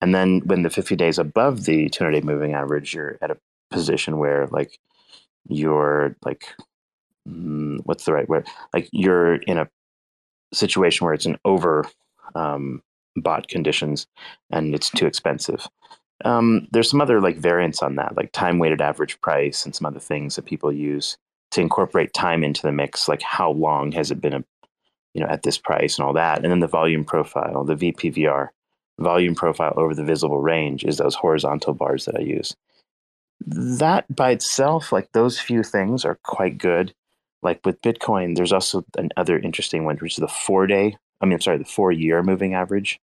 [0.00, 3.38] And then when the 50 days above the 200 day moving average, you're at a
[3.70, 4.78] position where like
[5.48, 6.46] you're like,
[7.24, 8.46] what's the right word?
[8.72, 9.68] Like you're in a
[10.52, 11.86] situation where it's an over
[12.34, 12.82] um,
[13.16, 14.06] bought conditions
[14.51, 15.66] and it's too expensive.
[16.24, 19.86] Um, there's some other like variants on that, like time weighted average price and some
[19.86, 21.16] other things that people use
[21.51, 23.09] to incorporate time into the mix.
[23.09, 24.44] Like how long has it been a,
[25.12, 26.42] you know, at this price and all that.
[26.42, 28.48] And then the volume profile, the VPVR
[28.98, 32.56] volume profile over the visible range is those horizontal bars that I use.
[33.46, 36.94] That by itself, like those few things are quite good.
[37.44, 41.34] Like with Bitcoin, there's also another interesting one, which is the four day, I mean,
[41.34, 42.98] I'm sorry, the four year moving average.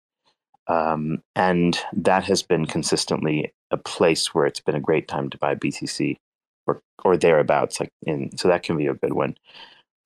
[0.67, 5.37] Um, and that has been consistently a place where it's been a great time to
[5.37, 6.15] buy BTC
[6.67, 7.79] or, or thereabouts.
[7.79, 9.35] Like in, so that can be a good one.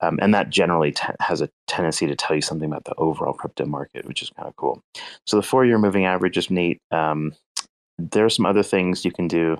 [0.00, 3.32] Um, and that generally t- has a tendency to tell you something about the overall
[3.32, 4.82] crypto market, which is kind of cool.
[5.26, 6.80] So the four-year moving average is neat.
[6.90, 7.32] Um,
[7.98, 9.56] there are some other things you can do,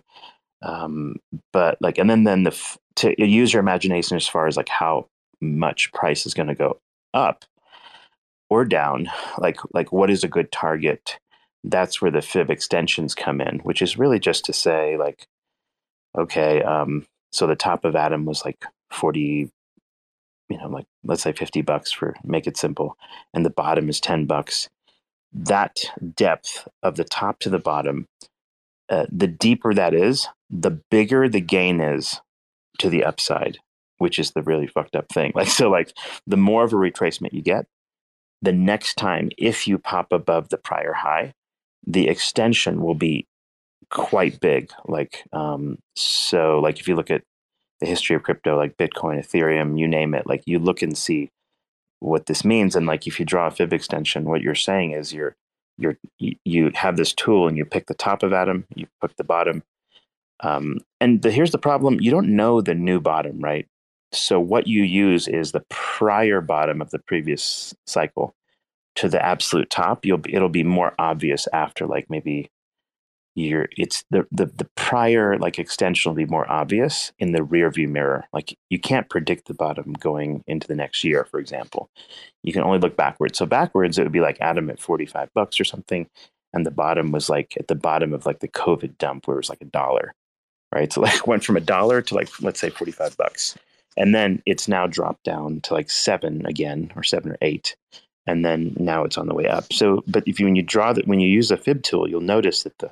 [0.65, 1.16] um,
[1.53, 5.09] but like, and then then the to use your imagination as far as like how
[5.41, 6.81] much price is going to go
[7.15, 7.45] up
[8.51, 11.19] or down like like what is a good target
[11.65, 15.27] that's where the fib extensions come in which is really just to say like
[16.19, 19.51] okay um so the top of atom was like 40
[20.49, 22.97] you know like let's say 50 bucks for make it simple
[23.35, 24.69] and the bottom is 10 bucks.
[25.32, 25.81] That
[26.15, 28.07] depth of the top to the bottom
[28.90, 32.20] uh, the deeper that is the bigger the gain is
[32.78, 33.59] to the upside
[33.98, 35.93] which is the really fucked up thing like so like
[36.27, 37.66] the more of a retracement you get
[38.44, 41.32] the next time, if you pop above the prior high,
[41.86, 43.27] the extension will be
[43.90, 44.70] quite big.
[44.86, 47.23] Like, um, so, like if you look at
[47.81, 51.31] the history of crypto, like Bitcoin, Ethereum, you name it, like you look and see
[52.01, 52.77] what this means.
[52.77, 55.36] And like if you draw a fib extension, what you're saying is you're
[55.78, 55.98] you're
[56.44, 59.62] you have this tool and you pick the top of atom, you pick the bottom,
[60.40, 63.68] Um, and the, here's the problem: you don't know the new bottom, right?
[64.12, 68.34] So what you use is the prior bottom of the previous cycle
[68.96, 70.06] to the absolute top.
[70.06, 72.51] You'll be, it'll be more obvious after like maybe
[73.35, 77.70] you're it's the, the the prior like extension will be more obvious in the rear
[77.70, 78.27] view mirror.
[78.32, 81.90] Like you can't predict the bottom going into the next year for example.
[82.43, 83.39] You can only look backwards.
[83.39, 86.09] So backwards it would be like atom at 45 bucks or something
[86.52, 89.40] and the bottom was like at the bottom of like the covid dump where it
[89.40, 90.15] was like a dollar
[90.74, 90.93] right?
[90.93, 93.56] So like went from a dollar to like let's say 45 bucks.
[93.97, 97.77] And then it's now dropped down to like seven again or seven or eight
[98.27, 99.73] and then now it's on the way up.
[99.73, 102.20] So but if you when you draw that when you use a fib tool you'll
[102.20, 102.90] notice that the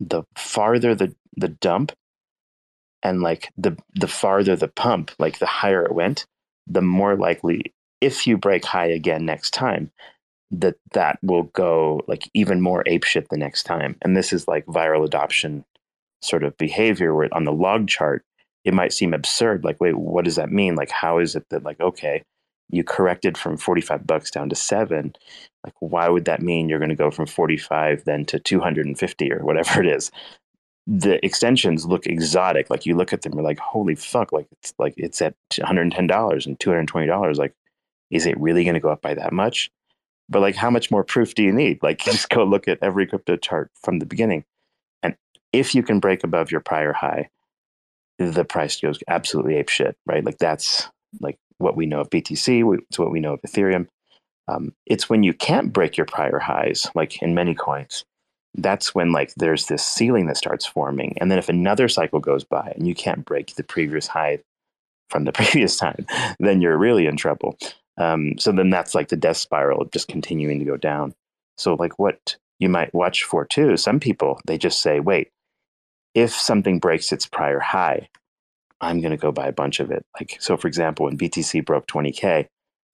[0.00, 1.92] the farther the the dump
[3.02, 6.26] and like the the farther the pump like the higher it went
[6.66, 9.90] the more likely if you break high again next time
[10.50, 13.96] that that will go like even more apeshit the next time.
[14.02, 15.64] And this is like viral adoption
[16.22, 18.24] sort of behavior where on the log chart
[18.64, 20.74] it might seem absurd like wait what does that mean?
[20.74, 22.22] Like how is it that like okay
[22.70, 25.14] you corrected from 45 bucks down to 7
[25.64, 29.44] like why would that mean you're going to go from 45 then to 250 or
[29.44, 30.10] whatever it is?
[30.86, 34.72] The extensions look exotic like you look at them you're like holy fuck like it's
[34.78, 37.54] like it's at $110 and $220 like
[38.10, 39.70] is it really going to go up by that much?
[40.28, 41.80] But like how much more proof do you need?
[41.82, 44.44] Like just go look at every crypto chart from the beginning.
[45.02, 45.16] And
[45.52, 47.30] if you can break above your prior high
[48.18, 50.24] the price goes absolutely ape shit right?
[50.24, 50.88] Like that's
[51.20, 53.88] like what we know of BTC, it's what we know of Ethereum.
[54.48, 58.04] Um, it's when you can't break your prior highs, like in many coins.
[58.54, 62.44] That's when like there's this ceiling that starts forming, and then if another cycle goes
[62.44, 64.38] by and you can't break the previous high
[65.10, 66.06] from the previous time,
[66.38, 67.58] then you're really in trouble.
[67.98, 71.14] Um, so then that's like the death spiral of just continuing to go down.
[71.56, 73.76] So like what you might watch for too.
[73.76, 75.30] Some people they just say, wait,
[76.14, 78.08] if something breaks its prior high,
[78.80, 80.04] I'm going to go buy a bunch of it.
[80.18, 82.46] Like, so for example, when BTC broke 20K,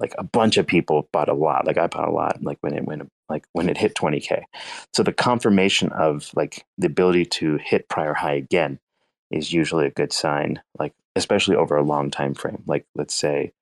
[0.03, 1.67] like a bunch of people bought a lot.
[1.67, 4.43] Like I bought a lot, like when it went, like when it hit 20K.
[4.93, 8.81] So the confirmation of like the ability to hit prior high again
[9.31, 12.63] is usually a good sign, like especially over a long time frame.
[12.67, 13.53] Like let's say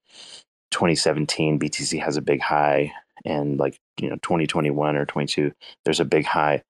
[0.71, 2.93] 2017, BTC has a big high
[3.25, 5.53] and like, you know, 2021 or 22,
[5.85, 6.63] there's a big high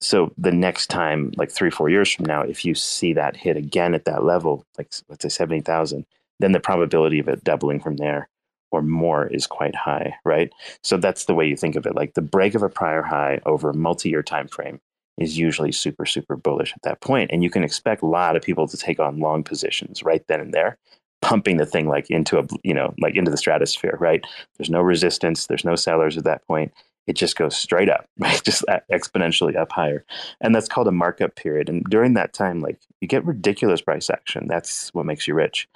[0.00, 3.56] so the next time like three four years from now if you see that hit
[3.56, 6.04] again at that level like let's say 70000
[6.40, 8.28] then the probability of it doubling from there
[8.70, 10.52] or more is quite high right?
[10.82, 11.94] So that's the way you think of it.
[11.94, 14.80] Like the break of a prior high over a multi-year time frame
[15.18, 17.30] is usually super super bullish at that point.
[17.32, 20.40] And you can expect a lot of people to take on long positions right then
[20.40, 20.78] and there
[21.22, 24.24] pumping the thing like into a you know like into the stratosphere right?
[24.58, 25.46] There's no resistance.
[25.46, 26.72] There's no sellers at that point
[27.06, 28.42] it just goes straight up, right?
[28.42, 30.04] Just exponentially up higher.
[30.40, 31.68] And that's called a markup period.
[31.68, 34.46] And during that time, like you get ridiculous price action.
[34.48, 35.68] That's what makes you rich.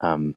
[0.00, 0.34] Um,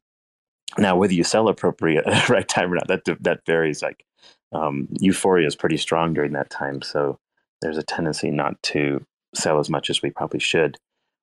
[0.78, 3.82] now, whether you sell appropriate at the right time or not, that that varies.
[3.82, 4.06] Like
[4.52, 7.20] um, euphoria is pretty strong during that time, so
[7.62, 10.78] there's a tendency not to sell as much as we probably should,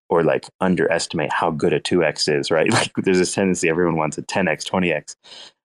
[0.08, 2.50] or like underestimate how good a two x is.
[2.50, 2.70] Right?
[2.72, 5.16] Like there's this tendency everyone wants a 10x, 20x,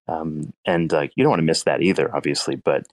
[0.07, 2.55] um, and like you don't want to miss that either, obviously.
[2.55, 2.87] But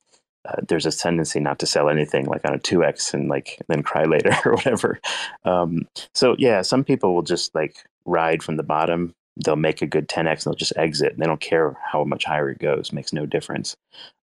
[0.47, 3.83] uh, there's a tendency not to sell anything like on a 2x and like then
[3.83, 5.01] cry later or whatever.
[5.45, 9.15] Um, so yeah some people will just like ride from the bottom.
[9.45, 11.17] They'll make a good 10x and they'll just exit.
[11.19, 12.93] They don't care how much higher it goes.
[12.93, 13.77] Makes no difference.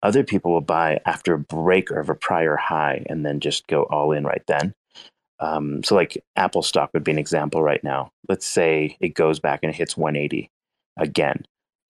[0.02, 3.84] Other people will buy after a break of a prior high and then just go
[3.84, 4.74] all in right then.
[5.40, 8.10] Um, so like apple stock would be an example right now.
[8.28, 10.50] Let's say it goes back and it hits 180
[10.98, 11.46] again.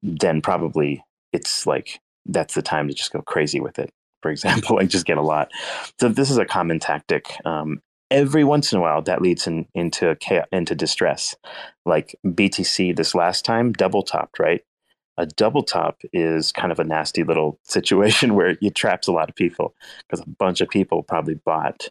[0.03, 1.03] Then probably
[1.33, 3.91] it's like that's the time to just go crazy with it
[4.21, 5.51] for example, I just get a lot.
[5.99, 7.33] So this is a common tactic.
[7.45, 11.35] Um, every once in a while, that leads in, into chaos, into distress.
[11.85, 14.61] Like BTC this last time, double topped, right?
[15.17, 19.29] A double top is kind of a nasty little situation where it traps a lot
[19.29, 19.73] of people
[20.07, 21.89] because a bunch of people probably bought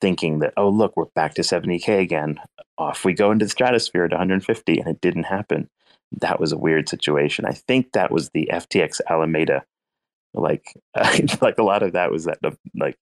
[0.00, 2.40] thinking that, oh, look, we're back to 70K again.
[2.78, 5.68] Off we go into the stratosphere at 150, and it didn't happen.
[6.20, 7.44] That was a weird situation.
[7.44, 9.64] I think that was the FTX Alameda
[10.34, 10.74] like,
[11.40, 12.38] like a lot of that was that
[12.74, 12.96] like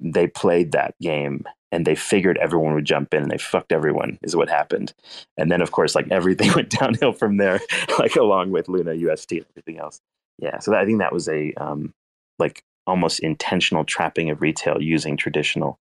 [0.00, 4.18] they played that game and they figured everyone would jump in and they fucked everyone
[4.22, 4.94] is what happened.
[5.36, 7.60] And then of course like everything went downhill from there,
[7.98, 10.00] like along with Luna UST and everything else.
[10.38, 11.92] Yeah, so that, I think that was a um,
[12.38, 15.78] like almost intentional trapping of retail using traditional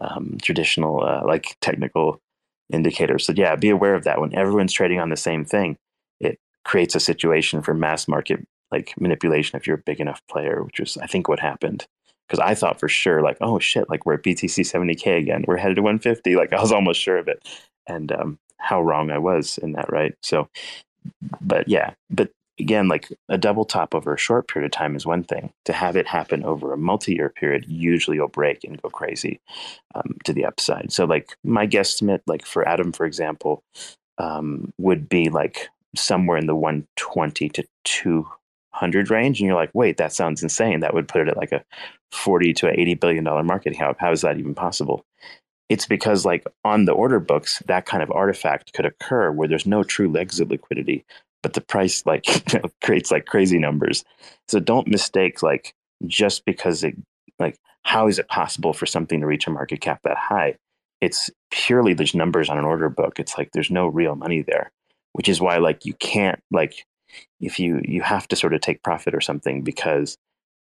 [0.00, 2.20] um, traditional uh, like technical
[2.72, 3.26] indicators.
[3.26, 5.76] So yeah, be aware of that when everyone's trading on the same thing.
[6.20, 10.62] It creates a situation for mass market like manipulation if you're a big enough player,
[10.62, 11.86] which was I think what happened.
[12.28, 15.56] Because I thought for sure, like, oh shit, like we're at BTC 70k again, we're
[15.56, 16.36] headed to 150.
[16.36, 17.46] Like I was almost sure of it,
[17.86, 20.14] and um, how wrong I was in that, right?
[20.22, 20.48] So,
[21.40, 22.30] but yeah, but
[22.60, 25.52] again, like a double top over a short period of time is one thing.
[25.66, 29.40] To have it happen over a multi-year period, usually you'll break and go crazy
[29.94, 30.92] um, to the upside.
[30.92, 33.62] So, like my guesstimate, like for Atom, for example,
[34.18, 37.64] um, would be like somewhere in the 120 to
[38.78, 40.80] 200 range, and you're like, wait, that sounds insane.
[40.80, 41.64] That would put it at like a
[42.12, 43.96] 40 to 80 billion dollar market cap.
[43.98, 45.04] How is that even possible?
[45.68, 49.66] It's because, like on the order books, that kind of artifact could occur where there's
[49.66, 51.04] no true legs of liquidity,
[51.42, 54.04] but the price like you know, creates like crazy numbers.
[54.48, 55.74] So don't mistake like
[56.06, 56.94] just because it
[57.38, 60.56] like how is it possible for something to reach a market cap that high?
[61.00, 63.20] It's purely there's numbers on an order book.
[63.20, 64.72] It's like there's no real money there,
[65.12, 66.86] which is why like you can't like
[67.40, 70.16] if you you have to sort of take profit or something because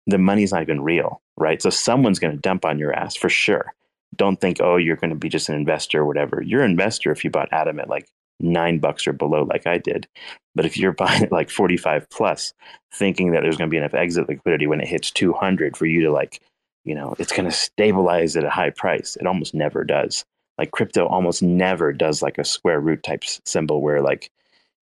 [0.07, 1.61] the money's not even real, right?
[1.61, 3.73] So someone's going to dump on your ass for sure.
[4.15, 6.41] Don't think, oh, you're going to be just an investor or whatever.
[6.41, 8.07] You're an investor if you bought Atom at like
[8.39, 10.07] nine bucks or below, like I did.
[10.53, 12.53] But if you're buying at like 45 plus,
[12.93, 16.01] thinking that there's going to be enough exit liquidity when it hits 200 for you
[16.03, 16.41] to like,
[16.83, 20.23] you know, it's going to stabilize at a high price, it almost never does.
[20.57, 24.31] Like crypto almost never does like a square root type symbol where like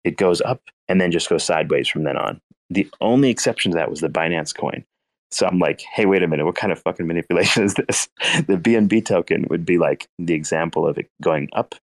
[0.04, 2.40] it goes up and then just goes sideways from then on.
[2.70, 4.84] The only exception to that was the Binance coin.
[5.30, 8.08] So I'm like, hey, wait a minute, what kind of fucking manipulation is this?
[8.46, 11.74] The BNB token would be like the example of it going up,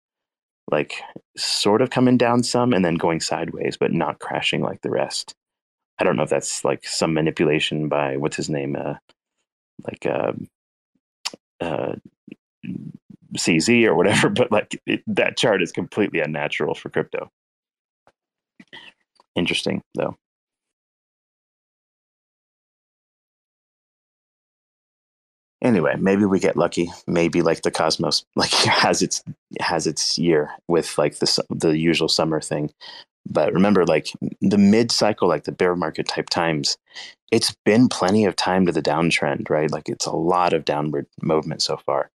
[0.72, 0.96] like
[1.38, 5.36] sort of coming down some and then going sideways, but not crashing like the rest.
[6.00, 8.96] I don't know if that's like some manipulation by what's his name, uh,
[9.86, 10.34] like uh,
[11.62, 11.96] uh,
[13.38, 17.30] CZ or whatever, but like it, that chart is completely unnatural for crypto.
[19.36, 20.16] Interesting though.
[25.66, 26.90] anyway, maybe we get lucky.
[27.08, 29.24] Maybe like the Cosmos like has its
[29.60, 32.72] has its year with like the the usual summer thing.
[33.30, 34.10] But remember, like
[34.42, 36.78] the mid cycle, like the bear market type times,
[37.32, 39.72] it's been plenty of time to the downtrend, right?
[39.72, 42.12] Like it's a lot of downward movement so far.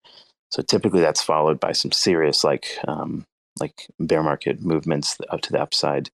[0.50, 3.24] So typically that's followed by some serious like um,
[3.60, 6.10] like bear market movements up to the upside.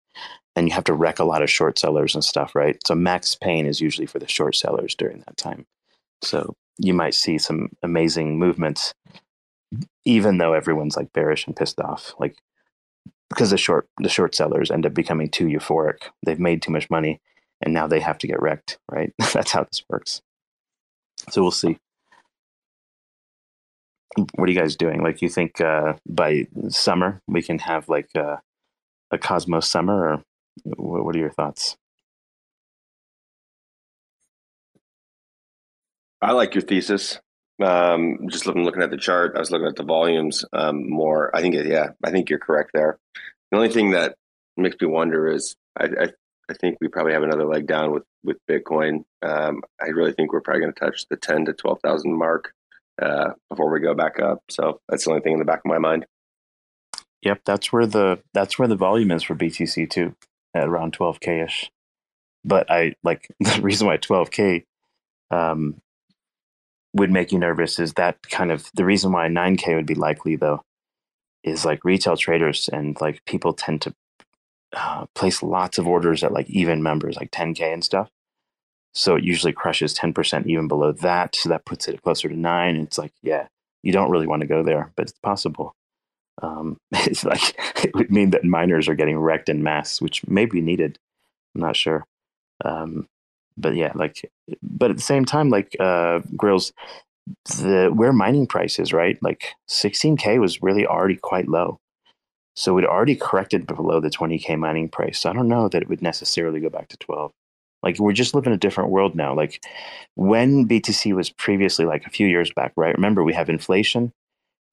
[0.56, 2.78] And you have to wreck a lot of short sellers and stuff, right?
[2.86, 5.66] So max pain is usually for the short sellers during that time.
[6.22, 8.94] So you might see some amazing movements,
[10.05, 12.36] even though everyone's like bearish and pissed off, like
[13.28, 15.98] because the short the short sellers end up becoming too euphoric.
[16.24, 17.20] They've made too much money,
[17.60, 18.78] and now they have to get wrecked.
[18.90, 19.12] Right?
[19.32, 20.22] That's how this works.
[21.31, 21.78] So we'll see.
[24.36, 25.02] What are you guys doing?
[25.02, 28.36] Like, you think uh, by summer we can have like uh,
[29.10, 30.22] a Cosmos summer, or
[30.62, 31.76] what are your thoughts?
[36.20, 37.20] I like your thesis.
[37.62, 41.35] Um, just looking looking at the chart, I was looking at the volumes um, more.
[41.36, 42.98] I think, yeah, I think you're correct there.
[43.51, 44.16] The only thing that
[44.56, 46.09] makes me wonder is I, I,
[46.51, 49.05] I think we probably have another leg down with with Bitcoin.
[49.22, 52.55] Um, I really think we're probably going to touch the ten to twelve thousand mark
[53.01, 54.43] uh, before we go back up.
[54.51, 56.06] So that's the only thing in the back of my mind.
[57.22, 60.14] Yep, that's where the that's where the volume is for BTC too,
[60.55, 61.70] at around twelve k ish.
[62.44, 64.64] But I like the reason why twelve k
[65.31, 65.81] um,
[66.94, 70.36] would make you nervous is that kind of the reason why 9k would be likely
[70.36, 70.62] though
[71.43, 73.94] is like retail traders and like people tend to
[74.72, 78.09] uh, place lots of orders at like even members like 10k and stuff.
[78.94, 81.35] So it usually crushes 10% even below that.
[81.35, 83.48] So that puts it closer to 9 it's like yeah
[83.82, 85.74] you don't really want to go there but it's possible
[86.43, 87.55] um, it's like
[87.85, 90.98] it would mean that miners are getting wrecked in mass which may be needed
[91.55, 92.05] i'm not sure
[92.65, 93.09] um,
[93.56, 94.31] but yeah, like,
[94.62, 96.73] but at the same time, like, uh, grillz,
[97.47, 99.19] the where mining prices, right?
[99.23, 101.78] Like 16K was really already quite low.
[102.55, 105.20] So it already corrected below the 20K mining price.
[105.20, 107.32] So I don't know that it would necessarily go back to 12.
[107.82, 109.35] Like we're just living a different world now.
[109.35, 109.65] Like
[110.15, 112.94] when BTC was previously like a few years back, right?
[112.94, 114.12] Remember, we have inflation,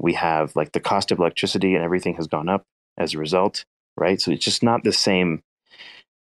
[0.02, 2.64] we have like the cost of electricity and everything has gone up
[2.98, 3.65] as a result,
[3.98, 4.19] right?
[4.19, 5.41] So it's just not the same.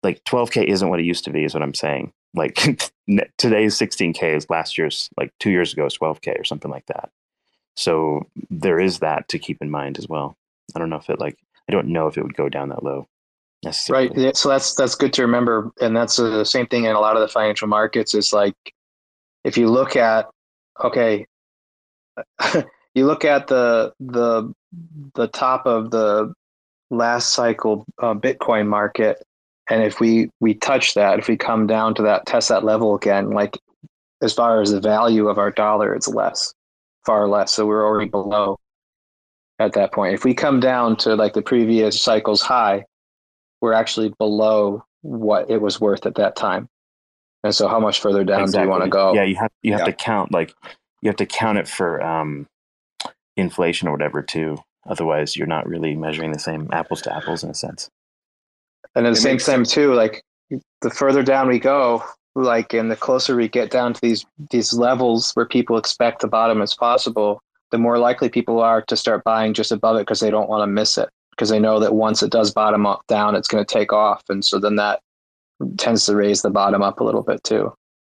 [0.03, 2.55] Like 12K isn't what it used to be, is what I'm saying like
[3.37, 7.09] today's 16k is last year's like two years ago 12k or something like that
[7.75, 10.35] so there is that to keep in mind as well
[10.75, 11.37] i don't know if it like
[11.67, 13.07] i don't know if it would go down that low
[13.89, 16.99] right yeah, so that's that's good to remember and that's the same thing in a
[16.99, 18.55] lot of the financial markets is like
[19.43, 20.29] if you look at
[20.83, 21.25] okay
[22.95, 24.53] you look at the the
[25.15, 26.33] the top of the
[26.89, 29.21] last cycle uh, bitcoin market
[29.69, 32.95] and if we we touch that if we come down to that test that level
[32.95, 33.57] again like
[34.21, 36.53] as far as the value of our dollar it's less
[37.05, 38.57] far less so we're already below
[39.61, 40.13] at that point.
[40.13, 42.85] If we come down to like the previous cycle's high,
[43.61, 46.67] we're actually below what it was worth at that time.
[47.43, 48.61] And so, how much further down exactly.
[48.61, 49.13] do you want to go?
[49.13, 49.85] Yeah, you have you have yeah.
[49.85, 50.53] to count like
[51.01, 52.47] you have to count it for um,
[53.37, 54.57] inflation or whatever too.
[54.87, 57.89] Otherwise, you're not really measuring the same apples to apples in a sense.
[58.95, 60.23] And at the it same time, too, like
[60.81, 62.03] the further down we go,
[62.35, 66.27] like and the closer we get down to these these levels where people expect the
[66.27, 67.41] bottom as possible,
[67.71, 70.61] the more likely people are to start buying just above it because they don't want
[70.61, 73.63] to miss it because they know that once it does bottom up down, it's going
[73.63, 75.01] to take off, and so then that
[75.77, 77.73] tends to raise the bottom up a little bit too.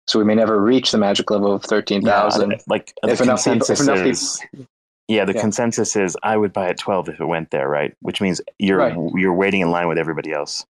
[0.08, 2.52] So we may never reach the magic level of thirteen thousand.
[2.52, 4.68] Yeah, like if enough, people, if enough people,
[5.14, 5.42] yeah, the yeah.
[5.42, 7.94] consensus is I would buy at twelve if it went there, right?
[8.02, 8.98] Which means you're right.
[9.16, 10.66] you're waiting in line with everybody else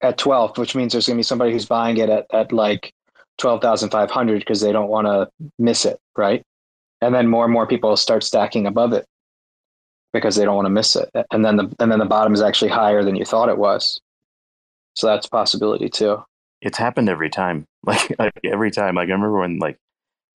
[0.00, 2.92] at twelve, which means there's going to be somebody who's buying it at at like
[3.38, 5.28] twelve thousand five hundred because they don't want to
[5.58, 6.42] miss it, right?
[7.00, 9.04] And then more and more people start stacking above it
[10.12, 12.42] because they don't want to miss it, and then the and then the bottom is
[12.42, 14.00] actually higher than you thought it was.
[14.94, 16.22] So that's a possibility too.
[16.60, 17.66] It's happened every time.
[17.86, 18.94] Like, like every time.
[18.94, 19.76] Like I remember when like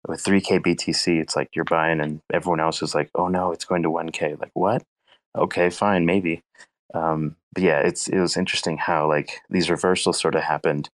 [0.07, 3.65] with 3K BTC, it's like you're buying and everyone else is like, oh no, it's
[3.65, 4.41] going to 1K.
[4.41, 4.83] Like what?
[5.37, 6.43] Okay, fine, maybe.
[6.95, 10.91] Um, but yeah, it's it was interesting how like these reversals sort of happened.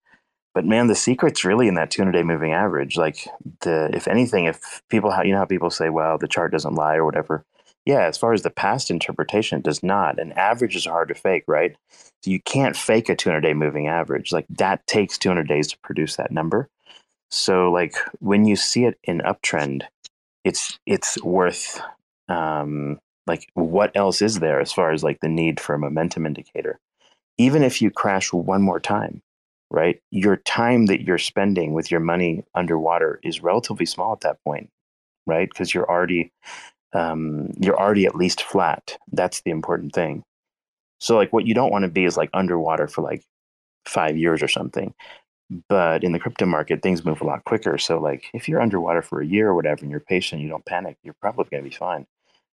[0.53, 2.97] But man, the secret's really in that 200 day moving average.
[2.97, 3.27] Like
[3.61, 6.75] the if anything, if people how you know how people say, well, the chart doesn't
[6.75, 7.45] lie or whatever
[7.88, 10.19] yeah, as far as the past interpretation, does not.
[10.19, 11.73] And averages are hard to fake, right?
[12.21, 14.34] So you can't fake a 200 day moving average.
[14.34, 16.67] Like that takes 200 days to produce that number.
[17.32, 19.84] So like when you see it in uptrend,
[20.44, 21.82] it's it's worth
[22.30, 26.26] um, like what else is there as far as like the need for a momentum
[26.26, 26.80] indicator?
[27.38, 29.22] Even if you crash one more time,
[29.70, 30.02] right?
[30.12, 34.70] Your time that you're spending with your money underwater is relatively small at that point,
[35.28, 35.49] right?
[35.49, 36.32] Because you're already
[36.94, 38.98] um, you're already at least flat.
[39.12, 40.24] That's the important thing.
[40.99, 43.24] So, like, what you don't want to be is like underwater for like
[43.86, 44.94] five years or something.
[45.69, 47.78] But in the crypto market, things move a lot quicker.
[47.78, 50.65] So, like, if you're underwater for a year or whatever and you're patient, you don't
[50.65, 52.06] panic, you're probably going to be fine.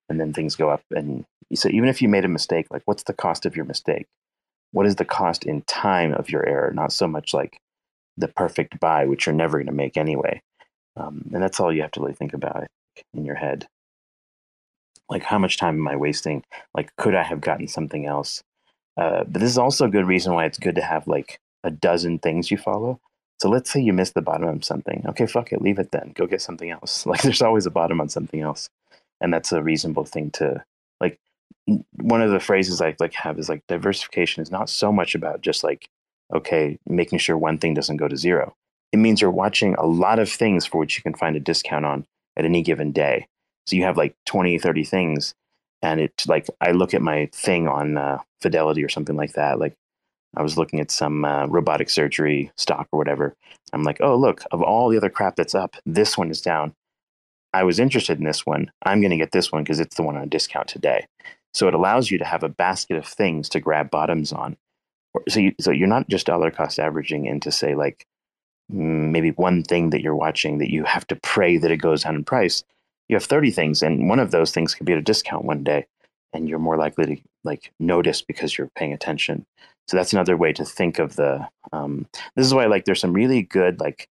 [0.09, 0.83] And then things go up.
[0.91, 4.07] And so, even if you made a mistake, like, what's the cost of your mistake?
[4.73, 6.73] What is the cost in time of your error?
[6.73, 7.59] Not so much like
[8.17, 10.41] the perfect buy, which you're never going to make anyway.
[10.97, 12.65] Um, and that's all you have to really think about
[13.13, 13.67] in your head
[15.09, 16.43] like how much time am i wasting
[16.75, 18.43] like could i have gotten something else
[18.97, 21.71] uh, but this is also a good reason why it's good to have like a
[21.71, 23.01] dozen things you follow.
[23.41, 25.05] So let's say you miss the bottom of something.
[25.09, 26.13] Okay fuck it leave it then.
[26.15, 27.05] Go get something else.
[27.07, 28.71] Like there's always a bottom on something else.
[29.21, 30.65] And that's a reasonable thing to
[31.01, 31.19] like
[32.01, 35.41] one of the phrases i like have is like diversification is not so much about
[35.41, 35.89] just like
[36.35, 38.55] okay making sure one thing doesn't go to zero.
[38.93, 41.85] It means you're watching a lot of things for which you can find a discount
[41.85, 43.27] on at any given day.
[43.67, 45.35] So you have like 20, 30 things.
[45.83, 49.59] And it's like, I look at my thing on uh, Fidelity or something like that.
[49.59, 49.75] Like,
[50.37, 53.35] I was looking at some uh, robotic surgery stock or whatever.
[53.73, 56.75] I'm like, oh, look, of all the other crap that's up, this one is down.
[57.53, 58.71] I was interested in this one.
[58.83, 61.07] I'm going to get this one because it's the one on discount today.
[61.53, 64.57] So it allows you to have a basket of things to grab bottoms on.
[65.29, 68.07] So, you, so you're not just dollar cost averaging into, say, like
[68.73, 72.03] mm, maybe one thing that you're watching that you have to pray that it goes
[72.03, 72.65] down in price
[73.09, 75.63] you have 30 things and one of those things could be at a discount one
[75.63, 75.87] day
[76.33, 79.47] and you're more likely to like notice because you're paying attention
[79.87, 82.07] so that's another way to think of the um,
[82.37, 84.09] this is why like there's some really good like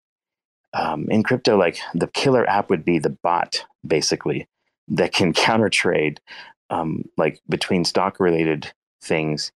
[0.74, 4.47] um, in crypto like the killer app would be the bot basically
[4.88, 6.20] that can counter trade
[6.70, 8.72] um, like between stock related
[9.02, 9.52] things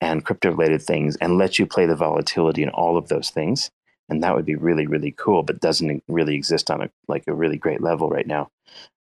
[0.00, 3.70] and crypto related things and let you play the volatility in all of those things.
[4.08, 7.34] And that would be really really cool but doesn't really exist on a like a
[7.34, 8.50] really great level right now.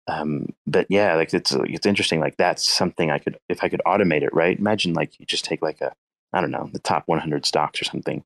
[0.10, 3.82] Um, but yeah like it's it's interesting like that's something i could if i could
[3.86, 4.58] automate it right?
[4.58, 5.94] Imagine like you just take like a
[6.38, 8.24] i don't know the top 100 stocks or something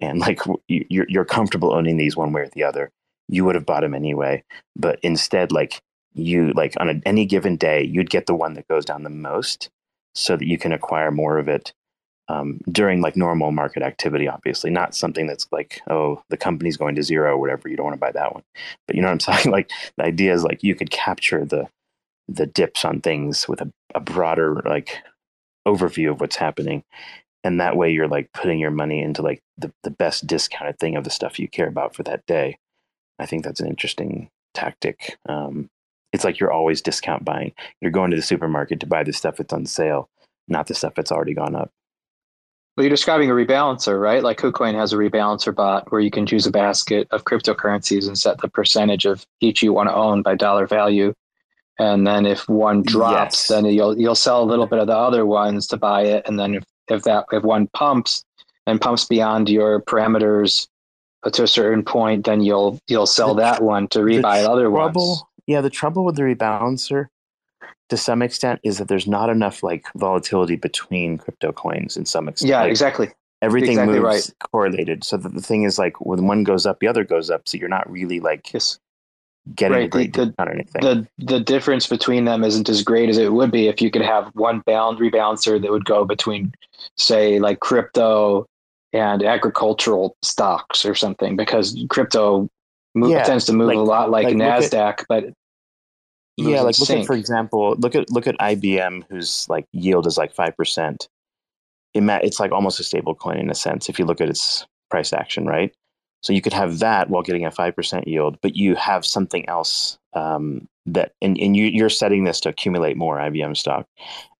[0.00, 2.90] and like you're, you're comfortable owning these one way or the other
[3.28, 4.42] you would have bought them anyway
[4.76, 5.80] but instead like
[6.14, 9.10] you like on a, any given day you'd get the one that goes down the
[9.10, 9.68] most
[10.14, 11.72] so that you can acquire more of it
[12.30, 16.94] um, during like normal market activity, obviously, not something that's like, oh, the company's going
[16.94, 17.68] to zero or whatever.
[17.68, 18.44] You don't want to buy that one.
[18.86, 19.50] But you know what I'm saying?
[19.50, 21.68] Like the idea is like you could capture the
[22.28, 24.98] the dips on things with a, a broader like
[25.66, 26.84] overview of what's happening.
[27.42, 30.96] And that way you're like putting your money into like the, the best discounted thing
[30.96, 32.58] of the stuff you care about for that day.
[33.18, 35.16] I think that's an interesting tactic.
[35.28, 35.70] Um,
[36.12, 37.52] it's like you're always discount buying.
[37.80, 40.10] You're going to the supermarket to buy the stuff that's on sale,
[40.48, 41.70] not the stuff that's already gone up.
[42.76, 44.22] Well, you're describing a rebalancer, right?
[44.22, 48.18] Like KuCoin has a rebalancer bot where you can choose a basket of cryptocurrencies and
[48.18, 51.14] set the percentage of each you want to own by dollar value.
[51.80, 53.48] and then if one drops, yes.
[53.48, 56.38] then you'll you'll sell a little bit of the other ones to buy it, and
[56.38, 58.24] then if, if that if one pumps
[58.66, 60.68] and pumps beyond your parameters
[61.32, 65.08] to a certain point, then you'll you'll sell the, that one to rebuy other trouble,
[65.08, 65.22] ones.
[65.46, 67.06] Yeah, the trouble with the rebalancer
[67.90, 72.28] to some extent is that there's not enough like volatility between crypto coins in some
[72.28, 72.48] extent.
[72.48, 73.10] Yeah, like, exactly.
[73.42, 74.50] Everything exactly moves right.
[74.50, 75.02] correlated.
[75.02, 77.48] So that the thing is like when one goes up, the other goes up.
[77.48, 78.78] So you're not really like yes
[79.54, 79.90] getting right.
[79.90, 80.34] great the.
[80.80, 84.02] The the difference between them isn't as great as it would be if you could
[84.02, 86.52] have one bound rebalancer that would go between,
[86.96, 88.46] say, like crypto
[88.92, 92.48] and agricultural stocks or something, because crypto
[92.94, 95.24] move, yeah, tends to move like, a lot like, like Nasdaq, at, but
[96.36, 100.18] yeah, like look at for example, look at look at IBM, whose like yield is
[100.18, 101.08] like five percent.
[101.94, 105.12] It's like almost a stable coin in a sense if you look at its price
[105.12, 105.74] action, right?
[106.22, 109.98] So you could have that while getting a 5% yield, but you have something else
[110.12, 113.86] um, that, and, and you, you're setting this to accumulate more IBM stock.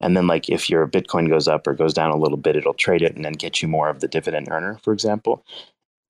[0.00, 2.74] And then, like, if your Bitcoin goes up or goes down a little bit, it'll
[2.74, 5.44] trade it and then get you more of the dividend earner, for example.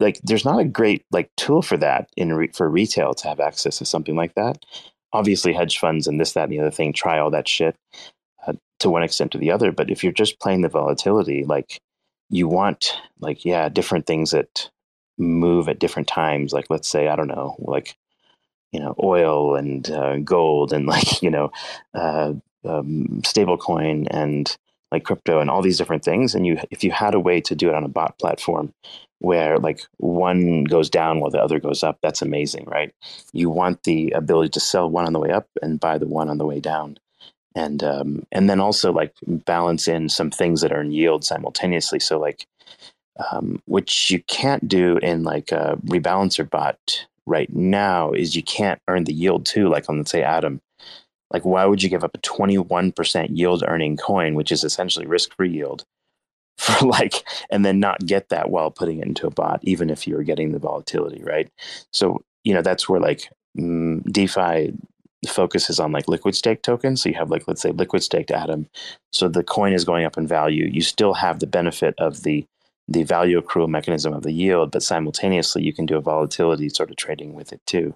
[0.01, 3.39] Like, there's not a great like tool for that in re- for retail to have
[3.39, 4.65] access to something like that.
[5.13, 7.77] Obviously, hedge funds and this, that, and the other thing try all that shit
[8.47, 9.73] uh, to one extent or the other.
[9.73, 11.81] But if you're just playing the volatility, like,
[12.31, 14.71] you want like yeah different things that
[15.21, 16.55] move at different times.
[16.55, 17.97] Like let's say I don't know, like
[18.73, 21.51] you know, oil and uh, gold and like you know,
[21.95, 22.35] uh,
[22.65, 24.57] um, stablecoin and
[24.91, 26.35] like crypto and all these different things.
[26.35, 28.73] And you, if you had a way to do it on a bot platform
[29.21, 32.95] where like one goes down while the other goes up, that's amazing, right?
[33.33, 36.29] You want the ability to sell one on the way up and buy the one
[36.31, 36.99] on the way down.
[37.57, 42.01] And um, and then also like balance in some things that are in yield simultaneously.
[42.01, 42.47] So like
[43.33, 48.81] um, which you can't do in like a rebalancer bot right now is you can't
[48.89, 50.61] earn the yield too like on let's say atom.
[51.33, 55.35] Like why would you give up a 21% yield earning coin which is essentially risk
[55.37, 55.85] free yield
[56.59, 60.07] for like and then not get that while putting it into a bot even if
[60.07, 61.51] you're getting the volatility right?
[61.93, 64.73] So you know that's where like mm, defi
[65.29, 67.03] focuses on like liquid stake tokens.
[67.03, 68.69] So you have like let's say liquid staked atom.
[69.13, 70.67] So the coin is going up in value.
[70.67, 72.47] You still have the benefit of the
[72.91, 76.91] the value accrual mechanism of the yield, but simultaneously you can do a volatility sort
[76.91, 77.95] of trading with it too,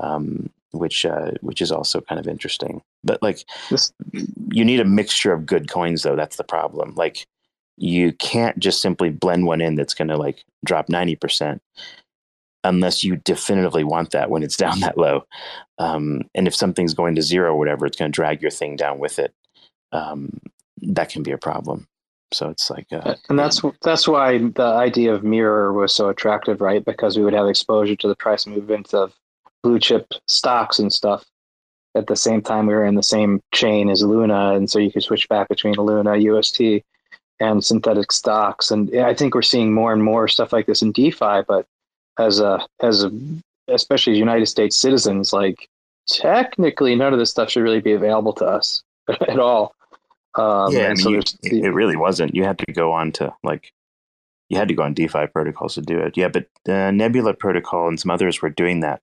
[0.00, 2.82] um, which uh, which is also kind of interesting.
[3.04, 3.92] But like this,
[4.50, 6.16] you need a mixture of good coins though.
[6.16, 6.94] That's the problem.
[6.96, 7.26] Like
[7.76, 11.62] you can't just simply blend one in that's going to like drop ninety percent
[12.64, 15.26] unless you definitively want that when it's down that low.
[15.78, 18.76] Um, and if something's going to zero or whatever, it's going to drag your thing
[18.76, 19.34] down with it.
[19.92, 20.40] Um,
[20.80, 21.86] that can be a problem.
[22.32, 26.60] So it's like, uh, and that's that's why the idea of mirror was so attractive,
[26.60, 26.84] right?
[26.84, 29.12] Because we would have exposure to the price movements of
[29.62, 31.24] blue chip stocks and stuff.
[31.94, 34.90] At the same time, we were in the same chain as Luna, and so you
[34.90, 36.82] could switch back between Luna, UST,
[37.38, 38.70] and synthetic stocks.
[38.70, 41.42] And I think we're seeing more and more stuff like this in DeFi.
[41.46, 41.66] But
[42.18, 43.12] as a as a
[43.68, 45.68] especially United States citizens, like
[46.08, 49.74] technically, none of this stuff should really be available to us at all.
[50.34, 52.34] Um, yeah, and so you, the, it really wasn't.
[52.34, 53.72] You had to go on to like,
[54.48, 56.16] you had to go on DeFi protocols to do it.
[56.16, 59.00] Yeah, but uh, Nebula Protocol and some others were doing that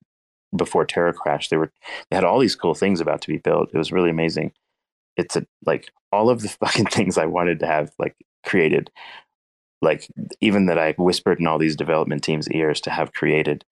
[0.56, 1.48] before Terra Crash.
[1.48, 1.72] They were
[2.10, 3.70] they had all these cool things about to be built.
[3.72, 4.52] It was really amazing.
[5.16, 8.90] It's a, like all of the fucking things I wanted to have like created,
[9.82, 10.08] like
[10.40, 13.64] even that I whispered in all these development teams' ears to have created,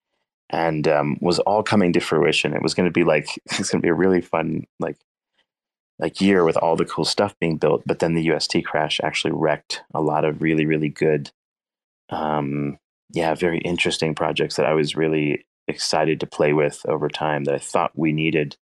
[0.51, 2.55] and um, was all coming to fruition.
[2.55, 4.97] It was going to be like it's going to be a really fun like
[5.99, 9.33] like year with all the cool stuff being built, but then the UST crash actually
[9.33, 11.31] wrecked a lot of really really good,
[12.11, 12.79] um,
[13.13, 17.55] yeah, very interesting projects that I was really excited to play with over time that
[17.55, 18.57] I thought we needed.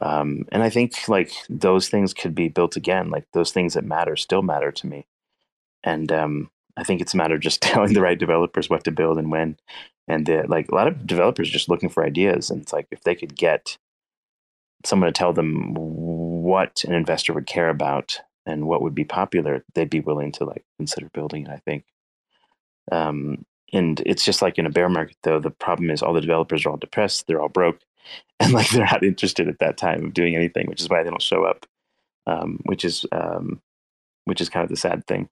[0.00, 3.10] Um, and I think like those things could be built again.
[3.10, 5.06] Like those things that matter still matter to me.
[5.84, 8.90] And um, I think it's a matter of just telling the right developers what to
[8.90, 9.58] build and when.
[10.08, 12.50] And uh, like a lot of developers just looking for ideas.
[12.50, 13.76] And it's like if they could get
[14.84, 15.74] someone to tell them
[16.42, 20.44] what an investor would care about and what would be popular, they'd be willing to
[20.44, 21.50] like consider building it.
[21.50, 21.84] I think.
[22.90, 25.38] Um, and it's just like in a bear market, though.
[25.38, 27.26] The problem is all the developers are all depressed.
[27.26, 27.80] They're all broke,
[28.40, 31.10] and like they're not interested at that time of doing anything, which is why they
[31.10, 31.66] don't show up.
[32.26, 33.60] Um, which is um,
[34.24, 35.28] which is kind of the sad thing.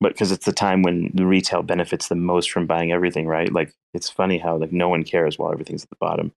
[0.00, 3.50] But because it's the time when the retail benefits the most from buying everything, right?
[3.52, 6.32] Like it's funny how like no one cares while everything's at the bottom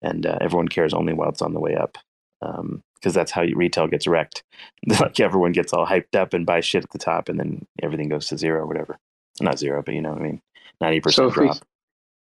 [0.00, 1.98] and uh, everyone cares only while it's on the way up
[2.46, 4.42] because um, that's how retail gets wrecked.
[5.00, 8.08] like everyone gets all hyped up and buys shit at the top, and then everything
[8.08, 8.96] goes to zero or whatever.
[9.40, 10.40] Not zero, but you know what I mean.
[10.80, 11.56] Ninety percent drop.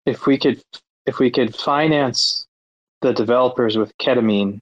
[0.07, 0.63] We, if we could,
[1.07, 2.47] if we could finance
[3.03, 4.61] the developers with ketamine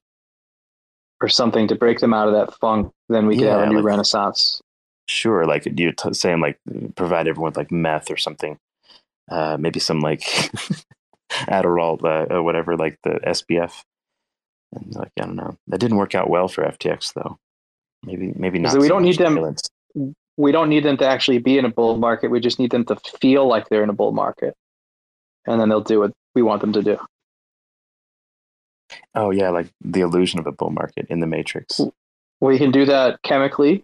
[1.21, 3.69] or something to break them out of that funk, then we could Yeah, have a
[3.69, 4.61] new like- renaissance.
[5.07, 6.57] Sure, like you're t- saying, like
[6.95, 8.57] provide everyone with like meth or something,
[9.29, 10.21] uh, maybe some like
[11.31, 13.83] Adderall uh, or whatever, like the SBF.
[14.75, 17.37] And like I don't know, that didn't work out well for FTX though.
[18.03, 18.73] Maybe maybe not.
[18.73, 19.61] So we so don't need much
[19.95, 22.29] them- We don't need them to actually be in a bull market.
[22.29, 24.53] We just need them to feel like they're in a bull market,
[25.47, 26.97] and then they'll do what we want them to do.
[29.15, 31.81] Oh yeah, like the illusion of a bull market in the Matrix.
[32.41, 33.83] We can do that chemically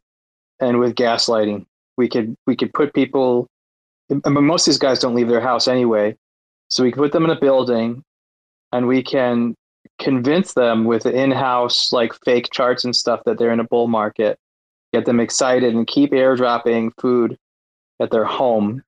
[0.60, 1.66] and with gaslighting.
[1.98, 3.48] We could we could put people.
[4.26, 6.18] I mean, most of these guys don't leave their house anyway,
[6.68, 8.04] so we can put them in a building,
[8.74, 9.56] and we can
[10.02, 14.38] convince them with in-house like fake charts and stuff that they're in a bull market.
[14.92, 17.38] Get them excited and keep airdropping food
[18.02, 18.84] at their home,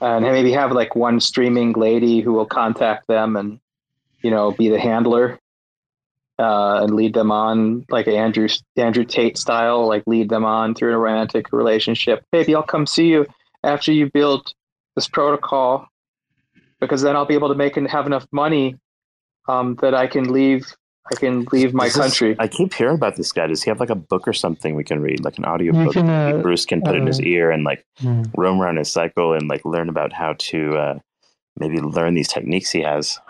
[0.00, 3.58] and maybe have like one streaming lady who will contact them and
[4.22, 5.40] you know be the handler
[6.38, 10.94] uh, and lead them on like Andrew Andrew Tate style, like lead them on through
[10.94, 12.24] a romantic relationship.
[12.30, 13.26] Baby, I'll come see you
[13.64, 14.52] after you build
[14.94, 15.88] this protocol,
[16.78, 18.76] because then I'll be able to make and have enough money
[19.48, 20.74] um, that I can leave.
[21.10, 22.34] I can leave my this- country.
[22.40, 23.46] I keep hearing about this guy.
[23.46, 25.92] Does he have like a book or something we can read, like an audio book?
[25.92, 28.22] can, uh, Bruce can put in his uh, ear and like Hmm.
[28.36, 30.98] roam around his cycle and like learn about how to uh,
[31.56, 33.20] maybe learn these techniques he has.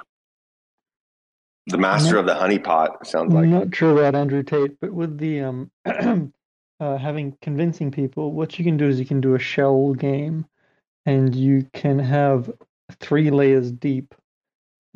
[1.67, 3.45] The master of the honeypot sounds like.
[3.45, 5.71] I'm not sure about Andrew Tate, but with the um,
[6.81, 10.47] uh, having convincing people, what you can do is you can do a shell game,
[11.07, 12.51] and you can have
[13.01, 14.15] three layers deep,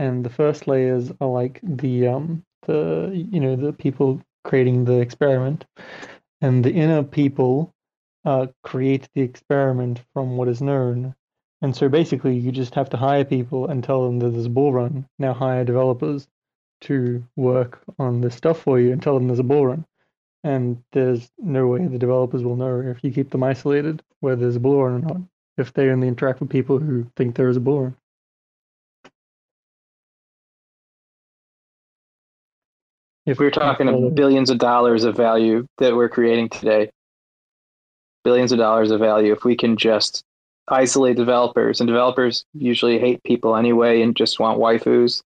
[0.01, 4.99] and the first layers are like the um the you know the people creating the
[4.99, 5.67] experiment,
[6.41, 7.75] and the inner people
[8.25, 11.15] uh, create the experiment from what is known.
[11.63, 14.51] And so basically, you just have to hire people and tell them that there's a
[14.51, 15.07] bull run.
[15.19, 16.27] Now hire developers
[16.83, 19.85] to work on this stuff for you and tell them there's a bull run.
[20.43, 24.57] And there's no way the developers will know if you keep them isolated whether there's
[24.57, 25.21] a bull run or not.
[25.59, 27.97] If they only interact with people who think there is a bull run.
[33.31, 36.91] If We're talking if, of billions of dollars of value that we're creating today.
[38.25, 40.25] Billions of dollars of value if we can just
[40.67, 45.23] isolate developers, and developers usually hate people anyway and just want waifus,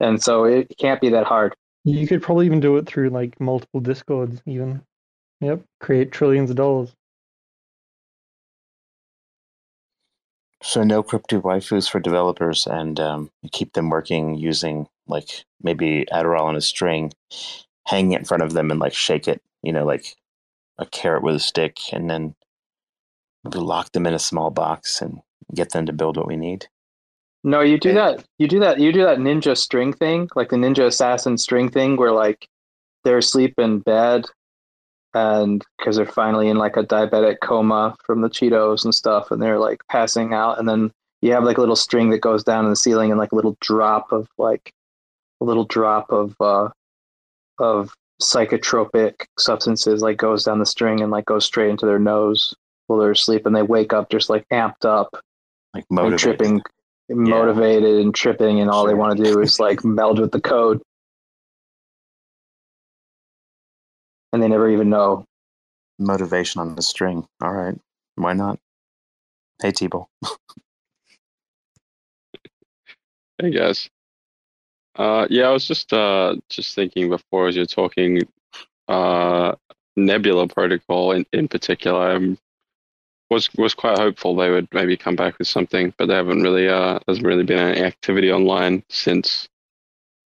[0.00, 1.54] and so it can't be that hard.
[1.84, 4.80] You could probably even do it through like multiple discords, even.
[5.42, 6.94] Yep, create trillions of dollars.
[10.62, 16.44] So no crypto waifus for developers, and um, keep them working using like maybe Adderall
[16.44, 17.12] on a string,
[17.86, 20.16] hang it in front of them and like shake it, you know, like
[20.78, 22.34] a carrot with a stick, and then
[23.44, 25.20] maybe lock them in a small box and
[25.54, 26.66] get them to build what we need.
[27.44, 28.24] No, you do that.
[28.38, 28.80] You do that.
[28.80, 32.48] You do that ninja string thing, like the ninja assassin string thing, where like
[33.04, 34.26] they're asleep in bed,
[35.14, 39.40] and because they're finally in like a diabetic coma from the Cheetos and stuff, and
[39.40, 40.90] they're like passing out, and then
[41.22, 43.36] you have like a little string that goes down in the ceiling, and like a
[43.36, 44.72] little drop of like
[45.40, 46.68] a little drop of uh
[47.58, 47.92] of
[48.22, 52.54] psychotropic substances like goes down the string and like goes straight into their nose
[52.86, 55.08] while they're asleep, and they wake up just like amped up
[55.74, 56.18] Like and motivated.
[56.38, 56.62] tripping,
[57.10, 60.80] motivated and tripping, and all they want to do is like meld with the code,
[64.32, 65.24] and they never even know.
[65.98, 67.26] motivation on the string.
[67.42, 67.74] All right,
[68.14, 68.58] why not?
[69.62, 70.06] Hey, Tbull.
[73.38, 73.90] Hey guys.
[74.96, 78.22] Uh, yeah, I was just uh just thinking before as you're talking,
[78.88, 79.54] uh,
[79.96, 82.36] Nebula Protocol in, in particular, I
[83.30, 86.68] was was quite hopeful they would maybe come back with something, but they haven't really
[86.68, 89.48] uh hasn't really been any activity online since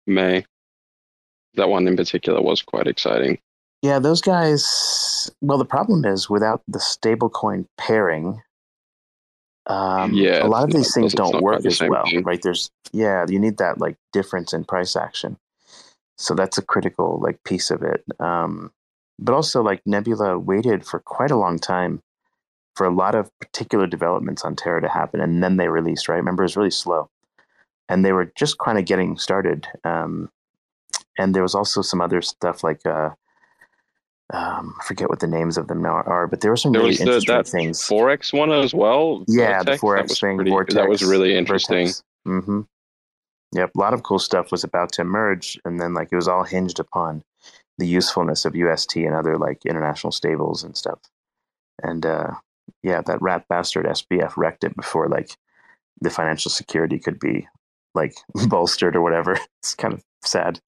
[0.07, 0.45] May.
[1.55, 3.39] That one in particular was quite exciting.
[3.83, 5.31] Yeah, those guys.
[5.41, 8.41] Well, the problem is without the stablecoin pairing,
[9.71, 12.23] um, Yeah, a lot of these not- things don't work as well, thing.
[12.25, 12.41] right?
[12.43, 15.37] There's yeah, you need that like difference in price action.
[16.19, 18.05] So that's a critical like piece of it.
[18.21, 18.73] Um,
[19.19, 22.03] but also like Nebula waited for quite a long time
[22.77, 26.09] for a lot of particular developments on Terra to happen, and then they released.
[26.09, 26.17] Right?
[26.17, 27.09] Remember, it was really slow,
[27.89, 29.67] and they were just kind of getting started.
[29.85, 30.31] Um,
[31.19, 33.11] and there was also some other stuff like uh,
[34.33, 36.81] um, I forget what the names of them now are, but there were some There
[36.81, 37.81] really was the, interesting that things.
[37.83, 39.25] Forex one as well.
[39.27, 40.75] yeah, the Vertex, that forex thing, pretty- vortex.
[40.75, 41.89] That was really interesting.
[42.27, 42.61] Mm-hmm.
[43.53, 46.29] Yep, a lot of cool stuff was about to emerge, and then like it was
[46.29, 47.23] all hinged upon
[47.79, 51.01] the usefulness of UST and other like international stables and stuff.
[51.83, 52.35] And uh,
[52.83, 55.37] yeah, that rat bastard SBF wrecked it before like
[56.01, 57.49] the financial security could be
[57.95, 58.15] like
[58.49, 59.37] bolstered or whatever.
[59.63, 60.61] It's kind of sad.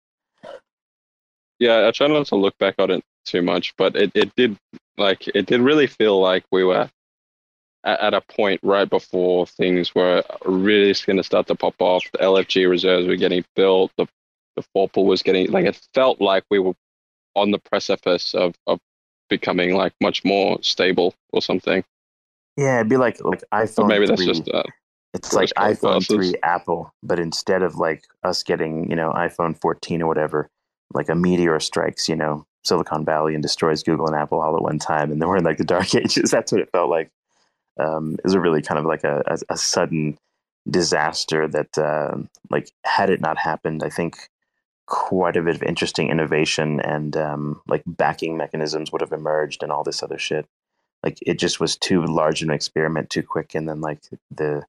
[1.62, 4.56] Yeah, I try not to look back on it too much, but it, it did
[4.98, 6.90] like it did really feel like we were
[7.84, 12.02] at, at a point right before things were really going to start to pop off.
[12.10, 13.92] The LFG reserves were getting built.
[13.96, 14.08] The
[14.56, 16.74] the Vorpal was getting like it felt like we were
[17.36, 18.80] on the precipice of of
[19.30, 21.84] becoming like much more stable or something.
[22.56, 23.76] Yeah, it'd be like like iPhone.
[23.76, 24.16] But maybe 3.
[24.16, 24.64] that's just uh,
[25.14, 26.08] it's like iPhone glasses.
[26.08, 30.50] three Apple, but instead of like us getting you know iPhone fourteen or whatever,
[30.94, 34.62] like a meteor strikes you know Silicon Valley and destroys Google and Apple all at
[34.62, 36.30] one time, and then we're in like the dark ages.
[36.30, 37.10] That's what it felt like.
[37.78, 40.18] Um, it was a really kind of like a, a, a sudden
[40.70, 42.16] disaster that uh,
[42.50, 44.28] like had it not happened, I think
[44.86, 49.72] quite a bit of interesting innovation and um, like backing mechanisms would have emerged and
[49.72, 50.46] all this other shit.
[51.02, 54.64] Like it just was too large an experiment too quick, and then like the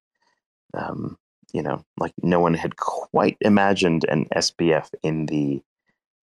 [0.74, 1.18] um,
[1.52, 5.62] you know like no one had quite imagined an SBF in the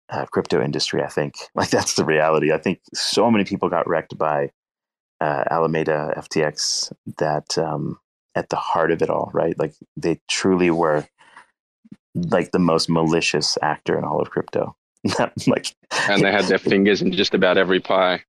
[0.09, 1.03] uh, crypto industry.
[1.03, 2.51] I think like that's the reality.
[2.51, 4.51] I think so many people got wrecked by
[5.21, 7.99] uh, Alameda FTX that um,
[8.35, 9.57] at the heart of it all, right?
[9.57, 11.07] Like they truly were
[12.13, 14.75] like the most malicious actor in all of crypto.
[15.47, 15.75] like
[16.09, 18.23] and they had their fingers in just about every pie.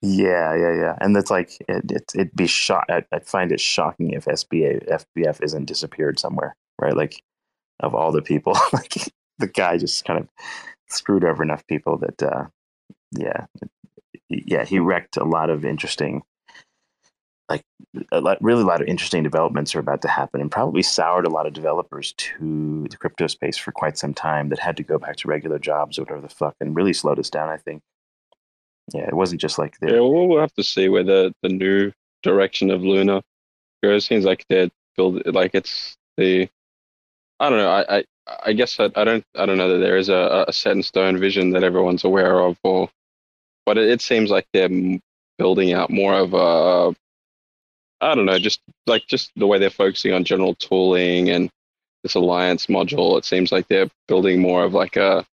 [0.00, 1.90] yeah, yeah, yeah, and that's like it.
[1.90, 2.86] it it'd be shock.
[2.88, 6.96] I, I find it shocking if SBA FBF isn't disappeared somewhere, right?
[6.96, 7.22] Like
[7.80, 8.94] of all the people, like
[9.38, 10.28] the guy just kind of
[10.92, 12.46] screwed over enough people that, uh,
[13.12, 13.46] yeah,
[14.28, 16.22] yeah, he wrecked a lot of interesting,
[17.48, 17.62] like
[18.10, 21.26] a lot, really a lot of interesting developments are about to happen, and probably soured
[21.26, 24.82] a lot of developers to the crypto space for quite some time that had to
[24.82, 27.48] go back to regular jobs or whatever the fuck, and really slowed us down.
[27.48, 27.82] I think.
[28.94, 31.48] Yeah, it wasn't just like the Yeah, well, we'll have to see where the, the
[31.48, 31.92] new
[32.22, 33.22] direction of Luna
[33.82, 34.04] goes.
[34.04, 36.48] Seems like they're build like it's the
[37.42, 37.70] I don't know.
[37.70, 38.04] I I,
[38.46, 40.82] I guess I, I don't I don't know that there is a, a set in
[40.82, 42.88] stone vision that everyone's aware of, or
[43.66, 44.70] but it, it seems like they're
[45.38, 46.94] building out more of a
[48.00, 51.50] I don't know, just like just the way they're focusing on general tooling and
[52.04, 53.18] this alliance module.
[53.18, 55.26] It seems like they're building more of like a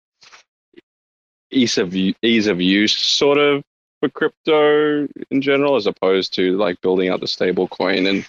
[1.52, 3.64] ease of ease of use sort of
[4.00, 8.26] for crypto in general, as opposed to like building out the stable coin and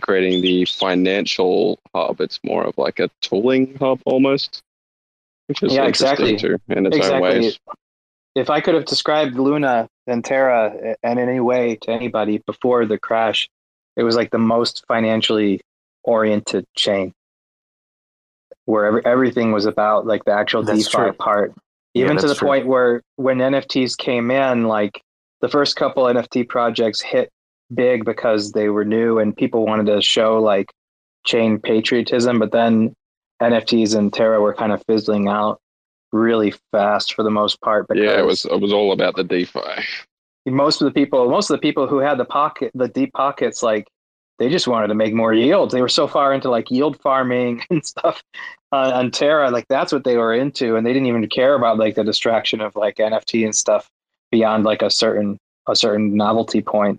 [0.00, 2.20] creating the financial hub.
[2.20, 4.62] It's more of like a tooling hub almost,
[5.46, 6.36] which is Yeah, exactly.
[6.36, 7.20] too in its own Exactly.
[7.20, 7.58] ways.
[8.34, 12.98] If I could have described Luna and Terra in any way to anybody before the
[12.98, 13.48] crash,
[13.96, 15.60] it was like the most financially
[16.02, 17.12] oriented chain,
[18.64, 21.12] where every, everything was about like the actual That's DeFi true.
[21.12, 21.54] part.
[21.94, 22.48] Yeah, Even to the true.
[22.48, 25.00] point where when NFTs came in, like
[25.40, 27.30] the first couple NFT projects hit
[27.74, 30.72] big because they were new and people wanted to show like
[31.24, 32.94] chain patriotism, but then
[33.42, 35.60] NFTs and Terra were kind of fizzling out
[36.12, 37.88] really fast for the most part.
[37.88, 39.84] Because Yeah, it was it was all about the DeFi.
[40.46, 43.62] most of the people, most of the people who had the pocket, the deep pockets,
[43.62, 43.88] like
[44.38, 45.72] they just wanted to make more yields.
[45.72, 48.22] They were so far into like yield farming and stuff
[48.72, 51.94] on Terra, like that's what they were into, and they didn't even care about like
[51.94, 53.88] the distraction of like NFT and stuff
[54.30, 55.38] beyond like a certain
[55.68, 56.98] a certain novelty point.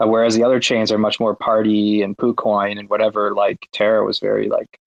[0.00, 3.32] Uh, whereas the other chains are much more party and PooCoin and whatever.
[3.34, 4.78] Like Terra was very like,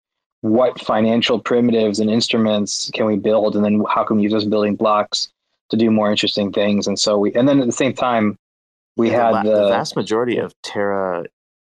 [0.42, 4.46] what financial primitives and instruments can we build, and then how can we use those
[4.46, 5.30] building blocks
[5.70, 6.88] to do more interesting things?
[6.88, 8.38] And so we, and then at the same time,
[8.96, 11.26] we Yeah, had the, the vast majority of Terra,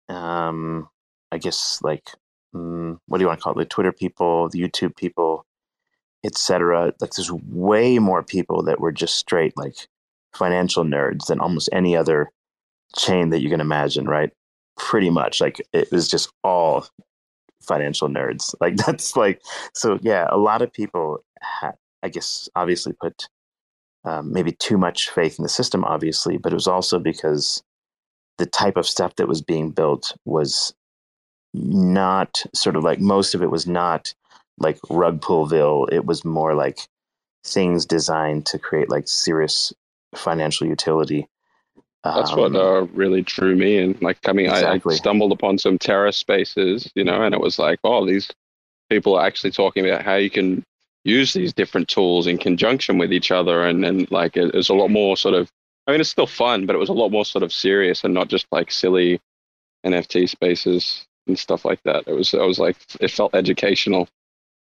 [0.09, 0.89] um,
[1.31, 2.09] I guess, like
[2.55, 3.57] mm, what do you want to call it?
[3.57, 5.45] The Twitter people, the YouTube people,
[6.25, 6.93] etc.
[6.99, 9.87] Like, there's way more people that were just straight like
[10.33, 12.31] financial nerds than almost any other
[12.95, 14.05] chain that you can imagine.
[14.05, 14.31] Right?
[14.77, 16.85] Pretty much, like it was just all
[17.61, 18.53] financial nerds.
[18.61, 19.41] Like that's like
[19.73, 19.99] so.
[20.01, 21.73] Yeah, a lot of people, ha-
[22.03, 23.27] I guess, obviously put
[24.05, 27.61] um, maybe too much faith in the system, obviously, but it was also because
[28.37, 30.73] the type of stuff that was being built was
[31.53, 34.13] not sort of like most of it was not
[34.59, 35.91] like rug pullville.
[35.91, 36.79] It was more like
[37.43, 39.73] things designed to create like serious
[40.15, 41.27] financial utility.
[42.03, 43.97] That's Um, what uh, really drew me in.
[44.01, 47.79] Like coming, I, I stumbled upon some Terra spaces, you know, and it was like,
[47.83, 48.29] oh, these
[48.89, 50.63] people are actually talking about how you can
[51.03, 54.73] use these different tools in conjunction with each other, and and like it, it's a
[54.73, 55.49] lot more sort of.
[55.87, 58.13] I mean, it's still fun, but it was a lot more sort of serious and
[58.13, 59.21] not just like silly
[59.85, 62.03] NFT spaces and stuff like that.
[62.07, 64.07] It was, I was like, it felt educational,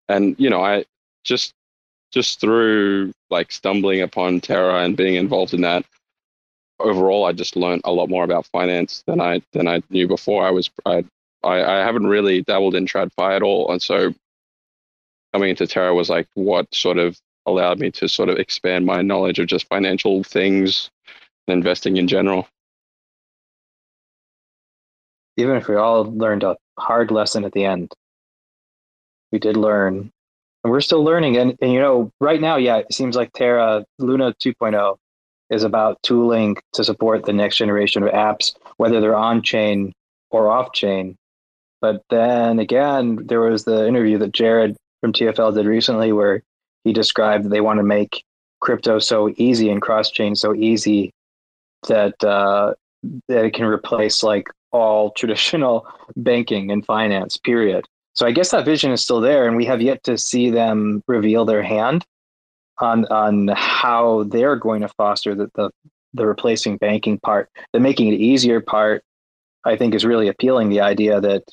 [0.09, 0.85] and you know, I
[1.25, 1.53] just
[2.11, 5.85] just through like stumbling upon Terra and being involved in that
[6.81, 10.47] overall, I just learned a lot more about finance than I than I knew before.
[10.47, 11.05] I was I
[11.43, 14.15] I, I haven't really dabbled in TradFi at all, and so
[15.33, 19.03] coming into Terra was like what sort of allowed me to sort of expand my
[19.03, 20.91] knowledge of just financial things
[21.47, 22.47] and investing in general.
[25.37, 27.93] Even if we all learned a hard lesson at the end,
[29.33, 30.11] we did learn,
[30.65, 31.37] and we're still learning.
[31.37, 34.97] And, and you know, right now, yeah, it seems like Terra Luna 2.0
[35.51, 39.93] is about tooling to support the next generation of apps, whether they're on chain
[40.31, 41.17] or off chain.
[41.81, 46.43] But then again, there was the interview that Jared from TFL did recently where
[46.85, 48.25] he described they want to make
[48.61, 51.13] crypto so easy and cross chain so easy
[51.89, 52.75] that uh,
[53.29, 55.87] that it can replace like all traditional
[56.17, 57.37] banking and finance.
[57.37, 57.87] Period.
[58.15, 61.03] So I guess that vision is still there, and we have yet to see them
[61.07, 62.05] reveal their hand
[62.81, 65.71] on on how they're going to foster the the,
[66.15, 67.51] the replacing banking part.
[67.73, 69.03] The making it easier part,
[69.65, 70.69] I think, is really appealing.
[70.69, 71.45] The idea that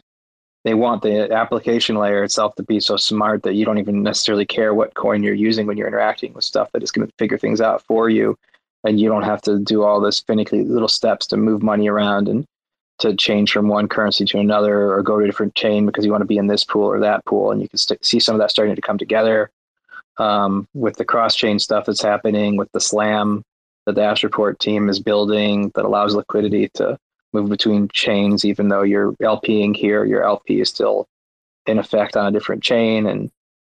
[0.63, 4.45] they want the application layer itself to be so smart that you don't even necessarily
[4.45, 7.37] care what coin you're using when you're interacting with stuff that is going to figure
[7.37, 8.37] things out for you
[8.83, 12.27] and you don't have to do all this finicky little steps to move money around
[12.27, 12.45] and
[12.99, 16.11] to change from one currency to another or go to a different chain because you
[16.11, 18.35] want to be in this pool or that pool and you can st- see some
[18.35, 19.49] of that starting to come together
[20.17, 23.43] um, with the cross chain stuff that's happening with the slam
[23.85, 26.97] that the report team is building that allows liquidity to
[27.33, 31.07] move between chains, even though you're LPing here, your LP is still
[31.65, 33.31] in effect on a different chain, and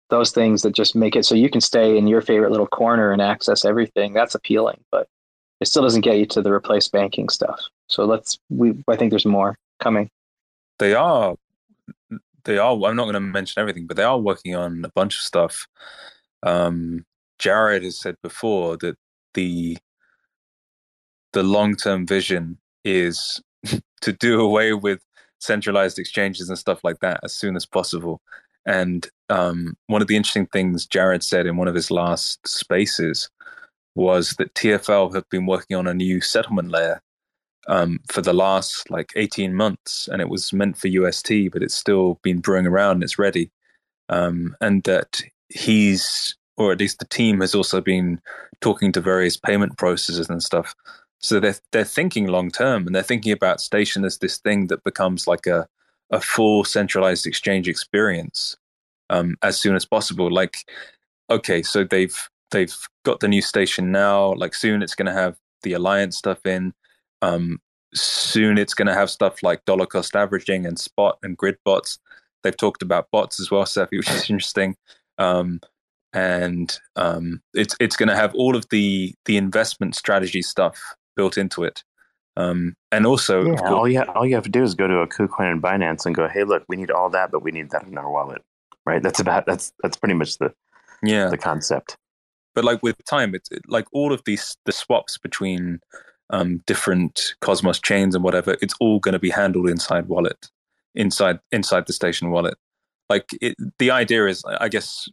[0.09, 3.11] those things that just make it so you can stay in your favorite little corner
[3.11, 4.13] and access everything.
[4.13, 5.07] That's appealing, but
[5.59, 7.59] it still doesn't get you to the replace banking stuff.
[7.88, 10.09] So let's we I think there's more coming.
[10.80, 11.35] They are
[12.43, 15.17] they are I'm not going to mention everything, but they are working on a bunch
[15.17, 15.67] of stuff.
[16.45, 17.05] Um,
[17.39, 18.95] Jared has said before that
[19.34, 19.77] the
[21.34, 23.41] the long term vision is
[24.01, 25.01] to do away with
[25.39, 28.22] centralized exchanges and stuff like that as soon as possible.
[28.65, 33.30] And um, one of the interesting things Jared said in one of his last spaces
[33.95, 37.01] was that TFL have been working on a new settlement layer
[37.67, 41.76] um, for the last like 18 months, and it was meant for UST, but it's
[41.76, 43.51] still been brewing around and it's ready.
[44.09, 48.19] Um, and that he's, or at least the team, has also been
[48.61, 50.76] talking to various payment processors and stuff
[51.26, 54.84] so they're they're thinking long term, and they're thinking about station as this thing that
[54.84, 55.67] becomes like a
[56.11, 58.55] a full centralized exchange experience
[59.09, 60.31] um, as soon as possible.
[60.31, 60.57] Like,
[61.30, 64.34] okay, so they've they've got the new station now.
[64.34, 66.73] Like soon, it's going to have the alliance stuff in.
[67.23, 67.59] Um,
[67.93, 71.97] soon, it's going to have stuff like dollar cost averaging and spot and grid bots.
[72.43, 74.76] They've talked about bots as well, Cephii, which is interesting.
[75.17, 75.59] Um,
[76.13, 80.79] and um, it's it's going to have all of the the investment strategy stuff
[81.15, 81.83] built into it.
[82.37, 85.07] Um, and also, yeah, all you all you have to do is go to a
[85.07, 87.83] KuCoin and Binance and go, "Hey, look, we need all that, but we need that
[87.83, 88.41] in our wallet."
[88.85, 89.01] Right?
[89.01, 90.53] That's about that's that's pretty much the
[91.03, 91.97] yeah the concept.
[92.53, 95.79] But like with time, it's it, like all of these the swaps between
[96.29, 98.55] um, different Cosmos chains and whatever.
[98.61, 100.49] It's all going to be handled inside wallet,
[100.93, 102.57] inside inside the station wallet.
[103.10, 105.07] Like it, the idea is, I guess,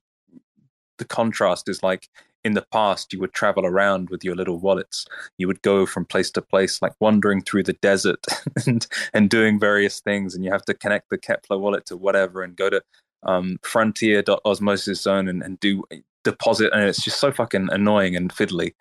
[0.99, 2.09] the contrast is like
[2.45, 5.07] in the past you would travel around with your little wallets.
[5.39, 8.25] You would go from place to place like wandering through the desert
[8.67, 12.43] and and doing various things and you have to connect the Keplr wallet to whatever
[12.43, 12.83] and go to
[13.25, 15.85] um, frontier.osmosis zone and, and do
[16.25, 18.75] deposit and it's just so fucking annoying and fiddly.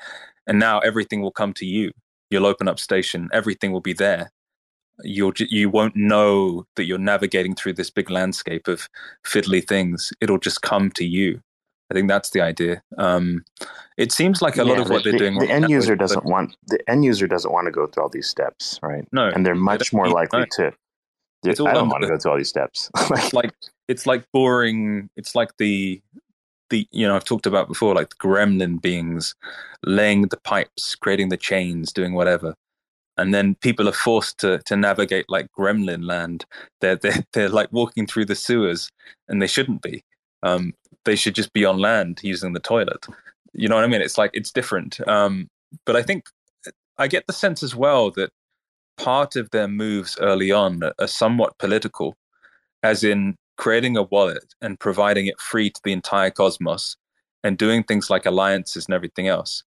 [0.48, 1.92] And now everything will come to you.
[2.32, 3.30] You'll open up station.
[3.34, 4.32] Everything will be there
[5.04, 8.88] you'll you won't know that you're navigating through this big landscape of
[9.26, 11.42] fiddly things it'll just come to you
[11.92, 12.82] I think that's the idea.
[12.98, 13.44] Um,
[13.98, 15.38] it seems like a yeah, lot of what they're the, doing.
[15.40, 18.30] The end user doesn't want the end user doesn't want to go through all these
[18.30, 19.06] steps, right?
[19.12, 20.72] No, and they're much more likely to.
[21.44, 22.90] It's I don't want to go through all these steps.
[22.98, 23.52] it's like
[23.90, 25.10] it's like boring.
[25.18, 26.02] It's like the
[26.70, 29.36] the you know I've talked about before, like the gremlin beings
[29.86, 32.56] laying the pipes, creating the chains, doing whatever.
[33.22, 36.46] And then people are forced to to navigate like gremlin land.
[36.82, 38.90] They're they're they're like walking through the sewers,
[39.28, 40.04] and they shouldn't be.
[40.44, 40.74] Um,
[41.06, 43.06] they should just be on land using the toilet.
[43.54, 44.02] You know what I mean?
[44.02, 45.06] It's like it's different.
[45.08, 45.50] Um,
[45.86, 46.26] but I think
[46.98, 48.32] I get the sense as well that
[48.98, 52.16] part of their moves early on are somewhat political,
[52.84, 56.96] as in creating a wallet and providing it free to the entire cosmos
[57.44, 59.64] and doing things like alliances and everything else.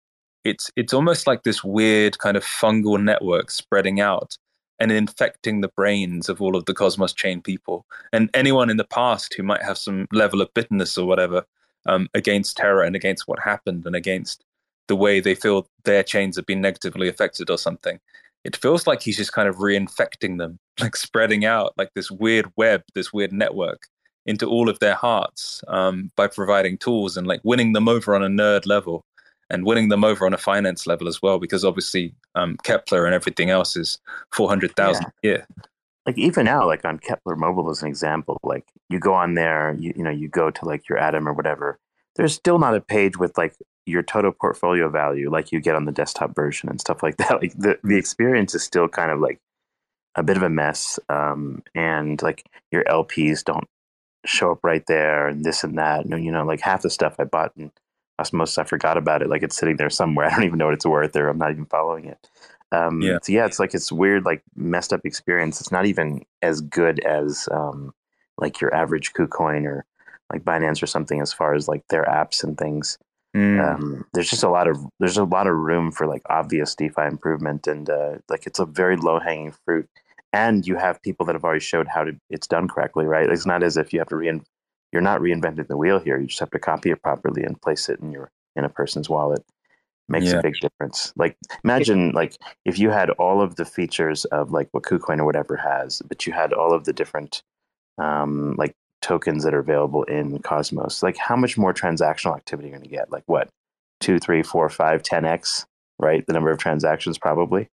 [0.43, 4.37] It's it's almost like this weird kind of fungal network spreading out
[4.79, 8.85] and infecting the brains of all of the Cosmos chain people and anyone in the
[8.85, 11.45] past who might have some level of bitterness or whatever
[11.85, 14.43] um, against Terra and against what happened and against
[14.87, 17.99] the way they feel their chains have been negatively affected or something.
[18.43, 22.51] It feels like he's just kind of reinfecting them, like spreading out like this weird
[22.55, 23.87] web, this weird network.
[24.25, 28.23] into all of their hearts um, by providing tools and like winning them over on
[28.23, 29.03] a nerd level
[29.49, 33.13] and winning them over on a finance level as well, because obviously um, Keplr and
[33.13, 33.97] everything else is
[34.33, 35.07] 400,000 yeah.
[35.07, 35.47] a year.
[36.05, 39.75] Like even now, like on Keplr Mobile as an example, like you go on there,
[39.79, 41.77] you, you know, you go to like your Atom or whatever,
[42.15, 43.55] there's still not a page with like
[43.85, 47.29] your total portfolio value like you get on the desktop version and stuff like that.
[47.41, 49.39] Like the, the experience is still kind of like
[50.15, 50.99] a bit of a mess.
[51.09, 53.67] Um, and like your LPs don't
[54.25, 56.05] show up right there and this and that.
[56.05, 57.71] And, you know, like half the stuff I bought and
[58.19, 59.29] Osmosis, I forgot about it.
[59.29, 60.25] Like it's sitting there somewhere.
[60.31, 62.27] I don't even know what it's worth or I'm not even following it.
[62.71, 63.17] Um, yeah.
[63.23, 65.59] So yeah, it's like it's weird, like messed up experience.
[65.59, 67.93] It's not even as good as um,
[68.37, 69.85] like your average KuCoin or
[70.31, 72.97] like Binance or something as far as like their apps and things.
[73.35, 73.75] Mm.
[73.75, 77.03] Um, there's just a lot of there's a lot of room for like obvious DeFi
[77.03, 79.87] improvement, and uh, like it's a very low hanging fruit.
[80.31, 83.29] And you have people that have already showed how to it's done correctly, right?
[83.29, 84.43] It's not as if you have to rein
[84.91, 86.19] you're not reinventing the wheel here.
[86.19, 89.09] You just have to copy it properly and place it in your in a person's
[89.09, 89.43] wallet.
[90.07, 90.39] Makes yeah.
[90.39, 91.13] a big difference.
[91.15, 92.35] Like imagine like
[92.65, 96.25] if you had all of the features of like what KuCoin or whatever has, but
[96.25, 97.43] you had all of the different
[97.99, 101.03] um, like tokens that are available in Cosmos.
[101.03, 103.11] Like how much more transactional activity you're going to get?
[103.11, 103.49] Like what?
[103.99, 105.65] Two, three, four, five, ten x,
[105.99, 106.25] right?
[106.25, 107.63] The number of transactions probably.
[107.63, 107.69] If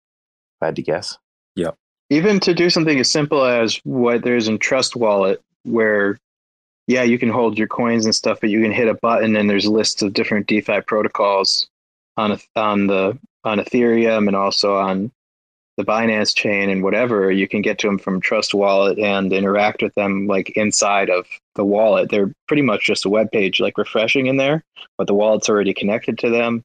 [0.61, 1.17] I had to guess.
[1.55, 1.71] Yeah.
[2.09, 6.17] Even to do something as simple as what there's in Trust Wallet, where
[6.87, 9.49] yeah, you can hold your coins and stuff, but you can hit a button and
[9.49, 11.67] there's lists of different DeFi protocols
[12.17, 15.11] on on the on Ethereum and also on
[15.77, 17.31] the Binance chain and whatever.
[17.31, 21.25] You can get to them from Trust Wallet and interact with them like inside of
[21.55, 22.09] the wallet.
[22.09, 24.63] They're pretty much just a web page, like refreshing in there,
[24.97, 26.63] but the wallet's already connected to them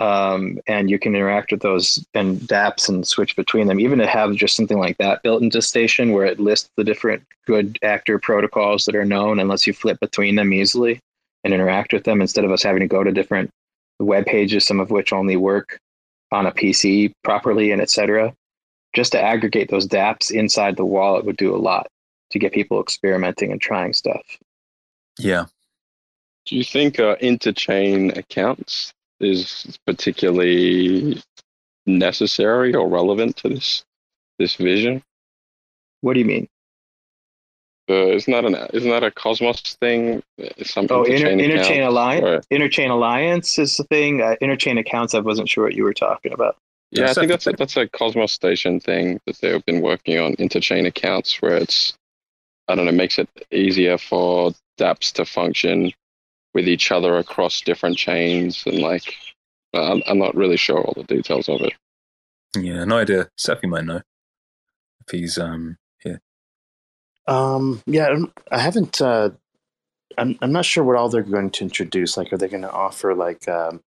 [0.00, 3.78] um, and you can interact with those and dApps and switch between them.
[3.78, 7.22] Even to have just something like that built into Station, where it lists the different
[7.46, 11.00] good actor protocols that are known, and lets you flip between them easily
[11.44, 13.50] and interact with them instead of us having to go to different
[13.98, 15.78] web pages, some of which only work
[16.32, 18.34] on a PC properly, and etc.
[18.96, 21.86] Just to aggregate those dApps inside the wallet would do a lot
[22.30, 24.22] to get people experimenting and trying stuff.
[25.18, 25.46] Yeah.
[26.46, 31.20] Do you think uh, interchain accounts is particularly
[31.86, 33.84] necessary or relevant to this
[34.38, 35.02] this vision.
[36.00, 36.48] What do you mean?
[37.88, 40.22] Uh, isn't that an isn't that a Cosmos thing?
[40.62, 42.24] Some oh, inter, interchain alliance.
[42.24, 42.40] Or...
[42.56, 44.22] Interchain alliance is the thing.
[44.22, 45.14] Uh, interchain accounts.
[45.14, 46.56] I wasn't sure what you were talking about.
[46.92, 50.34] Yeah, I think that's a, that's a Cosmos Station thing that they've been working on.
[50.36, 51.94] Interchain accounts, where it's
[52.68, 55.92] I don't know, makes it easier for DApps to function
[56.54, 59.14] with each other across different chains and like
[59.74, 61.72] I'm, I'm not really sure all the details of it.
[62.56, 63.28] Yeah, no idea.
[63.36, 64.02] Cephii might know
[65.06, 66.20] if he's um here.
[67.26, 68.08] Um, yeah,
[68.50, 69.00] I haven't.
[69.00, 69.30] Uh,
[70.18, 72.16] I'm I'm not sure what all they're going to introduce.
[72.16, 73.80] Like, are they going to offer like um,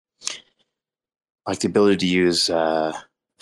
[1.46, 2.92] like the ability to use uh,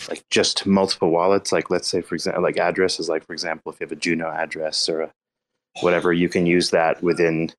[0.09, 1.51] like just multiple wallets?
[1.51, 3.09] Like, let's say for example, like addresses.
[3.09, 5.11] Like, for example, if you have a Juno address or a
[5.81, 7.51] whatever, you can use that within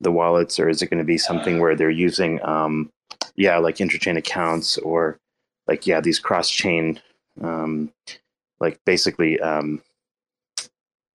[0.00, 2.90] the wallets, or is it going to be something where they're using, um,
[3.36, 5.18] yeah, like interchain accounts or
[5.66, 7.00] like yeah, these cross chain,
[7.42, 7.92] um,
[8.60, 9.82] like basically um,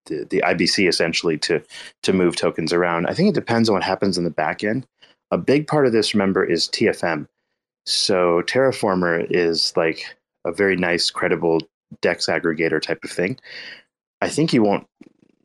[0.05, 1.63] the the IBC essentially to
[2.03, 3.07] to move tokens around.
[3.07, 4.85] I think it depends on what happens in the back end.
[5.31, 7.27] A big part of this, remember, is TFM.
[7.85, 10.05] So Terraformer is like
[10.45, 11.59] a very nice, credible
[12.01, 13.39] DEX aggregator type of thing.
[14.21, 14.87] I think you won't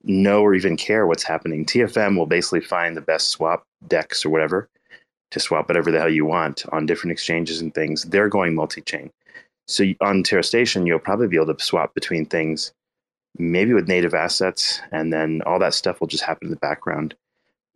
[0.09, 1.64] know or even care what's happening.
[1.64, 4.68] TFM will basically find the best swap dex or whatever
[5.30, 8.05] to swap whatever the hell you want on different exchanges and things.
[8.05, 9.10] They're going multi-chain.
[9.66, 12.72] So on Terra Station, you'll probably be able to swap between things,
[13.39, 17.14] maybe with native assets, and then all that stuff will just happen in the background.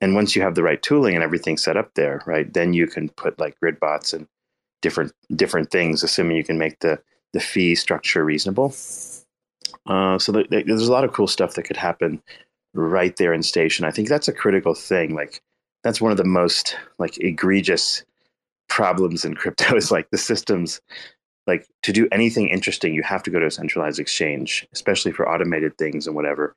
[0.01, 2.87] And once you have the right tooling and everything set up there, right, then you
[2.87, 4.27] can put like grid bots and
[4.81, 6.99] different different things, assuming you can make the
[7.33, 8.75] the fee structure reasonable.
[9.87, 12.23] Uh, so the, the, there's a lot of cool stuff that could happen
[12.75, 13.85] right there in station.
[13.85, 15.15] I think that's a critical thing.
[15.15, 15.43] Like
[15.83, 18.05] that's one of the most like egregious
[18.69, 20.81] problems in crypto is like the systems
[21.47, 25.29] like to do anything interesting you have to go to a centralized exchange especially for
[25.29, 26.55] automated things and whatever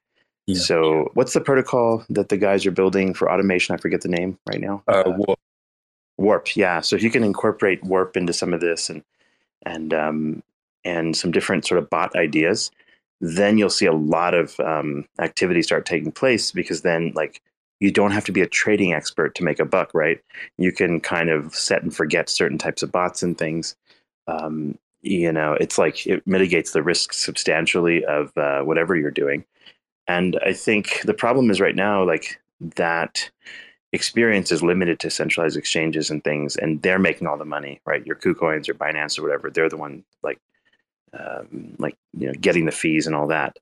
[0.47, 0.57] yeah.
[0.57, 4.37] so what's the protocol that the guys are building for automation i forget the name
[4.47, 5.39] right now uh, warp.
[6.17, 9.03] warp yeah so if you can incorporate warp into some of this and
[9.65, 10.41] and um
[10.85, 12.71] and some different sort of bot ideas
[13.21, 17.41] then you'll see a lot of um, activity start taking place because then like
[17.79, 20.19] you don't have to be a trading expert to make a buck right?
[20.57, 23.75] You can kind of set and forget certain types of bots and things.
[24.27, 29.45] Um, you know it's like it mitigates the risk substantially of uh, whatever you're doing.
[30.07, 32.39] And i think the problem is right now like
[32.75, 33.29] that
[33.95, 38.05] experience is limited to centralized exchanges and things, and they're making all the money, right?
[38.05, 40.37] Your KuCoins or Binance or whatever, they're the one like,
[41.19, 43.57] um, like you know, getting the fees and all that.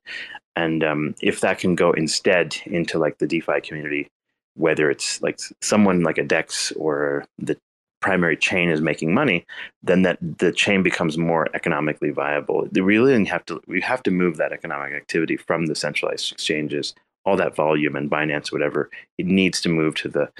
[0.56, 4.08] And um, if that can go instead into like the DeFi community,
[4.54, 7.56] whether it's like someone like a Dex or the
[8.00, 9.46] primary chain is making money,
[9.82, 12.68] then that the chain becomes more economically viable.
[12.72, 16.94] We really have to we have to move that economic activity from the centralized exchanges,
[17.24, 18.90] all that volume and Binance, whatever.
[19.16, 20.30] It needs to move to the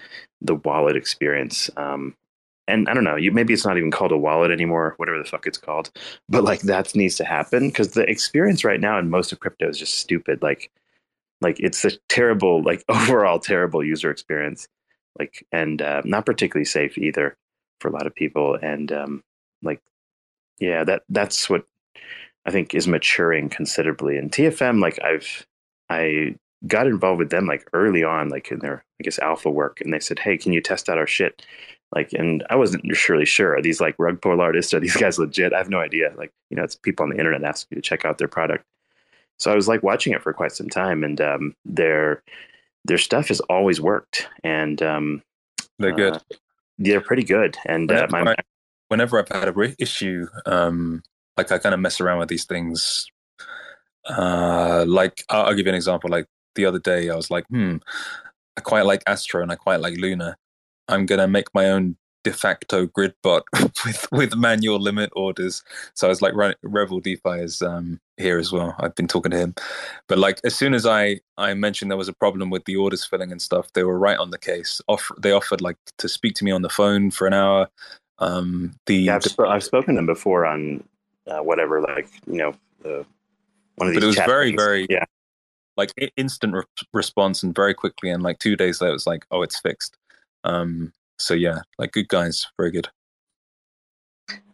[0.43, 1.71] the wallet experience.
[1.77, 2.15] Um,
[2.67, 5.25] and I don't know, you maybe it's not even called a wallet anymore, whatever the
[5.25, 5.91] fuck it's called.
[6.29, 9.69] But like that needs to happen because the experience right now in most of crypto
[9.69, 10.43] is just stupid.
[10.43, 10.71] Like
[11.41, 14.67] like it's a terrible, like overall terrible user experience.
[15.19, 17.37] Like and uh, not particularly safe either
[17.81, 18.59] for a lot of people.
[18.61, 19.23] And um,
[19.63, 19.81] like,
[20.59, 21.65] yeah, that that's what
[22.47, 24.17] I think is maturing considerably.
[24.17, 25.47] And TFM, like I've
[25.89, 26.37] I
[26.67, 29.93] got involved with them like early on, like in their I guess alpha work, and
[29.93, 31.45] they said, "Hey, can you test out our shit?"
[31.95, 33.57] Like, and I wasn't surely sure.
[33.57, 34.75] Are these like rug pull artists?
[34.75, 35.53] Are these guys legit?
[35.53, 36.13] I have no idea.
[36.17, 38.65] Like, you know, it's people on the internet ask you to check out their product.
[39.39, 42.23] So I was like watching it for quite some time, and um, their
[42.85, 45.23] their stuff has always worked, and um,
[45.79, 46.15] they're good.
[46.15, 46.21] Uh,
[46.79, 47.57] they're pretty good.
[47.67, 48.43] And uh, whenever, uh, my, I,
[48.89, 51.03] whenever I've had a issue, um,
[51.37, 53.07] like I kind of mess around with these things.
[54.09, 56.11] Uh, like I'll, I'll give you an example.
[56.11, 57.77] Like the other day, I was like, hmm,
[58.57, 60.37] I quite like Astro and I quite like Luna.
[60.89, 63.45] I'm gonna make my own de facto grid bot
[63.85, 65.63] with with manual limit orders.
[65.95, 66.33] So I was like,
[66.63, 68.75] Revel DeFi is um, here as well.
[68.81, 69.55] I've been talking to him,
[70.09, 73.05] but like as soon as I I mentioned there was a problem with the orders
[73.05, 74.81] filling and stuff, they were right on the case.
[74.89, 77.69] Off they offered like to speak to me on the phone for an hour.
[78.19, 80.83] Um, the yeah, I've, sp- I've spoken to them before on
[81.27, 82.55] uh, whatever, like you know,
[82.85, 83.05] uh,
[83.77, 83.95] one of these.
[83.95, 84.63] But it was very things.
[84.63, 85.05] very yeah.
[85.77, 86.63] Like instant re-
[86.93, 89.97] response and very quickly, and like two days later, it was like, oh, it's fixed.
[90.45, 92.89] Um, so yeah, like good guys, very good.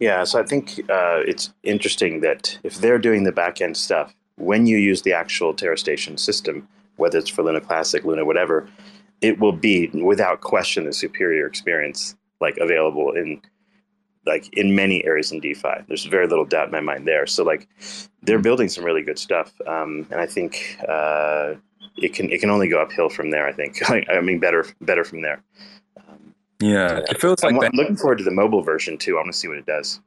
[0.01, 4.15] Yeah, so I think uh, it's interesting that if they're doing the back end stuff,
[4.37, 8.69] when you use the actual Terra Station system, whether it's for Luna Classic, Luna, whatever,
[9.21, 13.41] it will be without question the superior experience like available in
[14.27, 15.85] like in many areas in DeFi.
[15.89, 17.27] There's very little doubt in my mind there.
[17.27, 17.69] So like
[18.23, 21.55] they're building some really good stuff, um, and I think uh,
[21.97, 23.47] it can it can only go uphill from there.
[23.47, 23.79] I think.
[23.91, 25.43] I mean, better better from there.
[26.61, 29.15] Yeah, it feels like I'm, I'm looking forward to the mobile version too.
[29.17, 30.01] I want to see what it does.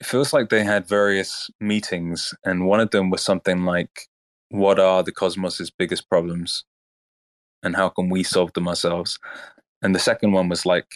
[0.00, 4.08] It feels like they had various meetings, and one of them was something like,
[4.50, 6.64] "What are the cosmos's biggest problems,
[7.64, 9.18] and how can we solve them ourselves?"
[9.82, 10.86] And the second one was like,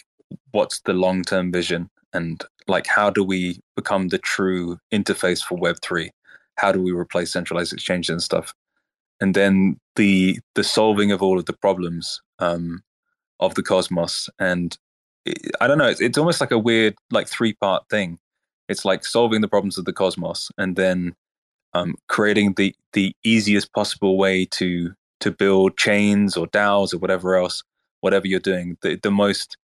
[0.51, 5.77] "What's the long-term vision, and like how do we become the true interface for Web
[5.81, 6.11] three?
[6.55, 8.53] How do we replace centralized exchanges and stuff?"
[9.19, 12.83] And then the the solving of all of the problems um,
[13.39, 14.77] of the cosmos and
[15.25, 18.19] it, i don't know it's, it's almost like a weird like three part thing
[18.67, 21.15] it's like solving the problems of the cosmos and then
[21.73, 27.35] um, creating the the easiest possible way to to build chains or DAOs or whatever
[27.35, 27.63] else,
[28.01, 29.57] whatever you're doing, the, the most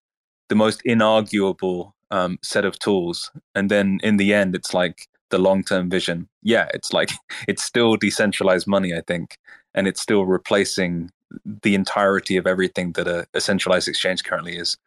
[0.49, 3.31] the most inarguable um, set of tools.
[3.56, 6.27] And then in the end, it's like the long term vision.
[6.43, 7.10] Yeah, it's like
[7.47, 9.38] it's still decentralized money, I think,
[9.73, 11.10] and it's still replacing
[11.45, 14.77] the entirety of everything that a, a centralized exchange currently is.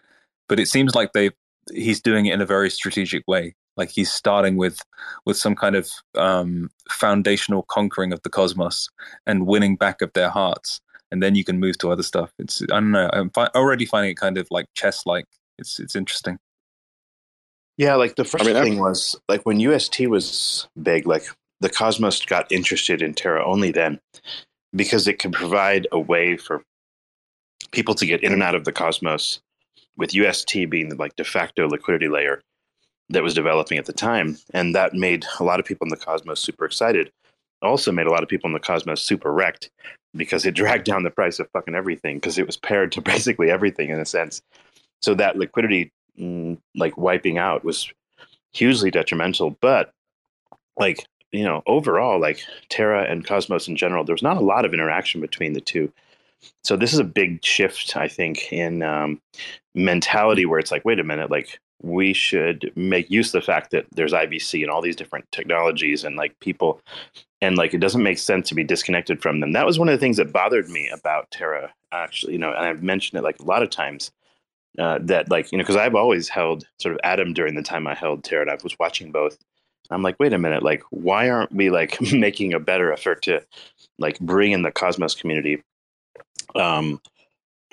[0.49, 1.31] But it seems like they
[1.73, 3.55] he's doing it in a very strategic way.
[3.77, 4.81] Like he's starting with
[5.25, 8.89] with some kind of um, foundational conquering of the cosmos
[9.27, 10.81] and winning back of their hearts,
[11.13, 12.33] and then you can move to other stuff.
[12.39, 13.09] It's I don't know.
[13.13, 15.27] I'm fi- already finding it kind of like chess like.
[15.59, 16.39] It's it's interesting.
[17.77, 18.81] Yeah, like the first I mean, thing I'm...
[18.81, 21.25] was like when UST was big, like
[21.61, 24.01] the Cosmos got interested in Terra only then
[24.75, 26.63] because it can provide a way for
[27.73, 29.41] people to get in and out of the cosmos
[29.97, 32.41] with UST being the like de facto liquidity layer
[33.11, 34.39] that was developing at the time.
[34.53, 37.11] And that made a lot of people in the cosmos super excited.
[37.63, 39.71] Also made a lot of people in the cosmos super wrecked
[40.15, 43.51] because it dragged down the price of fucking everything because it was paired to basically
[43.51, 44.41] everything in a sense.
[45.03, 47.91] So that liquidity mm, like wiping out was
[48.53, 49.57] hugely detrimental.
[49.61, 49.91] But
[50.79, 54.73] like you know, overall, like Terra and Cosmos in general, there's not a lot of
[54.73, 55.93] interaction between the two.
[56.65, 59.21] So this is a big shift, I think, in um,
[59.75, 63.71] mentality where it's like, wait a minute, like we should make use of the fact
[63.71, 66.81] that there's IBC and all these different technologies and like people,
[67.41, 69.53] and like it doesn't make sense to be disconnected from them.
[69.53, 72.65] That was one of the things that bothered me about Terra, actually, you know, and
[72.65, 74.11] I've mentioned it like a lot of times.
[74.79, 77.89] Uh, that like you know because I've always held sort of Atom during the time
[77.89, 79.37] I held Terra and I was watching both
[79.91, 83.41] I'm like, wait a minute, like, why aren't we like making a better effort to
[83.99, 85.63] like bring in the Cosmos community
[86.55, 87.01] um,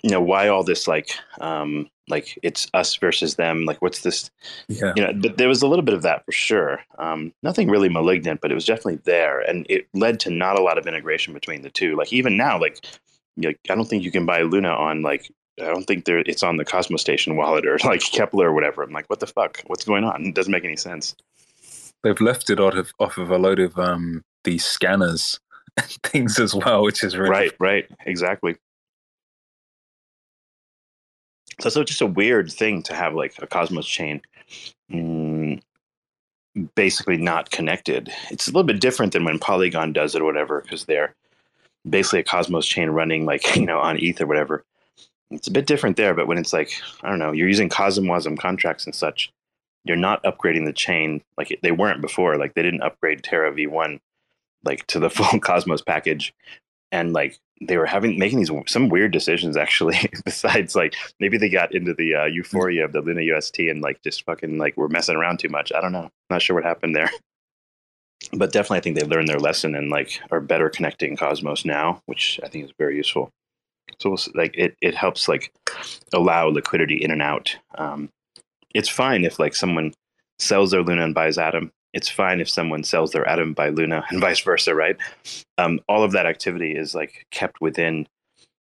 [0.04, 3.66] you know, why all this like, um, like it's us versus them.
[3.66, 4.30] Like, what's this?
[4.68, 4.94] Yeah.
[4.96, 6.80] You know, but there was a little bit of that for sure.
[7.00, 10.64] Um, nothing really malignant, but it was definitely there, and it led to not a
[10.64, 11.96] lot of integration between the two.
[11.96, 12.86] Like even now, like,
[13.38, 16.44] like I don't think you can buy Luna on like I don't think there it's
[16.44, 18.84] on the Cosmos Station wallet or like Keplr or whatever.
[18.84, 19.64] I'm like, what the fuck?
[19.66, 20.26] What's going on?
[20.26, 21.16] It doesn't make any sense.
[22.06, 25.40] They've left it off of off of a load of um these scanners
[25.78, 28.56] and things as well, which is really right, right, exactly.
[31.60, 34.22] So it's just a weird thing to have like a Cosmos chain
[34.92, 35.60] mm,
[36.76, 38.12] basically not connected.
[38.30, 41.16] It's a little bit different than when Polygon does it or whatever, because they're
[41.90, 44.64] basically a Cosmos chain running like, you know, on ETH or whatever.
[45.32, 46.72] It's a bit different there, but when it's like,
[47.02, 49.32] I don't know, you're using CosmWasm contracts and such,
[49.86, 52.38] you're not upgrading the chain like they weren't before.
[52.38, 54.00] Like they didn't upgrade Terra V1
[54.66, 56.34] like to the full Cosmos package.
[56.92, 59.98] And like they were having making these some weird decisions actually.
[60.26, 64.02] Besides, like maybe they got into the uh, euphoria of the Luna UST and like
[64.04, 65.72] just fucking like we're messing around too much.
[65.74, 66.10] I don't know.
[66.30, 67.10] Not sure what happened there.
[68.34, 72.02] But definitely, I think they learned their lesson and like are better connecting Cosmos now,
[72.08, 73.30] which I think is very useful.
[74.00, 75.54] So like it it helps like
[76.12, 77.56] allow liquidity in and out.
[77.78, 78.10] Um,
[78.76, 79.94] it's fine if like someone
[80.38, 84.04] sells their Luna and buys Atom it's fine if someone sells their atom by Luna
[84.10, 84.98] and vice versa, right?
[85.58, 88.06] Um, all of that activity is like kept within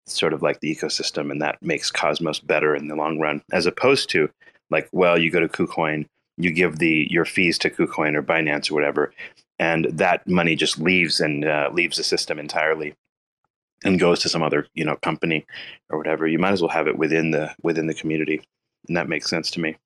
[0.07, 3.67] sort of like the ecosystem, and that makes Cosmos better in the long run, as
[3.67, 4.31] opposed to
[4.71, 6.07] like, well, you go to KuCoin,
[6.39, 9.13] you give the your fees to KuCoin or Binance or whatever,
[9.59, 12.95] and that money just leaves and uh, leaves the system entirely
[13.85, 15.45] and goes to some other you know company
[15.91, 16.27] or whatever.
[16.27, 18.41] You might as well have it within the within the community,
[18.89, 19.77] and that makes sense to me.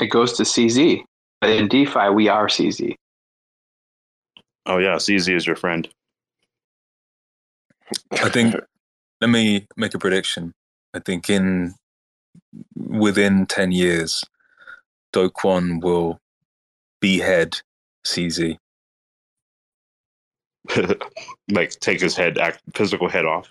[0.00, 1.02] It goes to CZ.
[1.40, 2.94] But in DeFi, we are CZ.
[4.66, 5.88] Oh yeah, CZ is your friend.
[8.12, 8.54] I think.
[9.20, 10.52] let me make a prediction.
[10.94, 11.74] I think in
[12.76, 14.24] within ten years,
[15.12, 16.18] Do Kwon will
[17.00, 17.60] behead
[18.06, 18.56] CZ.
[21.50, 23.50] like take his head, act, physical head off.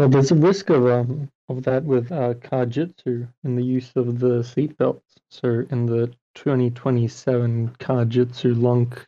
[0.00, 4.18] Well, there's a risk of um of that with uh, Kajitsu and the use of
[4.18, 5.02] the seatbelts.
[5.28, 9.06] So in the 2027 Kajitsu LUNC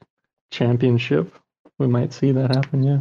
[0.51, 1.35] Championship.
[1.79, 2.99] We might see that happen, yeah.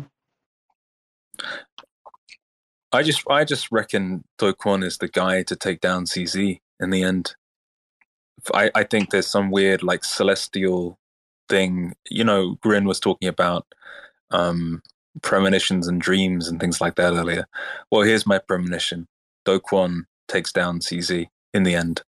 [2.93, 6.91] I just I just reckon Do Kwon is the guy to take down CZ in
[6.91, 7.35] the end.
[8.53, 10.97] I, I think there's some weird like celestial
[11.49, 11.93] thing.
[12.09, 13.65] You know, Grin was talking about
[14.29, 14.81] um,
[15.21, 17.47] premonitions and dreams and things like that earlier.
[17.91, 19.07] Well, here's my premonition.
[19.45, 22.03] Do Kwon takes down CZ in the end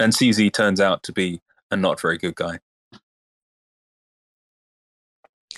[0.00, 2.58] and CZ turns out to be a not very good guy.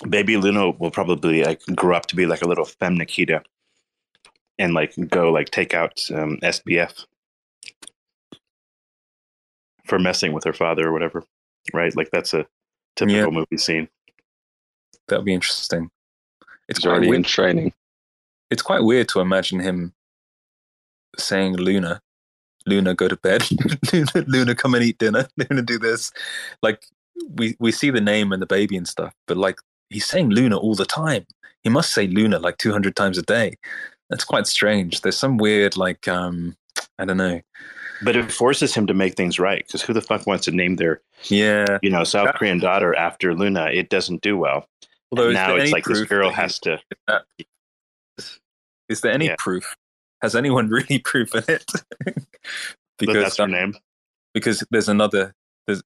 [0.07, 3.41] Baby Luna will probably like grow up to be like a little femme Nikita
[4.59, 7.05] and like go like take out um, SBF
[9.85, 11.23] for messing with her father or whatever,
[11.73, 11.95] right?
[11.95, 12.45] Like that's a
[12.95, 13.29] typical yeah.
[13.29, 13.87] movie scene.
[15.07, 15.89] That would be interesting.
[16.67, 17.19] It's He's already weird.
[17.19, 17.73] in training.
[18.49, 19.93] It's quite weird to imagine him
[21.17, 22.01] saying Luna
[22.65, 23.43] Luna, go to bed.
[23.93, 25.27] Luna, Luna, come and eat dinner.
[25.37, 26.11] Luna, do this.
[26.61, 26.85] Like
[27.35, 29.59] we we see the name and the baby and stuff, but like
[29.89, 31.25] he's saying Luna all the time.
[31.61, 33.55] He must say Luna like 200 times a day.
[34.09, 35.01] That's quite strange.
[35.01, 36.55] There's some weird like um
[36.99, 37.41] I don't know.
[38.01, 40.75] But it forces him to make things right because who the fuck wants to name
[40.75, 43.69] their yeah you know South Korean daughter after Luna?
[43.71, 44.67] It doesn't do well.
[45.17, 46.79] Although now it's like this girl has to.
[48.89, 49.35] Is there any yeah.
[49.37, 49.75] proof
[50.23, 51.65] has anyone really proven it?
[52.97, 53.75] because that's her name.
[54.33, 55.33] Because there's another.
[55.67, 55.83] There's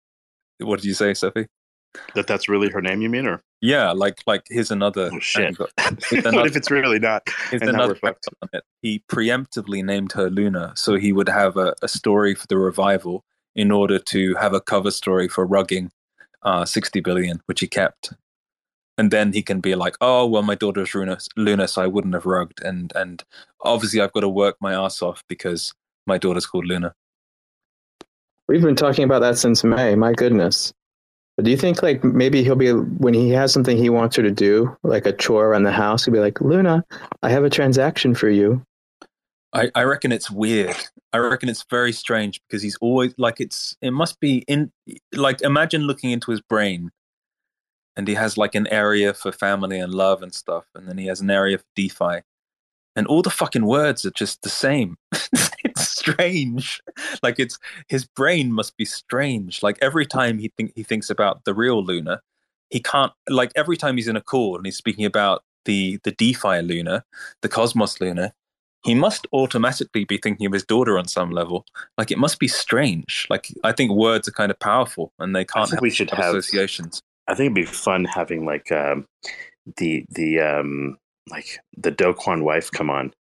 [0.60, 1.48] what did you say, Sophie?
[2.16, 5.10] That that's really her name, you mean, or yeah, like like here's another.
[5.12, 5.58] Oh, shit.
[6.12, 7.24] another, what if it's really not?
[7.50, 8.64] Here's another on it.
[8.82, 13.26] He preemptively named her Luna, so he would have a, a story for the revival
[13.56, 15.90] in order to have a cover story for rugging
[16.44, 18.14] uh, 60 billion, which he kept
[18.98, 22.14] and then he can be like, "Oh, well, my daughter's Luna, Luna, so I wouldn't
[22.14, 23.24] have rugged," and and
[23.62, 25.74] obviously I've got to work my ass off because
[26.06, 26.94] my daughter's called Luna.
[28.48, 29.96] We've been talking about that since May.
[29.96, 30.74] My goodness.
[31.36, 34.24] But do you think like maybe he'll be when he has something he wants her
[34.24, 36.84] to do, like a chore around the house, he'll be like, "Luna,
[37.22, 38.64] I have a transaction for you."
[39.54, 40.76] I, I reckon it's weird.
[41.14, 43.78] I reckon it's very strange because he's always like it's.
[43.82, 44.72] It must be in
[45.14, 46.92] like imagine looking into his brain
[47.98, 51.08] and he has like an area for family and love and stuff, and then he
[51.08, 52.22] has an area for DeFi,
[52.96, 54.98] and all the fucking words are just the same.
[55.12, 56.80] it's strange.
[57.22, 57.58] Like it's
[57.90, 59.62] his brain must be strange.
[59.64, 62.22] Like every time he think he thinks about the real Luna,
[62.70, 63.12] he can't.
[63.28, 67.04] Like every time he's in a call and he's speaking about the the DeFi Luna,
[67.42, 68.32] the Cosmos Luna,
[68.84, 71.66] he must automatically be thinking of his daughter on some level.
[71.98, 73.26] Like it must be strange.
[73.30, 75.82] Like I think words are kind of powerful, and they can't.
[75.82, 77.02] we should have associations.
[77.28, 79.06] I think it'd be fun having like um,
[79.78, 80.98] the the um,
[81.30, 83.14] like the Do Kwon wife come on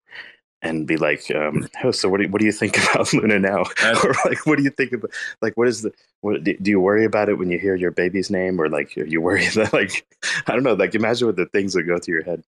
[0.62, 3.38] and be like, um, oh, so what do you, what do you think about Luna
[3.38, 3.64] now?
[4.02, 5.10] or like, what do you think about
[5.42, 7.90] like what is the what do, do you worry about it when you hear your
[7.90, 10.06] baby's name or like are you worry that like
[10.46, 12.42] I don't know like imagine what the things that go through your head.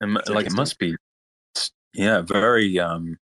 [0.00, 0.96] And, like it must be,
[1.94, 2.78] yeah, very.
[2.78, 3.18] um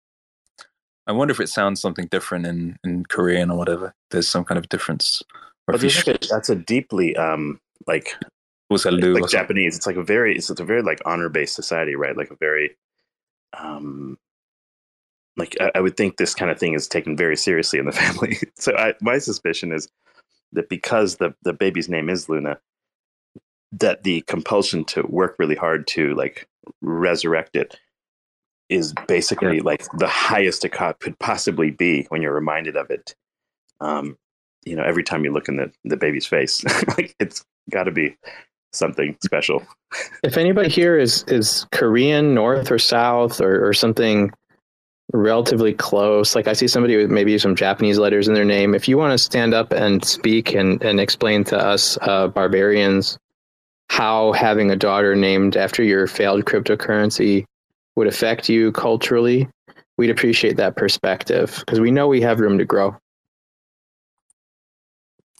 [1.06, 3.94] I wonder if it sounds something different in in Korean or whatever.
[4.10, 5.22] There's some kind of difference.
[5.66, 8.14] But sh- a, that's a deeply um like
[8.70, 9.76] was like, like Japanese.
[9.76, 12.16] It's like a very it's, it's a very like honor based society, right?
[12.16, 12.76] Like a very
[13.58, 14.18] um
[15.36, 17.92] like I, I, would think this kind of thing is taken very seriously in the
[18.02, 18.38] family.
[18.56, 19.88] so I, my suspicion is
[20.52, 22.58] that because the the baby's name is Luna,
[23.72, 26.48] that the compulsion to work really hard to like
[26.80, 27.78] resurrect it
[28.68, 29.62] is basically yeah.
[29.64, 33.14] like the highest it could possibly be when you're reminded of it.
[33.80, 34.16] Um,
[34.64, 36.64] you know, every time you look in the, the baby's face,
[36.96, 38.16] like it's got to be
[38.72, 39.62] something special.
[40.22, 44.32] If anybody here is is Korean, North or South, or, or something
[45.12, 48.74] relatively close, like I see somebody with maybe some Japanese letters in their name.
[48.74, 53.18] If you want to stand up and speak and and explain to us uh, barbarians
[53.88, 57.44] how having a daughter named after your failed cryptocurrency
[57.94, 59.46] would affect you culturally,
[59.98, 62.96] we'd appreciate that perspective because we know we have room to grow.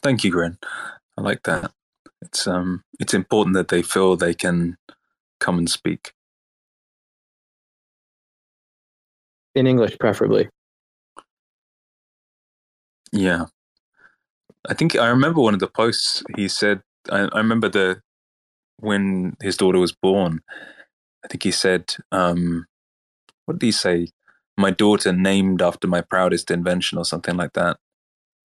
[0.03, 0.57] Thank you, Grin.
[1.17, 1.71] I like that.
[2.21, 4.77] It's um it's important that they feel they can
[5.39, 6.11] come and speak.
[9.55, 10.49] In English preferably.
[13.11, 13.45] Yeah.
[14.67, 18.01] I think I remember one of the posts he said I, I remember the
[18.79, 20.41] when his daughter was born,
[21.23, 22.65] I think he said, um,
[23.45, 24.09] what did he say?
[24.57, 27.77] My daughter named after my proudest invention or something like that.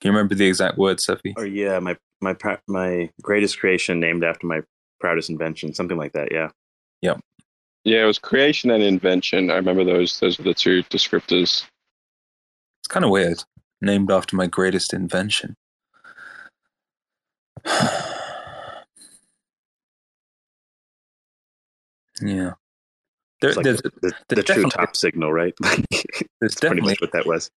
[0.01, 1.33] Can you remember the exact words, Cephii?
[1.37, 2.35] Oh yeah, my my
[2.67, 4.61] my greatest creation named after my
[4.99, 6.31] proudest invention, something like that.
[6.31, 6.49] Yeah.
[7.01, 7.19] Yep.
[7.83, 9.49] Yeah, it was creation and invention.
[9.51, 10.19] I remember those.
[10.19, 11.65] Those are the two descriptors.
[12.81, 13.43] It's kind of weird.
[13.81, 15.55] Named after my greatest invention.
[22.21, 22.53] yeah.
[23.41, 25.53] There, like there's, the, the, the true top signal, right?
[25.61, 27.49] there's definitely pretty much what that was.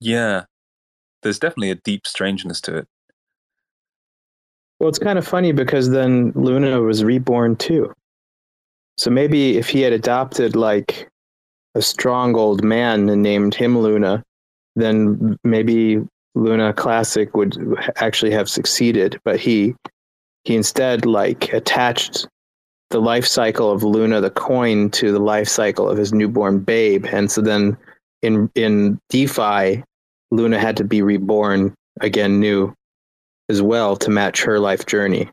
[0.00, 0.44] Yeah,
[1.22, 2.88] there's definitely a deep strangeness to it.
[4.78, 7.92] Well, it's kind of funny because then Luna was reborn too.
[8.96, 11.08] So maybe if he had adopted like
[11.74, 14.22] a strong old man and named him Luna,
[14.76, 16.00] then maybe
[16.34, 17.56] Luna Classic would
[17.96, 19.20] actually have succeeded.
[19.24, 19.74] But he
[20.44, 22.26] he instead like attached
[22.88, 27.06] the life cycle of Luna the coin to the life cycle of his newborn babe,
[27.06, 27.76] and so then
[28.22, 29.82] in in DeFi,
[30.30, 32.74] Luna had to be reborn again new
[33.48, 35.28] as well to match her life journey.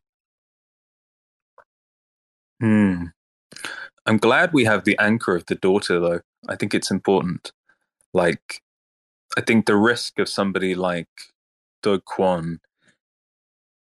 [2.59, 3.05] Hmm.
[4.05, 6.21] I'm glad we have the anchor of the daughter, though.
[6.47, 7.51] I think it's important.
[8.13, 8.61] Like,
[9.37, 11.07] I think the risk of somebody like
[11.83, 12.57] Do Kwon,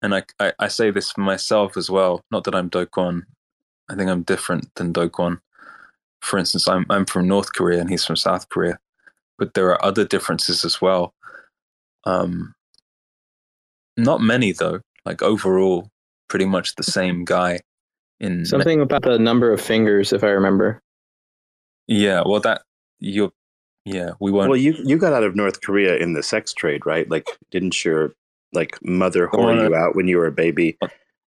[0.02, 3.22] and I, I, I, say this for myself as well, not that I'm Do Kwon,
[3.88, 5.40] I think I'm different than Do Kwon.
[6.20, 8.78] For instance, I'm, I'm from North Korea and he's from South Korea,
[9.38, 11.14] but there are other differences as well.
[12.04, 12.54] Um,
[13.96, 14.80] not many though.
[15.04, 15.88] Like overall,
[16.28, 17.60] pretty much the same guy.
[18.20, 20.80] In something about the number of fingers, if I remember.
[21.86, 22.62] Yeah, well, that
[23.00, 23.32] you,
[23.84, 24.48] yeah, we weren't.
[24.48, 27.10] Well, you you got out of North Korea in the sex trade, right?
[27.10, 28.14] Like, didn't your
[28.52, 30.78] like mother whore you out when you were a baby?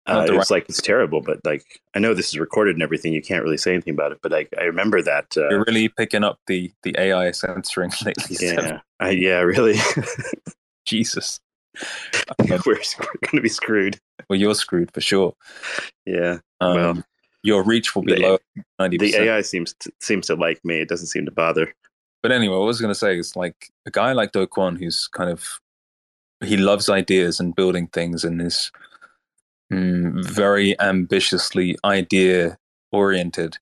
[0.06, 0.50] Uh, it's right.
[0.50, 3.12] like it's terrible, but like I know this is recorded and everything.
[3.12, 5.88] You can't really say anything about it, but I, I remember that uh, you're really
[5.88, 8.36] picking up the the AI censoring lately.
[8.40, 9.76] Yeah, I, yeah, really.
[10.86, 11.40] Jesus.
[12.48, 13.98] we're, we're going to be screwed.
[14.28, 15.34] Well, you're screwed for sure.
[16.06, 16.38] Yeah.
[16.60, 17.04] Um, well,
[17.42, 18.38] your reach will be the, low.
[18.80, 18.98] 90%.
[18.98, 20.80] The AI seems to, seems to like me.
[20.80, 21.74] It doesn't seem to bother.
[22.22, 24.78] But anyway, what I was going to say is like a guy like Do Kwon,
[24.78, 25.60] who's kind of
[26.44, 28.70] he loves ideas and building things, and is
[29.72, 32.58] mm, very ambitiously idea
[32.92, 33.58] oriented.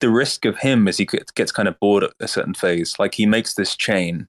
[0.00, 2.94] The risk of him is he gets kind of bored at a certain phase.
[2.98, 4.28] Like he makes this chain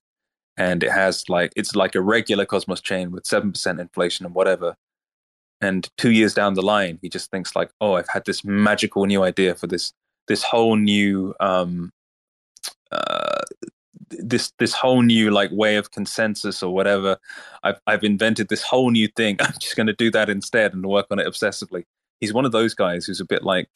[0.60, 4.36] and it has like it's like a regular Cosmos chain with seven percent inflation and
[4.36, 4.76] whatever.
[5.62, 9.06] And two years down the line, he just thinks like, "Oh, I've had this magical
[9.06, 9.94] new idea for this
[10.28, 11.92] this whole new um,
[12.92, 13.42] uh,
[14.10, 17.18] this this whole new like way of consensus or whatever.
[17.64, 19.38] I've I've invented this whole new thing.
[19.42, 21.84] I'm just going to do that instead and work on it obsessively."
[22.20, 23.70] He's one of those guys who's a bit like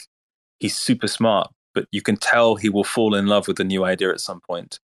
[0.60, 3.86] he's super smart, but you can tell he will fall in love with the new
[3.86, 4.80] idea at some point,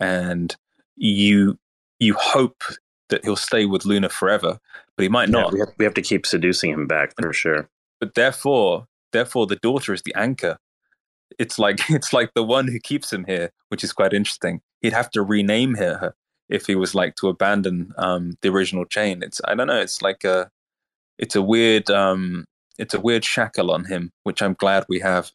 [0.00, 0.56] and
[0.96, 1.58] you
[1.98, 2.62] you hope
[3.08, 4.58] that he'll stay with Luna forever,
[4.96, 5.52] but he might Yeah, not.
[5.52, 7.68] we, have, we have to keep seducing him back for sure.
[8.00, 10.58] But therefore, therefore, the daughter is the anchor.
[11.38, 14.60] It's like it's like the one who keeps him here, which is quite interesting.
[14.82, 16.14] He'd have to rename her
[16.48, 19.22] if he was like to abandon um, the original chain.
[19.22, 19.80] It's I don't know.
[19.80, 20.50] It's like a
[21.18, 22.44] it's a weird um,
[22.78, 25.30] it's a weird shackle on him, which I'm glad we have.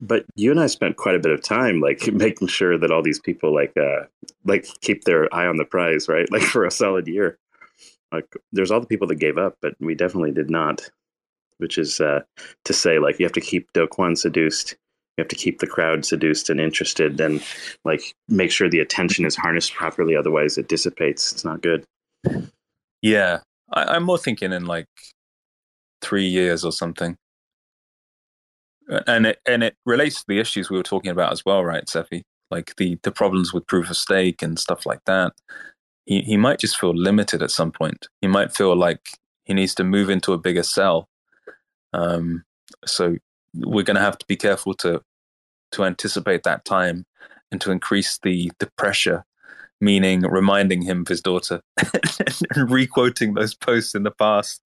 [0.00, 3.02] But you and I spent quite a bit of time like making sure that all
[3.02, 4.04] these people like uh
[4.44, 6.28] like keep their eye on the prize, right?
[6.32, 7.38] Like for a solid year.
[8.12, 10.88] Like there's all the people that gave up, but we definitely did not.
[11.58, 12.20] Which is uh
[12.64, 14.76] to say like you have to keep Do Kwon seduced.
[15.18, 17.42] You have to keep the crowd seduced and interested and
[17.84, 21.32] like make sure the attention is harnessed properly, otherwise it dissipates.
[21.32, 21.84] It's not good.
[23.02, 23.40] Yeah,
[23.72, 24.86] I, I'm more thinking in like
[26.00, 27.16] three years or something.
[29.08, 31.88] And it and it relates to the issues we were talking about as well, right,
[31.88, 32.22] Cephii?
[32.52, 35.32] Like the the problems with proof of stake and stuff like that.
[36.06, 38.06] He he might just feel limited at some point.
[38.20, 39.00] He might feel like
[39.46, 41.08] he needs to move into a bigger cell.
[41.92, 42.44] Um,
[42.86, 43.16] so
[43.54, 45.02] we're going to have to be careful to
[45.72, 47.04] to anticipate that time
[47.50, 49.24] and to increase the the pressure
[49.80, 51.60] meaning reminding him of his daughter
[52.54, 54.62] and requoting those posts in the past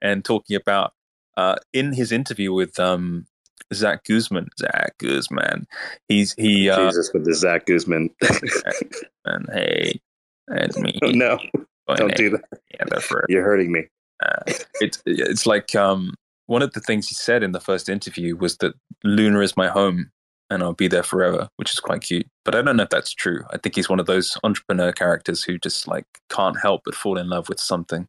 [0.00, 0.94] and talking about
[1.36, 3.26] uh, in his interview with um,
[3.72, 4.48] Zack Guzman.
[4.58, 5.66] Zack Guzman,
[6.08, 8.10] he's he uh, Jesus with the Zack Guzman.
[9.24, 10.00] and hey,
[10.48, 10.98] it's me.
[11.02, 11.38] oh, no,
[11.86, 12.44] Going, don't "Hey, do that.
[12.72, 13.24] yeah, right.
[13.28, 13.84] You're hurting me.
[14.24, 16.14] Uh, it's it's like um,
[16.46, 19.68] one of the things he said in the first interview was that Luna is my
[19.68, 20.10] home
[20.50, 22.26] and I'll be there forever, which is quite cute.
[22.44, 23.44] But I don't know if that's true.
[23.50, 27.18] I think he's one of those entrepreneur characters who just like can't help but fall
[27.18, 28.06] in love with something.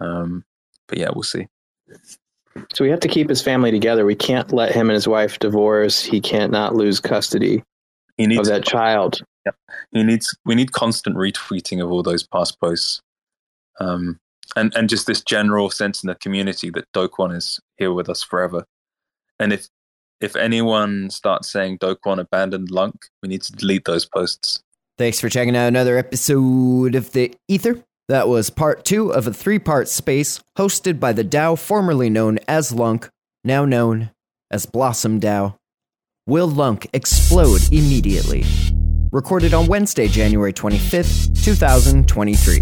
[0.00, 0.44] Um,
[0.88, 1.48] but yeah, we'll see.
[2.72, 4.04] So we have to keep his family together.
[4.04, 6.02] We can't let him and his wife divorce.
[6.02, 7.62] He can't not lose custody
[8.16, 9.20] He of needs that child.
[9.44, 9.52] Yeah.
[9.92, 13.00] he needs we need constant retweeting of all those past posts.
[13.80, 14.20] Um,
[14.56, 18.08] and and just this general sense in the community that Do Kwon is here with
[18.08, 18.64] us forever.
[19.40, 19.68] And if
[20.20, 24.62] if anyone starts saying Do Kwon abandoned LUNC, we need to delete those posts.
[24.96, 27.82] Thanks for checking out another episode of The Ether.
[28.08, 32.38] That was part two of a three part space hosted by the DAO formerly known
[32.46, 33.08] as LUNC,
[33.44, 34.10] now known
[34.50, 35.56] as Blossom DAO.
[36.26, 38.44] Will LUNC explode immediately?
[39.10, 42.58] Recorded on Wednesday, January 25th, 2023.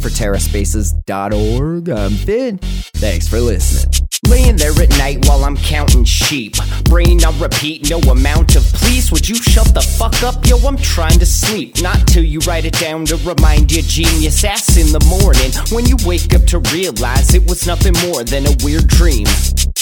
[0.00, 2.58] For TerraSpaces.org, I'm Finn.
[2.58, 4.03] Thanks for listening.
[4.28, 6.56] Laying there at night while I'm counting sheep.
[6.84, 9.10] Brain on repeat, no amount of please.
[9.12, 10.46] Would you shut the fuck up?
[10.46, 11.82] Yo, I'm trying to sleep.
[11.82, 15.52] Not till you write it down to remind your genius ass in the morning.
[15.72, 19.26] When you wake up to realize it was nothing more than a weird dream.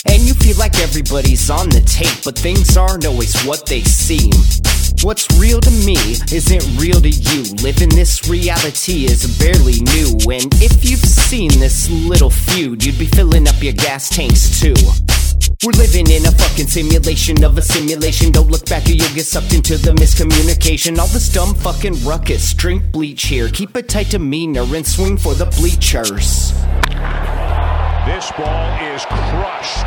[0.07, 4.33] And you feel like everybody's on the tape, but things aren't always what they seem.
[5.03, 5.97] What's real to me
[6.31, 7.55] isn't real to you.
[7.63, 10.19] Living this reality is barely new.
[10.31, 14.75] And if you've seen this little feud, you'd be filling up your gas tanks too.
[15.65, 18.33] We're living in a fucking simulation of a simulation.
[18.33, 20.99] Don't look back or you'll get sucked into the miscommunication.
[20.99, 22.53] All this dumb fucking ruckus.
[22.55, 23.49] Drink bleach here.
[23.49, 26.53] Keep a tight demeanor and swing for the bleachers.
[28.05, 29.87] This ball is crushed.